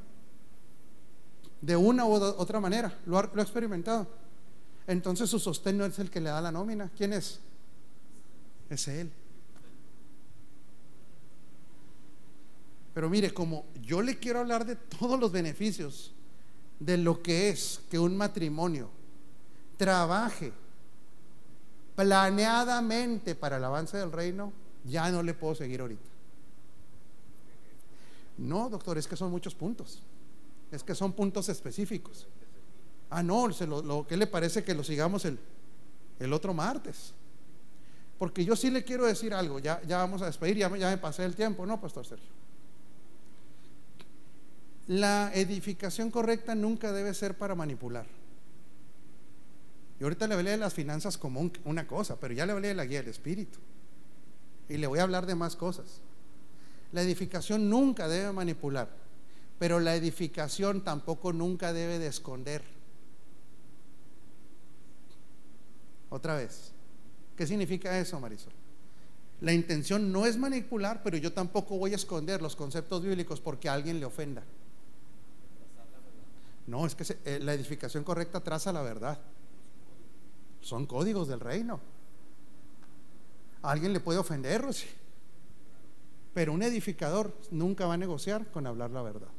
De 1.62 1.76
una 1.76 2.06
u 2.06 2.14
otra 2.14 2.60
manera. 2.60 2.98
¿Lo 3.06 3.20
ha, 3.20 3.30
lo 3.34 3.42
ha 3.42 3.44
experimentado? 3.44 4.08
Entonces 4.88 5.30
su 5.30 5.40
sostén 5.40 5.78
no 5.78 5.86
es 5.86 5.98
el 6.00 6.10
que 6.10 6.20
le 6.20 6.30
da 6.30 6.42
la 6.42 6.52
nómina. 6.52 6.90
¿Quién 6.98 7.14
es? 7.14 7.40
Es 8.70 8.88
Él. 8.88 9.12
Pero 12.94 13.10
mire, 13.10 13.34
como 13.34 13.66
yo 13.82 14.02
le 14.02 14.18
quiero 14.18 14.40
hablar 14.40 14.66
de 14.66 14.76
todos 14.76 15.20
los 15.20 15.32
beneficios 15.32 16.14
de 16.80 16.98
lo 16.98 17.22
que 17.22 17.50
es 17.50 17.82
que 17.90 18.00
un 18.00 18.18
matrimonio 18.18 18.90
trabaje 19.78 20.52
planeadamente 21.96 23.36
para 23.36 23.58
el 23.58 23.64
avance 23.64 23.98
del 23.98 24.12
reino, 24.12 24.52
ya 24.84 25.12
no 25.12 25.24
le 25.24 25.34
puedo 25.34 25.56
seguir 25.56 25.82
ahorita. 25.82 26.08
No, 28.38 28.70
doctor, 28.70 28.98
es 28.98 29.08
que 29.08 29.16
son 29.16 29.32
muchos 29.32 29.56
puntos. 29.56 30.02
Es 30.72 30.84
que 30.84 30.94
son 30.94 31.14
puntos 31.14 31.50
específicos. 31.50 32.28
Ah, 33.10 33.24
no, 33.24 33.52
se 33.52 33.66
lo, 33.66 34.06
¿qué 34.06 34.18
le 34.18 34.28
parece 34.28 34.64
que 34.64 34.76
lo 34.76 34.84
sigamos 34.84 35.26
el, 35.26 36.34
otro 36.34 36.54
martes? 36.54 37.14
Porque 38.18 38.44
yo 38.44 38.56
sí 38.56 38.72
le 38.72 38.84
quiero 38.84 39.06
decir 39.06 39.34
algo, 39.34 39.60
ya, 39.60 39.80
vamos 39.90 40.22
a 40.22 40.26
despedir, 40.26 40.58
ya, 40.58 40.76
ya 40.76 40.90
me 40.90 40.98
pasé 40.98 41.24
el 41.24 41.36
tiempo, 41.36 41.66
¿no, 41.66 41.80
Pastor 41.80 42.06
Sergio? 42.06 42.30
La 44.88 45.32
edificación 45.34 46.10
correcta 46.10 46.56
nunca 46.56 46.92
debe 46.92 47.14
ser 47.14 47.38
para 47.38 47.54
manipular. 47.54 48.06
Y 50.00 50.04
ahorita 50.04 50.28
le 50.28 50.36
hablé 50.36 50.52
de 50.52 50.58
las 50.58 50.74
finanzas 50.74 51.18
como 51.18 51.52
una 51.66 51.88
cosa, 51.88 52.20
pero 52.20 52.34
ya 52.34 52.46
le 52.46 52.54
hablé 52.54 52.70
de 52.70 52.76
la 52.76 52.86
guía 52.86 53.02
del 53.02 53.10
espíritu. 53.10 53.60
Y 54.70 54.78
le 54.78 54.88
voy 54.88 55.00
a 55.00 55.04
hablar 55.04 55.26
de 55.26 55.36
más 55.36 55.56
cosas. 55.56 56.02
La 56.92 57.02
edificación 57.02 57.70
nunca 57.70 58.08
debe 58.08 58.32
manipular, 58.32 58.90
pero 59.60 59.80
la 59.80 59.96
edificación 59.96 60.84
tampoco 60.84 61.34
nunca 61.34 61.74
debe 61.74 62.00
de 62.00 62.08
esconder. 62.08 62.64
Otra 66.10 66.36
vez, 66.36 66.72
¿qué 67.38 67.48
significa 67.48 67.98
eso, 67.98 68.20
Marisol? 68.20 68.52
La 69.40 69.54
intención 69.54 70.12
no 70.12 70.26
es 70.26 70.36
manipular, 70.38 71.04
pero 71.04 71.16
yo 71.16 71.32
tampoco 71.32 71.78
voy 71.78 71.94
a 71.94 71.96
esconder 71.96 72.42
los 72.42 72.56
conceptos 72.56 73.04
bíblicos 73.04 73.40
porque 73.40 73.70
a 73.70 73.74
alguien 73.74 74.00
le 74.00 74.06
ofenda. 74.06 74.44
No, 76.66 76.86
es 76.86 76.96
que 76.96 77.18
eh, 77.24 77.40
la 77.40 77.54
edificación 77.54 78.04
correcta 78.04 78.42
traza 78.42 78.74
la 78.74 78.82
verdad. 78.82 79.20
Son 80.62 80.86
códigos 80.86 81.28
del 81.28 81.40
reino. 81.40 81.80
alguien 83.62 83.94
le 83.94 84.00
puede 84.00 84.20
ofender, 84.20 84.66
Pero 86.34 86.54
un 86.54 86.64
edificador 86.64 87.34
nunca 87.52 87.86
va 87.86 87.94
a 87.94 87.98
negociar 87.98 88.46
con 88.48 88.66
hablar 88.66 88.90
la 88.90 89.02
verdad. 89.02 89.30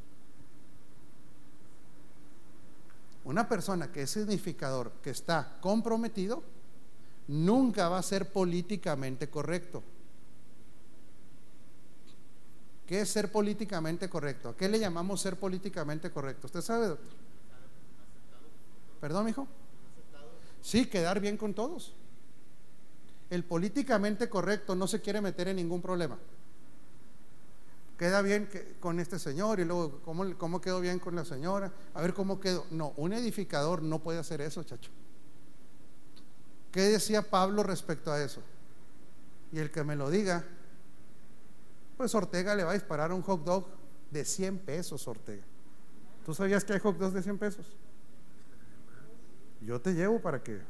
Una 3.24 3.48
persona 3.48 3.92
que 3.92 4.02
es 4.02 4.16
edificador, 4.16 4.92
que 5.02 5.10
está 5.10 5.58
comprometido, 5.60 6.42
nunca 7.28 7.88
va 7.88 7.98
a 7.98 8.02
ser 8.02 8.32
políticamente 8.32 9.28
correcto. 9.28 9.82
¿Qué 12.86 13.02
es 13.02 13.10
ser 13.10 13.30
políticamente 13.30 14.08
correcto? 14.08 14.48
¿A 14.48 14.56
qué 14.56 14.68
le 14.68 14.78
llamamos 14.78 15.20
ser 15.20 15.36
políticamente 15.36 16.10
correcto? 16.10 16.46
¿Usted 16.46 16.62
sabe, 16.62 16.88
doctor? 16.88 17.12
¿Perdón, 19.00 19.28
hijo? 19.28 19.46
Sí, 20.62 20.86
quedar 20.86 21.20
bien 21.20 21.36
con 21.36 21.52
todos. 21.52 21.92
El 23.28 23.44
políticamente 23.44 24.30
correcto 24.30 24.74
no 24.74 24.88
se 24.88 25.02
quiere 25.02 25.20
meter 25.20 25.48
en 25.48 25.56
ningún 25.56 25.82
problema. 25.82 26.16
Queda 27.98 28.22
bien 28.22 28.48
con 28.80 29.00
este 29.00 29.18
señor 29.18 29.60
y 29.60 29.66
luego, 29.66 30.00
¿cómo, 30.02 30.24
¿cómo 30.38 30.60
quedó 30.62 30.80
bien 30.80 30.98
con 30.98 31.14
la 31.14 31.26
señora? 31.26 31.70
A 31.92 32.00
ver 32.00 32.14
cómo 32.14 32.40
quedó. 32.40 32.64
No, 32.70 32.94
un 32.96 33.12
edificador 33.12 33.82
no 33.82 33.98
puede 33.98 34.18
hacer 34.18 34.40
eso, 34.40 34.62
chacho. 34.62 34.90
¿Qué 36.72 36.82
decía 36.82 37.22
Pablo 37.22 37.62
respecto 37.62 38.12
a 38.12 38.22
eso? 38.22 38.42
Y 39.52 39.58
el 39.58 39.70
que 39.70 39.82
me 39.84 39.96
lo 39.96 40.10
diga, 40.10 40.44
pues 41.96 42.14
Ortega 42.14 42.54
le 42.54 42.64
va 42.64 42.70
a 42.70 42.74
disparar 42.74 43.12
un 43.12 43.22
hot 43.22 43.44
dog 43.44 43.66
de 44.10 44.24
100 44.24 44.58
pesos, 44.58 45.06
Ortega. 45.08 45.42
¿Tú 46.24 46.34
sabías 46.34 46.64
que 46.64 46.74
hay 46.74 46.78
hot 46.78 46.98
dogs 46.98 47.14
de 47.14 47.22
100 47.22 47.38
pesos? 47.38 47.66
Yo 49.60 49.80
te 49.80 49.94
llevo 49.94 50.20
para 50.20 50.42
que, 50.42 50.60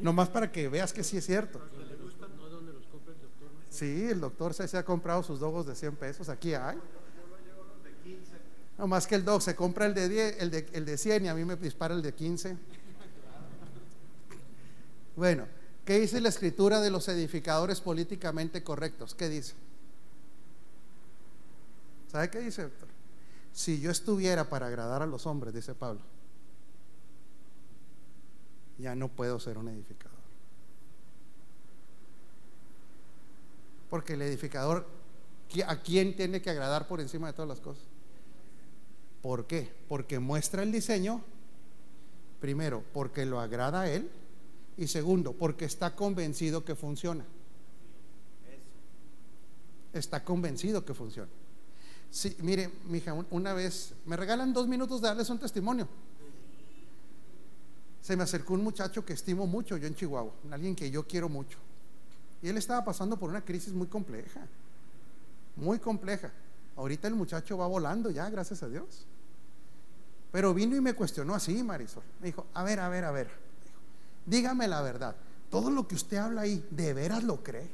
nomás 0.00 0.28
para 0.28 0.50
que 0.50 0.68
veas 0.68 0.92
que 0.92 1.04
sí 1.04 1.18
es 1.18 1.26
cierto. 1.26 1.60
Sí, 3.70 4.08
el 4.10 4.20
doctor 4.20 4.54
se, 4.54 4.76
ha 4.76 4.84
comprado 4.84 5.22
sus 5.22 5.38
dogos 5.38 5.66
de 5.66 5.74
100 5.74 5.96
pesos, 5.96 6.28
aquí 6.30 6.54
hay. 6.54 6.78
No 8.78 8.86
más 8.86 9.06
que 9.06 9.14
el 9.14 9.24
dog 9.24 9.42
se 9.42 9.54
compra 9.54 9.86
el 9.86 9.94
de 9.94 10.08
10, 10.08 10.36
el 10.40 10.50
de, 10.50 10.66
el 10.72 10.84
de 10.84 10.98
100 10.98 11.24
y 11.26 11.28
a 11.28 11.34
mí 11.34 11.44
me 11.44 11.56
dispara 11.56 11.94
el 11.94 12.02
de 12.02 12.14
15. 12.14 12.56
Bueno, 15.16 15.46
¿qué 15.86 15.98
dice 15.98 16.20
la 16.20 16.28
escritura 16.28 16.80
de 16.80 16.90
los 16.90 17.08
edificadores 17.08 17.80
políticamente 17.80 18.62
correctos? 18.62 19.14
¿Qué 19.14 19.30
dice? 19.30 19.54
¿Sabe 22.12 22.30
qué 22.30 22.40
dice, 22.40 22.62
doctor? 22.62 22.88
Si 23.52 23.80
yo 23.80 23.90
estuviera 23.90 24.50
para 24.50 24.66
agradar 24.66 25.02
a 25.02 25.06
los 25.06 25.26
hombres, 25.26 25.54
dice 25.54 25.74
Pablo, 25.74 26.02
ya 28.78 28.94
no 28.94 29.08
puedo 29.08 29.40
ser 29.40 29.56
un 29.56 29.68
edificador. 29.68 30.16
Porque 33.88 34.12
el 34.12 34.22
edificador, 34.22 34.86
¿a 35.66 35.80
quién 35.80 36.14
tiene 36.14 36.42
que 36.42 36.50
agradar 36.50 36.86
por 36.86 37.00
encima 37.00 37.28
de 37.28 37.32
todas 37.32 37.48
las 37.48 37.60
cosas? 37.60 37.84
¿Por 39.22 39.46
qué? 39.46 39.72
Porque 39.88 40.18
muestra 40.18 40.62
el 40.62 40.72
diseño, 40.72 41.22
primero, 42.38 42.84
porque 42.92 43.24
lo 43.24 43.40
agrada 43.40 43.82
a 43.82 43.90
él, 43.90 44.10
y 44.76 44.86
segundo, 44.86 45.32
porque 45.32 45.64
está 45.64 45.94
convencido 45.94 46.64
que 46.64 46.74
funciona. 46.74 47.24
Está 49.92 50.22
convencido 50.22 50.84
que 50.84 50.92
funciona. 50.92 51.30
Sí, 52.10 52.36
mire, 52.40 52.70
mija, 52.88 53.14
una 53.30 53.52
vez, 53.52 53.94
me 54.04 54.16
regalan 54.16 54.52
dos 54.52 54.68
minutos 54.68 55.00
de 55.00 55.08
darles 55.08 55.30
un 55.30 55.38
testimonio. 55.38 55.88
Se 58.02 58.16
me 58.16 58.22
acercó 58.22 58.54
un 58.54 58.62
muchacho 58.62 59.04
que 59.04 59.14
estimo 59.14 59.46
mucho 59.46 59.76
yo 59.76 59.86
en 59.86 59.94
Chihuahua, 59.94 60.32
alguien 60.50 60.76
que 60.76 60.90
yo 60.90 61.06
quiero 61.06 61.28
mucho. 61.28 61.58
Y 62.42 62.48
él 62.48 62.56
estaba 62.58 62.84
pasando 62.84 63.16
por 63.16 63.30
una 63.30 63.44
crisis 63.44 63.72
muy 63.72 63.86
compleja, 63.86 64.46
muy 65.56 65.78
compleja. 65.78 66.30
Ahorita 66.76 67.08
el 67.08 67.14
muchacho 67.14 67.56
va 67.56 67.66
volando 67.66 68.10
ya, 68.10 68.28
gracias 68.28 68.62
a 68.62 68.68
Dios. 68.68 69.06
Pero 70.30 70.52
vino 70.52 70.76
y 70.76 70.80
me 70.80 70.94
cuestionó 70.94 71.34
así, 71.34 71.62
Marisol. 71.62 72.02
Me 72.20 72.26
dijo, 72.26 72.46
a 72.52 72.62
ver, 72.62 72.78
a 72.80 72.88
ver, 72.88 73.04
a 73.04 73.10
ver. 73.10 73.45
Dígame 74.26 74.68
la 74.68 74.82
verdad. 74.82 75.16
todo 75.50 75.70
lo 75.70 75.86
que 75.86 75.94
usted 75.94 76.16
habla 76.18 76.42
ahí, 76.42 76.66
¿de 76.70 76.92
veras 76.92 77.22
lo 77.22 77.42
cree? 77.42 77.70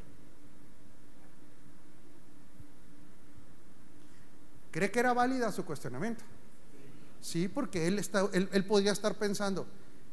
¿Cree 4.71 4.91
que 4.91 5.01
era 5.01 5.13
válida 5.13 5.51
su 5.53 5.65
cuestionamiento? 5.65 6.23
Sí, 7.21 7.49
porque 7.49 7.87
él, 7.87 7.99
está, 7.99 8.29
él, 8.33 8.49
él 8.53 8.65
podría 8.65 8.93
estar 8.93 9.15
pensando, 9.17 9.67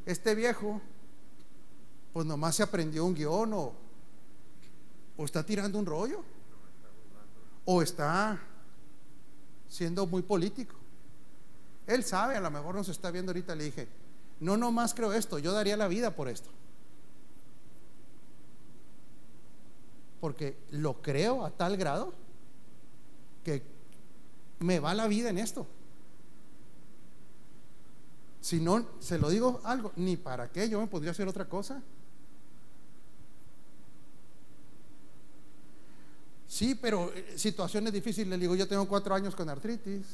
este 0.06 0.36
viejo, 0.36 0.82
pues 2.14 2.26
nomás 2.26 2.56
se 2.56 2.64
aprendió 2.64 3.06
un 3.06 3.14
guion 3.14 3.54
o, 3.54 3.74
o 5.18 5.26
está 5.26 5.46
tirando 5.46 5.78
un 5.78 5.86
rollo, 5.86 6.24
o 7.66 7.82
está 7.82 8.40
siendo 9.68 10.08
muy 10.08 10.22
político. 10.22 10.76
Él 11.88 12.04
sabe, 12.04 12.36
a 12.36 12.42
lo 12.42 12.52
mejor 12.52 12.76
nos 12.76 12.90
está 12.90 13.12
viendo 13.12 13.32
ahorita, 13.32 13.56
le 13.56 13.66
dije, 13.66 13.88
no 14.40 14.58
nomás 14.58 14.94
creo 14.94 15.14
esto, 15.14 15.40
yo 15.40 15.52
daría 15.52 15.78
la 15.78 15.88
vida 15.88 16.16
por 16.16 16.30
esto. 16.30 16.50
Porque 20.22 20.58
lo 20.72 21.02
creo 21.02 21.46
a 21.46 21.52
tal 21.52 21.78
grado 21.78 22.14
que 23.44 23.64
me 24.60 24.80
va 24.80 24.94
la 24.94 25.08
vida 25.08 25.30
en 25.30 25.38
esto. 25.38 25.66
Si 28.42 28.60
no, 28.60 28.86
se 29.00 29.18
lo 29.18 29.30
digo 29.30 29.62
algo, 29.64 29.92
ni 29.96 30.18
para 30.18 30.50
qué 30.52 30.70
yo 30.70 30.80
me 30.80 30.88
podría 30.88 31.12
hacer 31.12 31.28
otra 31.28 31.46
cosa. 31.46 31.82
Sí, 36.48 36.76
pero 36.76 37.12
eh, 37.14 37.34
situaciones 37.38 37.94
difíciles, 37.94 38.28
le 38.28 38.38
digo, 38.38 38.56
yo 38.56 38.68
tengo 38.68 38.88
cuatro 38.88 39.14
años 39.14 39.36
con 39.36 39.50
artritis. 39.50 40.06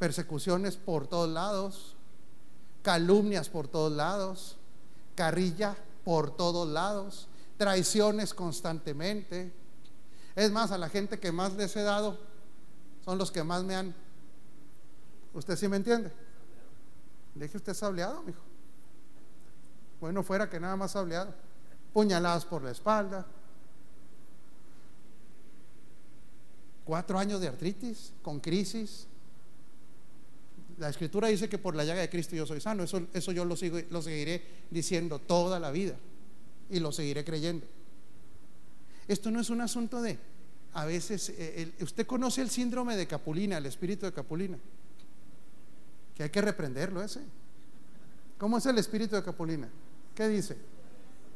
Persecuciones 0.00 0.76
por 0.76 1.06
todos 1.06 1.28
lados, 1.28 1.94
calumnias 2.82 3.48
por 3.48 3.68
todos 3.68 3.92
lados, 3.92 4.56
carrilla 5.14 5.76
por 6.04 6.36
todos 6.36 6.66
lados, 6.66 7.28
traiciones 7.58 8.34
constantemente. 8.34 9.52
Es 10.34 10.50
más, 10.50 10.72
a 10.72 10.78
la 10.78 10.88
gente 10.88 11.20
que 11.20 11.30
más 11.30 11.52
les 11.52 11.76
he 11.76 11.82
dado 11.82 12.18
son 13.04 13.18
los 13.18 13.30
que 13.30 13.44
más 13.44 13.62
me 13.62 13.76
han. 13.76 13.94
¿Usted 15.34 15.56
sí 15.56 15.68
me 15.68 15.76
entiende? 15.76 16.10
Deje 17.34 17.58
usted 17.58 17.74
sableado, 17.74 18.22
mijo. 18.22 18.40
Bueno, 20.00 20.22
fuera 20.22 20.48
que 20.48 20.58
nada 20.58 20.76
más 20.76 20.92
sableado. 20.92 21.34
Puñaladas 21.92 22.46
por 22.46 22.62
la 22.62 22.70
espalda. 22.70 23.26
Cuatro 26.86 27.18
años 27.18 27.40
de 27.40 27.48
artritis, 27.48 28.14
con 28.22 28.40
crisis. 28.40 29.06
La 30.80 30.88
escritura 30.88 31.28
dice 31.28 31.48
que 31.48 31.58
por 31.58 31.76
la 31.76 31.84
llaga 31.84 32.00
de 32.00 32.08
Cristo 32.08 32.34
yo 32.34 32.46
soy 32.46 32.60
sano. 32.60 32.82
Eso, 32.82 33.06
eso 33.12 33.32
yo 33.32 33.44
lo, 33.44 33.54
sigo, 33.54 33.78
lo 33.90 34.00
seguiré 34.00 34.42
diciendo 34.70 35.18
toda 35.18 35.60
la 35.60 35.70
vida. 35.70 35.94
Y 36.70 36.80
lo 36.80 36.90
seguiré 36.90 37.22
creyendo. 37.22 37.66
Esto 39.06 39.30
no 39.30 39.40
es 39.40 39.50
un 39.50 39.60
asunto 39.60 40.00
de, 40.00 40.18
a 40.72 40.86
veces, 40.86 41.34
eh, 41.36 41.70
usted 41.82 42.06
conoce 42.06 42.40
el 42.40 42.48
síndrome 42.48 42.96
de 42.96 43.06
Capulina, 43.06 43.58
el 43.58 43.66
espíritu 43.66 44.06
de 44.06 44.12
Capulina, 44.12 44.58
que 46.16 46.22
hay 46.22 46.30
que 46.30 46.40
reprenderlo 46.40 47.02
ese. 47.02 47.20
¿Cómo 48.38 48.56
es 48.56 48.64
el 48.64 48.78
espíritu 48.78 49.16
de 49.16 49.22
Capulina? 49.22 49.68
¿Qué 50.14 50.28
dice? 50.28 50.56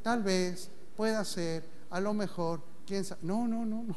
Tal 0.03 0.23
vez, 0.23 0.71
pueda 0.97 1.23
ser, 1.23 1.65
a 1.91 2.01
lo 2.01 2.15
mejor, 2.15 2.63
quién 2.87 3.05
sabe. 3.05 3.21
No, 3.25 3.47
no, 3.47 3.67
no, 3.67 3.83
no. 3.83 3.97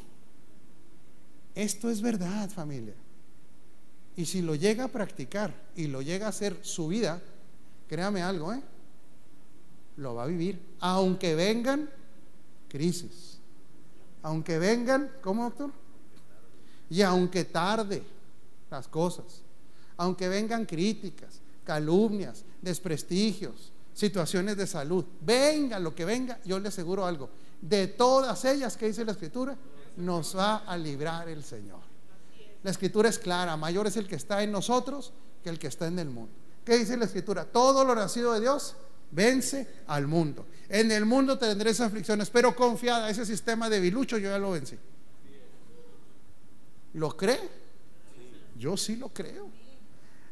Esto 1.54 1.88
es 1.88 2.02
verdad, 2.02 2.50
familia. 2.50 2.94
Y 4.18 4.26
si 4.26 4.42
lo 4.42 4.54
llega 4.54 4.84
a 4.84 4.88
practicar 4.88 5.54
y 5.74 5.86
lo 5.86 6.02
llega 6.02 6.26
a 6.26 6.28
hacer 6.28 6.58
su 6.60 6.88
vida, 6.88 7.22
créame 7.88 8.20
algo, 8.20 8.52
¿eh? 8.52 8.60
Lo 9.96 10.14
va 10.14 10.24
a 10.24 10.26
vivir, 10.26 10.60
aunque 10.80 11.34
vengan 11.34 11.88
crisis 12.68 13.38
aunque 14.22 14.58
vengan, 14.58 15.10
¿cómo 15.22 15.44
doctor? 15.44 15.70
Y 16.90 17.02
aunque 17.02 17.44
tarde 17.44 18.02
las 18.70 18.88
cosas, 18.88 19.42
aunque 19.96 20.28
vengan 20.28 20.66
críticas, 20.66 21.40
calumnias, 21.64 22.44
desprestigios, 22.60 23.72
situaciones 23.94 24.56
de 24.56 24.66
salud, 24.66 25.04
venga 25.20 25.78
lo 25.78 25.94
que 25.94 26.04
venga, 26.04 26.38
yo 26.44 26.58
le 26.58 26.68
aseguro 26.68 27.04
algo, 27.06 27.30
de 27.60 27.88
todas 27.88 28.44
ellas 28.44 28.76
que 28.76 28.86
dice 28.86 29.04
la 29.04 29.12
escritura, 29.12 29.56
nos 29.96 30.36
va 30.36 30.58
a 30.58 30.76
librar 30.76 31.28
el 31.28 31.42
Señor. 31.42 31.87
La 32.62 32.70
escritura 32.70 33.08
es 33.08 33.18
clara, 33.18 33.56
mayor 33.56 33.86
es 33.86 33.96
el 33.96 34.08
que 34.08 34.16
está 34.16 34.42
en 34.42 34.52
nosotros 34.52 35.12
que 35.42 35.50
el 35.50 35.58
que 35.58 35.68
está 35.68 35.86
en 35.86 35.98
el 35.98 36.10
mundo. 36.10 36.32
¿Qué 36.64 36.76
dice 36.76 36.96
la 36.96 37.04
escritura? 37.04 37.44
Todo 37.44 37.84
lo 37.84 37.94
nacido 37.94 38.32
de 38.34 38.40
Dios 38.40 38.76
vence 39.10 39.66
al 39.86 40.06
mundo. 40.06 40.46
En 40.68 40.90
el 40.90 41.06
mundo 41.06 41.38
tendréis 41.38 41.80
aflicciones, 41.80 42.30
pero 42.30 42.54
confiada, 42.54 43.08
ese 43.08 43.24
sistema 43.24 43.70
de 43.70 43.80
bilucho 43.80 44.18
yo 44.18 44.28
ya 44.30 44.38
lo 44.38 44.50
vencí. 44.50 44.76
¿Lo 46.94 47.16
cree? 47.16 47.48
Yo 48.58 48.76
sí 48.76 48.96
lo 48.96 49.08
creo. 49.08 49.48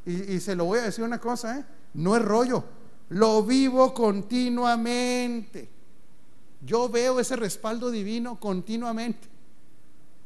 Y, 0.04 0.38
se 0.40 0.54
lo 0.54 0.66
voy 0.66 0.78
a 0.78 0.82
decir 0.82 1.02
una 1.02 1.20
cosa, 1.20 1.58
¿eh? 1.58 1.64
no 1.94 2.14
es 2.16 2.22
rollo, 2.22 2.64
lo 3.08 3.42
vivo 3.42 3.92
continuamente. 3.92 5.68
Yo 6.60 6.88
veo 6.88 7.18
ese 7.18 7.34
respaldo 7.34 7.90
divino 7.90 8.38
continuamente. 8.38 9.28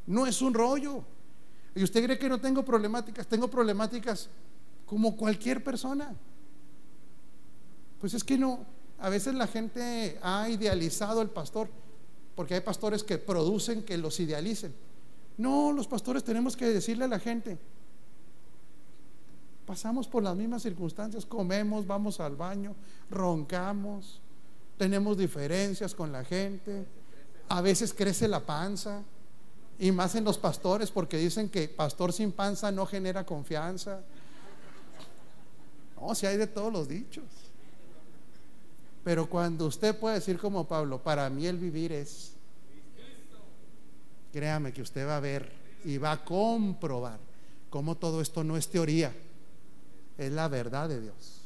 No 0.06 0.26
es 0.26 0.42
un 0.42 0.52
rollo. 0.52 1.04
¿Y 1.74 1.82
usted 1.82 2.04
cree 2.04 2.18
que 2.18 2.28
no 2.28 2.40
tengo 2.40 2.64
problemáticas? 2.64 3.26
Tengo 3.26 3.48
problemáticas 3.48 4.28
como 4.86 5.16
cualquier 5.16 5.62
persona. 5.62 6.14
Pues 8.00 8.14
es 8.14 8.24
que 8.24 8.38
no, 8.38 8.64
a 8.98 9.08
veces 9.08 9.34
la 9.34 9.46
gente 9.46 10.18
ha 10.22 10.48
idealizado 10.48 11.20
al 11.20 11.30
pastor, 11.30 11.68
porque 12.34 12.54
hay 12.54 12.60
pastores 12.60 13.04
que 13.04 13.18
producen 13.18 13.82
que 13.82 13.98
los 13.98 14.18
idealicen. 14.20 14.74
No, 15.38 15.72
los 15.72 15.86
pastores 15.86 16.24
tenemos 16.24 16.56
que 16.56 16.66
decirle 16.66 17.04
a 17.04 17.08
la 17.08 17.18
gente, 17.18 17.58
pasamos 19.64 20.08
por 20.08 20.22
las 20.22 20.36
mismas 20.36 20.62
circunstancias, 20.62 21.24
comemos, 21.24 21.86
vamos 21.86 22.20
al 22.20 22.36
baño, 22.36 22.74
roncamos, 23.10 24.20
tenemos 24.76 25.16
diferencias 25.16 25.94
con 25.94 26.10
la 26.10 26.24
gente, 26.24 26.84
a 27.48 27.60
veces 27.60 27.94
crece 27.94 28.28
la 28.28 28.44
panza, 28.44 29.02
y 29.80 29.92
más 29.92 30.14
en 30.14 30.24
los 30.24 30.36
pastores, 30.36 30.90
porque 30.90 31.16
dicen 31.16 31.48
que 31.48 31.66
pastor 31.66 32.12
sin 32.12 32.32
panza 32.32 32.70
no 32.70 32.84
genera 32.84 33.24
confianza. 33.24 34.02
No, 35.98 36.14
si 36.14 36.26
hay 36.26 36.36
de 36.36 36.46
todos 36.46 36.70
los 36.70 36.86
dichos. 36.86 37.24
Pero 39.02 39.28
cuando 39.30 39.66
usted 39.66 39.98
puede 39.98 40.16
decir 40.16 40.38
como 40.38 40.68
Pablo, 40.68 41.02
para 41.02 41.30
mí 41.30 41.46
el 41.46 41.56
vivir 41.56 41.92
es, 41.92 42.32
créame 44.34 44.74
que 44.74 44.82
usted 44.82 45.08
va 45.08 45.16
a 45.16 45.20
ver 45.20 45.50
y 45.86 45.96
va 45.96 46.12
a 46.12 46.24
comprobar 46.26 47.18
cómo 47.70 47.96
todo 47.96 48.20
esto 48.20 48.44
no 48.44 48.58
es 48.58 48.68
teoría, 48.68 49.14
es 50.18 50.30
la 50.30 50.48
verdad 50.48 50.90
de 50.90 51.00
Dios. 51.00 51.40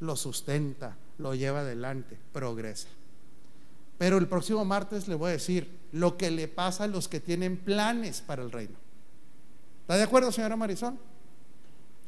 Lo 0.00 0.16
sustenta, 0.16 0.96
lo 1.18 1.34
lleva 1.34 1.60
adelante, 1.60 2.18
progresa. 2.32 2.88
Pero 4.02 4.18
el 4.18 4.26
próximo 4.26 4.64
martes 4.64 5.06
le 5.06 5.14
voy 5.14 5.28
a 5.28 5.32
decir 5.34 5.78
lo 5.92 6.16
que 6.16 6.28
le 6.28 6.48
pasa 6.48 6.82
a 6.82 6.86
los 6.88 7.06
que 7.06 7.20
tienen 7.20 7.56
planes 7.56 8.20
para 8.20 8.42
el 8.42 8.50
reino. 8.50 8.74
¿Está 9.82 9.94
de 9.94 10.02
acuerdo, 10.02 10.32
señora 10.32 10.56
Marisol? 10.56 10.98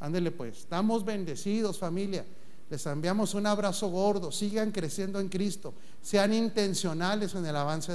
Ándele 0.00 0.32
pues, 0.32 0.58
estamos 0.58 1.04
bendecidos 1.04 1.78
familia. 1.78 2.26
Les 2.68 2.84
enviamos 2.86 3.34
un 3.34 3.46
abrazo 3.46 3.90
gordo. 3.90 4.32
Sigan 4.32 4.72
creciendo 4.72 5.20
en 5.20 5.28
Cristo. 5.28 5.72
Sean 6.02 6.34
intencionales 6.34 7.32
en 7.36 7.46
el 7.46 7.54
avance. 7.54 7.92